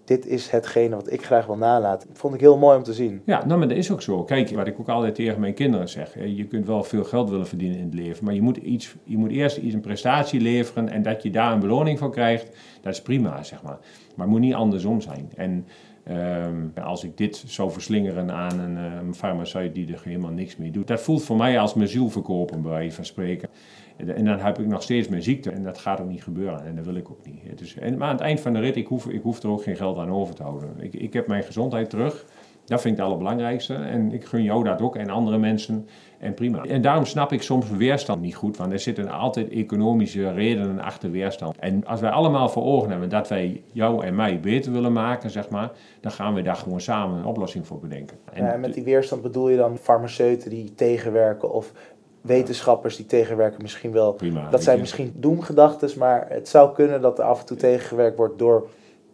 dit 0.05 0.27
is 0.27 0.51
hetgene 0.51 0.95
wat 0.95 1.13
ik 1.13 1.25
graag 1.25 1.47
wil 1.47 1.57
nalaten. 1.57 2.09
vond 2.13 2.35
ik 2.35 2.41
heel 2.41 2.59
mooi 2.59 2.77
om 2.77 2.83
te 2.83 2.93
zien. 2.93 3.23
Ja, 3.25 3.45
nou, 3.47 3.59
maar 3.59 3.69
dat 3.69 3.77
is 3.77 3.93
ook 3.93 4.03
zo. 4.03 4.23
Kijk, 4.25 4.51
wat 4.51 4.67
ik 4.67 4.81
ook 4.81 4.89
altijd 4.89 5.15
tegen 5.15 5.41
mijn 5.41 5.55
kinderen 5.55 5.89
zeg. 5.89 6.15
Je 6.25 6.45
kunt 6.47 6.67
wel 6.67 6.83
veel 6.85 7.05
geld 7.05 7.31
willen 7.31 7.47
verdienen 7.47 7.79
in 7.79 7.85
het 7.85 7.95
leven. 7.95 8.25
Maar 8.25 8.35
je 8.35 8.43
moet, 8.43 8.57
iets, 8.57 8.95
je 9.05 9.17
moet 9.17 9.31
eerst 9.31 9.57
iets, 9.57 9.75
een 9.75 9.81
prestatie 9.81 10.41
leveren. 10.41 10.89
En 10.89 11.03
dat 11.03 11.23
je 11.23 11.31
daar 11.31 11.53
een 11.53 11.61
beloning 11.61 11.99
voor 11.99 12.11
krijgt, 12.11 12.57
dat 12.83 12.93
is 12.93 13.03
prima, 13.03 13.43
zeg 13.43 13.63
maar. 13.63 13.79
Maar 14.15 14.27
het 14.27 14.35
moet 14.35 14.41
niet 14.45 14.55
andersom 14.55 15.01
zijn. 15.01 15.31
En 15.37 15.67
ehm, 16.09 16.85
als 16.85 17.05
ik 17.05 17.17
dit 17.17 17.45
zou 17.47 17.71
verslingeren 17.71 18.31
aan 18.31 18.59
een, 18.59 18.77
eh, 18.77 19.01
een 19.01 19.15
farmaceut 19.15 19.75
die 19.75 19.93
er 19.93 20.01
helemaal 20.05 20.31
niks 20.31 20.57
mee 20.57 20.71
doet. 20.71 20.87
Dat 20.87 21.01
voelt 21.01 21.25
voor 21.25 21.37
mij 21.37 21.59
als 21.59 21.75
mijn 21.75 21.89
ziel 21.89 22.09
verkopen, 22.11 22.63
bij 22.63 22.71
wijze 22.71 22.95
van 22.95 23.05
spreken. 23.05 23.49
En, 23.97 24.25
dan 24.25 24.39
heb 24.39 24.59
ik 24.59 24.67
nog 24.67 24.83
steeds 24.83 25.09
mijn 25.09 25.23
ziekte. 25.23 25.51
En 25.51 25.63
dat 25.63 25.79
gaat 25.79 26.01
ook 26.01 26.09
niet 26.09 26.23
gebeuren. 26.23 26.65
En 26.65 26.77
dat 26.77 26.85
wil 26.85 26.95
ik 26.95 27.11
ook 27.11 27.27
niet. 27.27 27.59
Dus, 27.59 27.77
en, 27.77 27.99
maar 27.99 28.09
aan 28.09 28.15
het 28.15 28.25
eind 28.25 28.41
van 28.41 28.53
de 28.53 28.59
rit, 28.59 28.77
ik 28.77 28.87
hoef, 28.87 29.09
ik 29.09 29.23
hoef 29.23 29.43
er 29.43 29.49
ook 29.49 29.63
geen 29.63 29.77
geld 29.77 29.99
aan 29.99 30.11
over 30.11 30.35
te 30.35 30.43
houden. 30.43 30.71
Ik, 30.81 30.95
ik 30.95 31.13
heb 31.13 31.27
mijn 31.27 31.43
gezondheid 31.43 31.91
terug. 31.91 32.25
Dat 32.65 32.81
vind 32.81 32.95
ik 32.95 33.01
het 33.01 33.09
allerbelangrijkste. 33.09 33.75
En 33.75 34.13
ik 34.13 34.25
gun 34.25 34.43
jou 34.43 34.65
dat 34.65 34.81
ook 34.81 34.97
en 34.97 35.11
andere 35.11 35.39
mensen. 35.39 35.89
En 36.19 36.35
prima. 36.35 36.65
En 36.65 36.83
daarom 36.83 37.05
snap 37.05 37.33
ik 37.33 37.43
soms 37.43 37.71
weerstand 37.71 38.21
niet 38.21 38.35
goed. 38.35 38.57
Want 38.57 38.73
er 38.73 38.79
zitten 38.79 39.11
altijd 39.11 39.49
economische 39.49 40.33
redenen 40.33 40.81
achter 40.81 41.11
weerstand. 41.11 41.57
En 41.59 41.87
als 41.87 42.01
wij 42.01 42.11
allemaal 42.11 42.49
voor 42.49 42.65
ogen 42.65 42.91
hebben 42.91 43.09
dat 43.09 43.29
wij 43.29 43.63
jou 43.73 44.05
en 44.05 44.15
mij 44.15 44.41
beter 44.41 44.73
willen 44.73 44.93
maken, 44.93 45.31
zeg 45.31 45.49
maar. 45.49 45.71
Dan 46.01 46.13
gaan 46.13 46.35
we 46.35 46.43
daar 46.43 46.57
gewoon 46.57 46.81
samen 46.81 47.19
een 47.19 47.25
oplossing 47.25 47.67
voor 47.67 47.79
bedenken. 47.79 48.17
En 48.33 48.53
En 48.53 48.61
met 48.61 48.75
die 48.75 48.85
weerstand 48.85 49.23
bedoel 49.23 49.49
je 49.49 49.57
dan 49.57 49.77
farmaceuten 49.77 50.51
die 50.51 50.75
tegenwerken 50.75 51.53
of 51.53 51.73
wetenschappers 52.21 52.97
die 52.97 53.07
tegenwerken 53.07 53.63
misschien 53.63 53.93
wel. 53.93 54.13
prima. 54.13 54.51
Dat 54.51 54.63
zijn 54.63 54.79
misschien 54.81 55.13
doemgedachten, 55.17 55.91
maar 55.99 56.27
het 56.29 56.49
zou 56.49 56.75
kunnen 56.75 57.01
dat 57.01 57.19
er 57.19 57.25
af 57.25 57.41
en 57.41 57.47
toe 57.47 57.57
tegengewerkt 57.57 58.17
wordt 58.17 58.39
door 58.39 58.69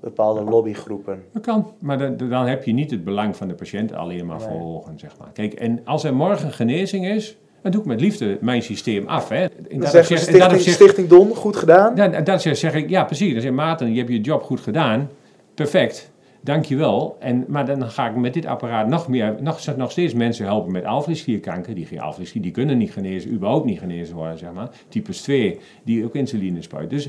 bepaalde 0.05 0.43
lobbygroepen. 0.43 1.23
Dat 1.33 1.43
kan, 1.43 1.73
maar 1.79 1.99
dan, 1.99 2.17
dan 2.17 2.47
heb 2.47 2.65
je 2.65 2.73
niet 2.73 2.91
het 2.91 3.05
belang 3.05 3.37
van 3.37 3.49
de 3.49 3.55
patiënt 3.55 3.93
alleen 3.93 4.27
maar 4.27 4.39
Nee. 4.39 4.47
voor 4.49 4.61
ogen, 4.77 4.99
zeg 4.99 5.19
maar. 5.19 5.29
Kijk, 5.33 5.53
en 5.53 5.81
als 5.85 6.05
er 6.05 6.15
morgen 6.15 6.53
genezing 6.53 7.07
is, 7.07 7.37
dan 7.63 7.73
doe 7.73 7.81
ik 7.81 7.87
met 7.87 8.01
liefde 8.01 8.39
mijn 8.41 8.63
systeem 8.63 9.07
af, 9.07 9.29
hè. 9.29 9.43
In 9.43 9.49
Dan 9.69 9.81
dat 9.81 9.93
dat 9.93 10.05
Stichting, 10.05 10.43
opzicht- 10.45 10.75
Stichting 10.75 11.09
Don, 11.09 11.35
goed 11.35 11.57
gedaan. 11.57 11.95
Dat 12.25 12.43
zeg, 12.43 12.57
zeg 12.57 12.75
ik, 12.75 12.89
ja 12.89 13.05
precies. 13.05 13.33
Dan 13.33 13.43
zeg 13.43 13.53
Maarten, 13.53 13.93
je 13.93 13.99
hebt 13.99 14.11
je 14.11 14.21
job 14.21 14.43
goed 14.43 14.61
gedaan. 14.61 15.11
Perfect. 15.55 16.13
Dankjewel. 16.41 17.17
En, 17.19 17.45
maar 17.49 17.67
dan 17.67 17.91
ga 17.91 18.09
ik 18.09 18.17
met 18.17 18.35
dit 18.35 18.47
apparaat 18.47 18.89
nog 18.89 19.09
meer, 19.09 19.37
nog, 19.41 19.77
nog 19.77 19.91
steeds 19.91 20.15
mensen 20.15 20.45
helpen 20.45 20.73
met 20.73 20.85
alvleesklierkanker. 20.85 21.75
Die 21.75 21.87
geen 21.87 22.01
alvleesklier, 22.01 22.43
die 22.43 22.53
kunnen 22.53 22.79
niet 22.79 22.93
genezen, 22.93 23.33
überhaupt 23.33 23.65
niet 23.65 23.79
genezen 23.79 24.15
worden, 24.17 24.39
zeg 24.39 24.53
maar. 24.53 24.69
Types 24.89 25.23
2, 25.23 25.59
die 25.85 26.05
ook 26.05 26.15
insuline 26.15 26.63
spuiten. 26.63 26.97
Dus 26.97 27.09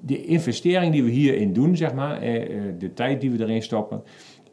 de 0.00 0.24
investering 0.24 0.92
die 0.92 1.04
we 1.04 1.10
hierin 1.10 1.52
doen, 1.52 1.76
zeg 1.76 1.94
maar, 1.94 2.20
eh, 2.20 2.42
eh, 2.42 2.74
de 2.78 2.92
tijd 2.92 3.20
die 3.20 3.30
we 3.30 3.42
erin 3.42 3.62
stoppen, 3.62 4.02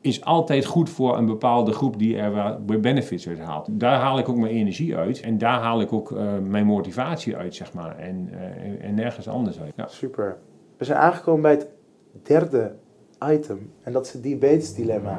is 0.01 0.23
altijd 0.23 0.65
goed 0.65 0.89
voor 0.89 1.17
een 1.17 1.25
bepaalde 1.25 1.71
groep 1.71 1.99
die 1.99 2.17
er 2.17 2.63
benefits 2.65 3.27
uit 3.27 3.39
haalt. 3.39 3.67
Daar 3.71 3.99
haal 3.99 4.19
ik 4.19 4.29
ook 4.29 4.37
mijn 4.37 4.51
energie 4.51 4.95
uit 4.95 5.19
en 5.19 5.37
daar 5.37 5.59
haal 5.59 5.81
ik 5.81 5.93
ook 5.93 6.11
eh, 6.11 6.37
mijn 6.43 6.65
motivatie 6.65 7.35
uit, 7.35 7.55
zeg 7.55 7.73
maar. 7.73 7.97
En, 7.97 8.29
eh, 8.31 8.65
en, 8.65 8.81
en 8.81 8.95
nergens 8.95 9.27
anders 9.27 9.59
uit. 9.59 9.73
Ja. 9.75 9.87
Super. 9.87 10.37
We 10.77 10.85
zijn 10.85 10.97
aangekomen 10.97 11.41
bij 11.41 11.51
het 11.51 11.67
derde 12.23 12.75
item. 13.25 13.71
En 13.83 13.91
dat 13.91 14.05
is 14.05 14.13
het 14.13 14.23
diabetesdilemma. 14.23 15.17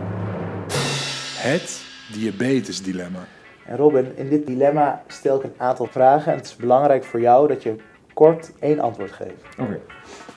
Het 1.39 1.85
diabetesdilemma. 2.13 3.25
En 3.67 3.77
Robin, 3.77 4.17
in 4.17 4.29
dit 4.29 4.47
dilemma 4.47 5.03
stel 5.07 5.37
ik 5.37 5.43
een 5.43 5.55
aantal 5.57 5.87
vragen. 5.87 6.33
En 6.33 6.39
het 6.39 6.47
is 6.47 6.57
belangrijk 6.57 7.05
voor 7.05 7.21
jou 7.21 7.49
dat 7.49 7.63
je 7.63 7.77
kort 8.19 8.53
één 8.59 8.81
antwoord 8.81 9.13
geven. 9.13 9.35
Oké, 9.59 9.81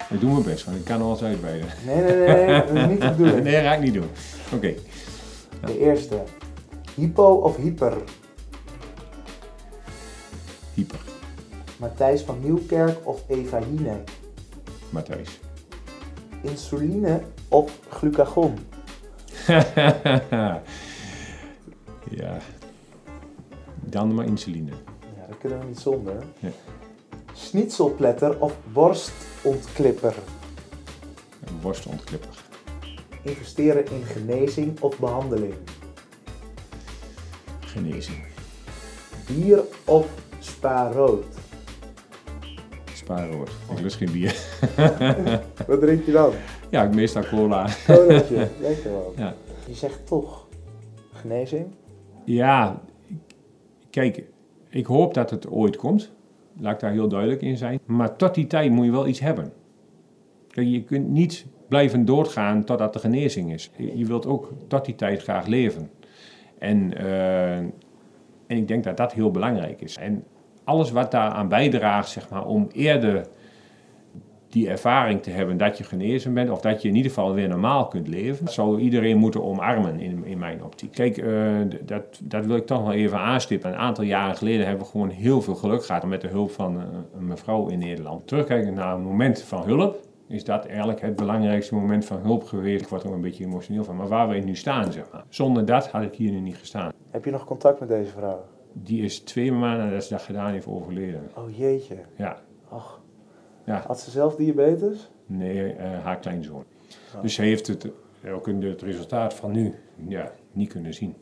ik 0.09 0.19
doe 0.19 0.31
mijn 0.31 0.43
best, 0.43 0.65
want 0.65 0.77
ik 0.77 0.83
kan 0.83 1.01
alles 1.01 1.23
uitweiden. 1.23 1.67
Nee, 1.85 2.01
nee, 2.01 2.15
nee, 2.15 2.45
nee, 2.45 2.59
dat 2.61 2.69
is 2.77 2.85
niet 2.87 3.01
de 3.01 3.09
bedoeling. 3.17 3.43
Nee, 3.43 3.53
dat 3.53 3.61
ga 3.63 3.73
ik 3.73 3.81
niet 3.81 3.93
doen. 3.93 4.09
Oké, 4.53 4.73
De 5.65 5.79
eerste. 5.79 6.23
Hypo 6.95 7.33
of 7.33 7.55
hyper? 7.55 7.93
hyper. 10.73 10.99
Matthijs 11.77 12.21
van 12.21 12.39
Nieuwkerk 12.43 12.97
of 13.07 13.23
Eva 13.27 13.59
Jinek? 13.59 14.09
Matthijs. 14.89 15.39
Insuline 16.41 17.21
of 17.49 17.79
glucagon? 17.89 18.57
ja. 22.19 22.37
Dan 23.75 24.13
maar 24.13 24.25
insuline. 24.25 24.71
Ja, 25.17 25.27
dat 25.27 25.37
kunnen 25.37 25.59
we 25.59 25.65
niet 25.65 25.79
zonder. 25.79 26.15
Ja. 26.39 26.49
Schnitzelpletter 27.41 28.39
of 28.39 28.57
borstontklipper? 28.73 30.13
Een. 31.45 32.19
Investeren 33.21 33.85
in 33.85 34.03
genezing 34.03 34.81
of 34.81 34.99
behandeling? 34.99 35.53
Genezing. 37.59 38.23
Bier 39.27 39.63
of 39.85 40.07
spa 40.39 40.91
rood? 40.91 41.25
Spaarrood. 42.93 43.49
Ik 43.75 43.79
lust 43.79 43.95
geen 43.95 44.11
bier. 44.11 44.35
Wat 45.67 45.79
drink 45.79 46.05
je 46.05 46.11
dan? 46.11 46.33
Ja, 46.69 46.83
ik 46.83 46.95
meestal 46.95 47.23
cola. 47.23 47.69
Colaatje. 47.85 48.35
Lekker 48.61 48.91
man. 48.91 49.13
Ja. 49.15 49.35
Je 49.67 49.73
zegt 49.73 50.07
toch 50.07 50.47
genezing? 51.11 51.67
Ja, 52.25 52.81
kijk, 53.89 54.23
ik 54.69 54.85
hoop 54.85 55.13
dat 55.13 55.29
het 55.29 55.49
ooit 55.49 55.75
komt. 55.77 56.11
Laat 56.59 56.73
ik 56.73 56.79
daar 56.79 56.91
heel 56.91 57.07
duidelijk 57.07 57.41
in 57.41 57.57
zijn. 57.57 57.79
Maar 57.85 58.15
tot 58.15 58.35
die 58.35 58.47
tijd 58.47 58.71
moet 58.71 58.85
je 58.85 58.91
wel 58.91 59.07
iets 59.07 59.19
hebben. 59.19 59.53
Je 60.49 60.83
kunt 60.83 61.09
niet 61.09 61.45
blijven 61.67 62.05
doorgaan 62.05 62.63
totdat 62.63 62.93
de 62.93 62.99
genezing 62.99 63.53
is. 63.53 63.71
Je 63.77 63.97
je 63.97 64.05
wilt 64.05 64.25
ook 64.25 64.51
tot 64.67 64.85
die 64.85 64.95
tijd 64.95 65.21
graag 65.21 65.45
leven. 65.45 65.89
En, 66.59 66.97
eh, 66.97 67.57
en 67.57 67.73
ik 68.47 68.67
denk 68.67 68.83
dat 68.83 68.97
dat 68.97 69.13
heel 69.13 69.31
belangrijk 69.31 69.81
is. 69.81 69.97
En 69.97 70.23
alles 70.63 70.91
wat 70.91 71.11
daaraan 71.11 71.47
bijdraagt, 71.47 72.09
zeg 72.09 72.29
maar, 72.29 72.45
om 72.45 72.67
eerder 72.71 73.27
die 74.51 74.69
ervaring 74.69 75.23
te 75.23 75.29
hebben 75.29 75.57
dat 75.57 75.77
je 75.77 75.83
genezen 75.83 76.33
bent, 76.33 76.49
of 76.49 76.61
dat 76.61 76.81
je 76.81 76.87
in 76.87 76.95
ieder 76.95 77.11
geval 77.11 77.33
weer 77.33 77.47
normaal 77.47 77.87
kunt 77.87 78.07
leven, 78.07 78.47
zou 78.47 78.79
iedereen 78.79 79.17
moeten 79.17 79.43
omarmen 79.43 79.99
in, 79.99 80.25
in 80.25 80.37
mijn 80.37 80.63
optiek. 80.63 80.91
Kijk, 80.91 81.17
eh, 81.17 81.55
dat, 81.85 82.19
dat 82.23 82.45
wil 82.45 82.55
ik 82.55 82.65
toch 82.65 82.81
wel 82.81 82.93
even 82.93 83.17
aanstippen. 83.17 83.69
Een 83.69 83.77
aantal 83.77 84.03
jaren 84.03 84.35
geleden 84.35 84.65
hebben 84.65 84.85
we 84.85 84.91
gewoon 84.91 85.09
heel 85.09 85.41
veel 85.41 85.55
geluk 85.55 85.85
gehad 85.85 86.05
met 86.05 86.21
de 86.21 86.27
hulp 86.27 86.51
van 86.51 86.79
eh, 86.79 86.83
een 87.17 87.25
mevrouw 87.25 87.67
in 87.67 87.79
Nederland. 87.79 88.27
Terugkijkend 88.27 88.75
naar 88.75 88.95
een 88.95 89.01
moment 89.01 89.41
van 89.41 89.63
hulp, 89.63 89.99
is 90.27 90.43
dat 90.43 90.65
eigenlijk 90.65 91.01
het 91.01 91.15
belangrijkste 91.15 91.75
moment 91.75 92.05
van 92.05 92.19
hulp 92.21 92.43
geweest. 92.43 92.81
Ik 92.81 92.87
word 92.87 93.03
er 93.03 93.11
een 93.11 93.21
beetje 93.21 93.45
emotioneel 93.45 93.83
van, 93.83 93.95
maar 93.95 94.07
waar 94.07 94.29
we 94.29 94.35
nu 94.35 94.55
staan, 94.55 94.91
zeg 94.91 95.03
maar. 95.11 95.23
Zonder 95.29 95.65
dat 95.65 95.87
had 95.87 96.03
ik 96.03 96.15
hier 96.15 96.31
nu 96.31 96.39
niet 96.39 96.57
gestaan. 96.57 96.91
Heb 97.09 97.25
je 97.25 97.31
nog 97.31 97.45
contact 97.45 97.79
met 97.79 97.89
deze 97.89 98.11
vrouw? 98.11 98.45
Die 98.73 99.03
is 99.03 99.19
twee 99.19 99.51
maanden 99.51 99.85
nadat 99.85 100.03
ze 100.03 100.13
dat 100.13 100.21
gedaan 100.21 100.51
heeft 100.51 100.67
overleden. 100.67 101.29
Oh 101.35 101.57
jeetje. 101.57 101.95
Ja, 102.15 102.37
Ach. 102.69 103.00
Ja. 103.71 103.83
Had 103.87 103.99
ze 103.99 104.11
zelf 104.11 104.35
diabetes? 104.35 105.09
Nee, 105.25 105.73
eh, 105.73 106.03
haar 106.03 106.19
kleinzoon. 106.19 106.63
Dus 107.21 107.33
ze 107.33 107.41
heeft 107.41 107.67
het, 107.67 107.87
ook 108.33 108.47
in 108.47 108.63
het 108.63 108.81
resultaat 108.81 109.33
van 109.33 109.51
nu 109.51 109.73
ja, 110.07 110.31
niet 110.51 110.69
kunnen 110.69 110.93
zien. 110.93 111.15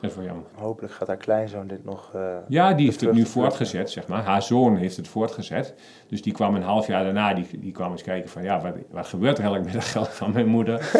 Dat 0.00 0.10
is 0.10 0.16
wel 0.16 0.24
jammer. 0.26 0.44
Hopelijk 0.54 0.92
gaat 0.92 1.08
haar 1.08 1.16
kleinzoon 1.16 1.66
dit 1.66 1.84
nog... 1.84 2.10
eh, 2.14 2.36
Ja, 2.48 2.72
die 2.72 2.86
heeft 2.86 3.00
het 3.00 3.12
nu 3.12 3.26
voortgezet, 3.26 3.90
zeg 3.90 4.06
maar. 4.06 4.22
Haar 4.22 4.42
zoon 4.42 4.76
heeft 4.76 4.96
het 4.96 5.08
voortgezet. 5.08 5.74
Dus 6.08 6.22
die 6.22 6.32
kwam 6.32 6.54
een 6.54 6.62
half 6.62 6.86
jaar 6.86 7.04
daarna, 7.04 7.34
die, 7.34 7.46
die 7.58 7.72
kwam 7.72 7.90
eens 7.92 8.02
kijken 8.02 8.30
van... 8.30 8.42
ja, 8.42 8.60
wat, 8.60 8.72
wat 8.90 9.06
gebeurt 9.06 9.38
er 9.38 9.44
eigenlijk 9.44 9.74
met 9.74 9.82
het 9.84 9.92
geld 9.92 10.08
van 10.08 10.32
mijn 10.32 10.46
moeder? 10.46 10.90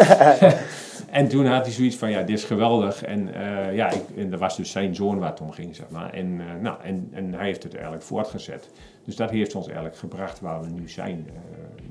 en 1.10 1.28
toen 1.28 1.46
had 1.46 1.64
hij 1.64 1.74
zoiets 1.74 1.96
van, 1.96 2.10
ja, 2.10 2.22
dit 2.22 2.38
is 2.38 2.44
geweldig. 2.44 3.02
En, 3.04 3.34
eh, 3.34 3.74
ja, 3.74 3.90
ik, 3.90 4.02
en 4.16 4.30
dat 4.30 4.40
was 4.40 4.56
dus 4.56 4.70
zijn 4.70 4.94
zoon 4.94 5.18
waar 5.18 5.30
het 5.30 5.40
om 5.40 5.50
ging, 5.50 5.76
zeg 5.76 5.88
maar. 5.90 6.12
En, 6.12 6.40
eh, 6.40 6.62
nou, 6.62 6.76
en, 6.82 7.08
en 7.12 7.34
hij 7.34 7.46
heeft 7.46 7.62
het 7.62 7.72
eigenlijk 7.74 8.04
voortgezet. 8.04 8.68
Dus 9.04 9.16
dat 9.16 9.30
heeft 9.30 9.54
ons 9.54 9.66
eigenlijk 9.66 9.96
gebracht 9.96 10.40
waar 10.40 10.60
we 10.62 10.68
nu 10.68 10.88
zijn. 10.88 11.26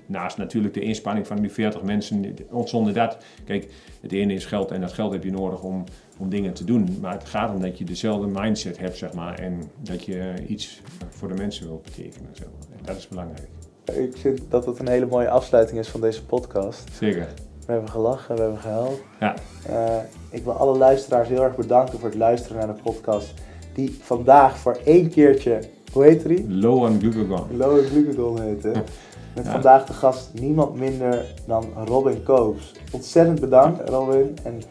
Naast 0.06 0.38
natuurlijk 0.38 0.74
de 0.74 0.80
inspanning 0.82 1.28
van 1.28 1.38
die 1.38 1.52
40 1.52 1.82
mensen, 1.82 2.36
zonder 2.64 2.94
dat... 2.94 3.18
Kijk, 3.46 3.72
het 4.02 4.12
ene 4.12 4.34
is 4.34 4.46
geld 4.46 4.72
en 4.72 4.82
dat 4.82 4.94
geld 4.94 5.12
heb 5.12 5.24
je 5.24 5.32
nodig 5.32 5.62
om, 5.62 5.84
om 6.18 6.30
dingen 6.30 6.54
te 6.54 6.64
doen. 6.64 6.98
Maar 7.02 7.14
het 7.14 7.26
gaat 7.26 7.54
om 7.56 7.62
dat 7.62 7.78
je 7.78 7.84
dezelfde 7.84 8.28
mindset 8.28 8.78
hebt, 8.78 8.98
zeg 8.98 9.14
maar. 9.14 9.40
En 9.40 9.62
dat 9.82 10.04
je 10.04 10.34
iets 10.48 10.82
voor 11.10 11.28
de 11.28 11.34
mensen 11.34 11.68
wilt 11.68 11.84
betekenen, 11.84 12.30
zeg 12.32 12.48
maar. 12.48 12.78
En 12.78 12.86
dat 12.86 12.98
is 12.98 13.08
belangrijk. 13.08 13.48
Ik 13.94 14.18
vind 14.18 14.42
dat 14.50 14.66
het 14.66 14.80
een 14.80 14.88
hele 14.88 15.06
mooie 15.06 15.30
afsluiting 15.30 15.80
is 15.80 15.88
van 15.88 16.02
deze 16.02 16.26
podcast. 16.26 16.84
Zeker. 17.00 17.28
We 17.66 17.72
hebben 17.72 17.90
gelachen, 17.92 18.36
we 18.36 18.42
hebben 18.42 18.60
gehuild. 18.60 19.02
Ja, 19.20 19.34
Eh, 19.70 19.98
ik 20.30 20.44
wil 20.44 20.54
alle 20.54 20.78
luisteraars 20.78 21.28
heel 21.30 21.44
erg 21.44 21.56
bedanken 21.56 22.00
voor 22.00 22.10
het 22.10 22.18
luisteren 22.18 22.58
naar 22.58 22.76
de 22.76 22.82
podcast. 22.82 23.34
Die 23.74 23.98
vandaag 24.02 24.58
voor 24.58 24.78
één 24.86 25.10
keertje, 25.10 25.60
hoe 25.94 26.04
heet 26.04 26.28
die? 26.28 26.52
low 26.52 26.82
on 26.84 27.00
glucagon. 27.00 27.58
Low 27.58 27.78
en 27.78 27.84
Glucagon 27.86 28.42
heette. 28.42 28.72
Met 29.36 29.46
Ja. 29.46 29.52
vandaag 29.52 29.86
de 29.86 29.94
gast 29.94 30.30
niemand 30.34 30.76
minder 30.76 31.26
dan 31.48 31.66
Robin 31.86 32.24
Koops. 32.24 32.72
Ontzettend 32.92 33.40
bedankt 33.40 33.90
Robin. 33.90 34.38
En 34.44 34.62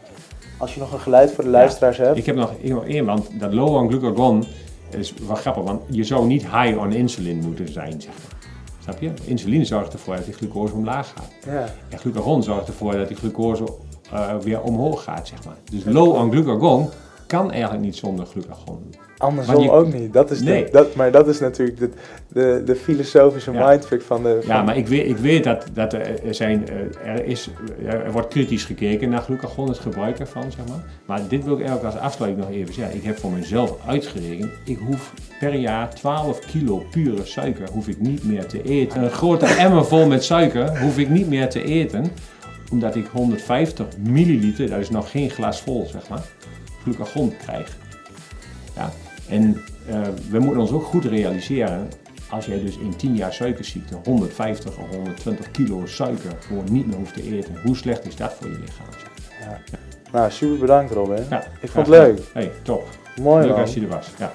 als 0.57 0.73
je 0.73 0.79
nog 0.79 0.93
een 0.93 0.99
geluid 0.99 1.31
voor 1.31 1.43
de 1.43 1.49
luisteraars 1.49 1.97
hebt. 1.97 2.17
Ik 2.17 2.25
heb 2.25 2.35
nog, 2.35 2.53
één, 2.85 3.05
want 3.05 3.39
dat 3.39 3.53
low 3.53 3.75
on 3.75 3.89
glucagon 3.89 4.43
is 4.89 5.13
wel 5.27 5.35
grappig. 5.35 5.63
Want 5.63 5.81
je 5.89 6.03
zou 6.03 6.25
niet 6.25 6.41
high 6.41 6.77
on 6.77 6.93
insulin 6.93 7.39
moeten 7.39 7.71
zijn, 7.71 8.01
zeg 8.01 8.13
maar. 8.13 8.49
Snap 8.83 9.01
je? 9.01 9.11
Insuline 9.25 9.65
zorgt 9.65 9.93
ervoor 9.93 10.15
dat 10.15 10.25
die 10.25 10.33
glucose 10.33 10.73
omlaag 10.73 11.13
gaat. 11.15 11.31
Ja. 11.45 11.65
En 11.89 11.97
glucagon 11.97 12.43
zorgt 12.43 12.67
ervoor 12.67 12.91
dat 12.91 13.07
die 13.07 13.17
glucose 13.17 13.63
eh, 14.11 14.37
weer 14.37 14.61
omhoog 14.61 15.03
gaat, 15.03 15.27
zeg 15.27 15.45
maar. 15.45 15.55
Dus 15.71 15.83
low 15.85 16.15
on 16.15 16.31
glucagon 16.31 16.89
kan 17.27 17.51
eigenlijk 17.51 17.83
niet 17.83 17.95
zonder 17.95 18.25
glucagon. 18.25 18.93
Andersom 19.17 19.63
je- 19.63 19.71
ook 19.71 19.93
niet. 19.93 20.13
Dat 20.13 20.31
is 20.31 20.39
de- 20.39 20.67
dat, 20.71 20.95
maar 20.95 21.11
dat 21.11 21.27
is 21.27 21.39
natuurlijk 21.39 21.79
de, 21.79 21.89
de, 22.27 22.61
de 22.65 22.75
filosofische 22.75 23.51
Ja. 23.51 23.67
mindfuck 23.69 24.01
van 24.01 24.23
de... 24.23 24.43
Ja, 24.47 24.63
maar 24.63 24.77
ik 24.77 24.87
weet, 24.87 25.07
ik 25.07 25.17
weet 25.17 25.43
dat, 25.43 25.65
dat 25.73 25.93
er, 25.93 26.25
er 26.25 26.33
zijn, 26.35 26.67
eh, 26.69 27.11
er, 27.13 27.25
is, 27.25 27.49
er 27.87 28.11
wordt 28.11 28.27
kritisch 28.27 28.63
gekeken 28.63 29.09
naar 29.09 29.21
glucagon, 29.21 29.67
het 29.67 29.79
gebruik 29.79 30.19
ervan, 30.19 30.43
zeg 30.51 30.67
maar. 30.67 30.83
Maar 31.05 31.21
dit 31.29 31.43
wil 31.43 31.53
ik 31.53 31.59
eigenlijk 31.65 31.93
als 31.95 32.03
afsluiting 32.03 32.45
nog 32.45 32.53
even 32.55 32.73
zeggen. 32.73 32.95
Ik 32.95 33.03
heb 33.03 33.17
voor 33.17 33.31
mezelf 33.31 33.77
uitgerekend, 33.87 34.51
ik 34.65 34.77
hoef 34.77 35.13
per 35.39 35.53
jaar 35.55 35.93
12 35.95 36.39
kilo 36.39 36.83
pure 36.91 37.25
suiker 37.25 37.69
hoef 37.71 37.87
ik 37.87 37.99
niet 37.99 38.23
meer 38.23 38.45
te 38.45 38.61
eten. 38.63 39.03
Een 39.03 39.09
grote 39.11 39.45
emmer 39.45 39.85
vol 39.85 40.07
met 40.07 40.23
suiker 40.23 40.79
hoef 40.79 40.97
ik 40.97 41.09
niet 41.09 41.27
meer 41.29 41.49
te 41.49 41.63
eten, 41.63 42.05
omdat 42.71 42.95
ik 42.95 43.07
150 43.07 43.85
milliliter, 43.99 44.69
dat 44.69 44.79
is 44.79 44.89
nog 44.89 45.11
geen 45.11 45.29
glas 45.29 45.61
vol, 45.61 45.85
zeg 45.91 46.09
maar, 46.09 46.23
glucagon 46.85 47.33
krijg. 47.37 47.77
Ja, 48.75 48.91
en 49.29 49.61
eh, 49.87 50.01
we 50.29 50.39
moeten 50.39 50.61
ons 50.61 50.71
ook 50.71 50.83
goed 50.83 51.05
realiseren, 51.05 51.87
als 52.29 52.45
jij 52.45 52.59
dus 52.59 52.77
in 52.77 52.95
10 52.95 53.15
jaar 53.15 53.33
suikerziekte 53.33 53.95
150 54.03 54.77
of 54.77 54.89
120 54.89 55.51
kilo 55.51 55.85
suiker 55.85 56.31
gewoon 56.47 56.65
niet 56.71 56.87
meer 56.87 56.95
hoeft 56.95 57.13
te 57.13 57.23
eten, 57.37 57.55
hoe 57.63 57.75
slecht 57.75 58.05
is 58.07 58.15
dat 58.15 58.33
voor 58.33 58.47
je 58.47 58.59
lichaam? 58.59 58.85
Nou, 60.11 60.31
super 60.31 60.57
bedankt 60.59 60.91
Robin. 60.91 61.23
Ja, 61.29 61.43
Ik 61.61 61.69
vond 61.69 61.87
het 61.87 61.95
leuk. 61.95 62.19
Hey, 62.33 62.51
top. 62.61 62.87
Mooi 63.21 63.41
Leuk 63.41 63.51
man. 63.51 63.61
als 63.61 63.73
je 63.73 63.81
er 63.81 63.87
was. 63.87 64.07
Ja. 64.19 64.33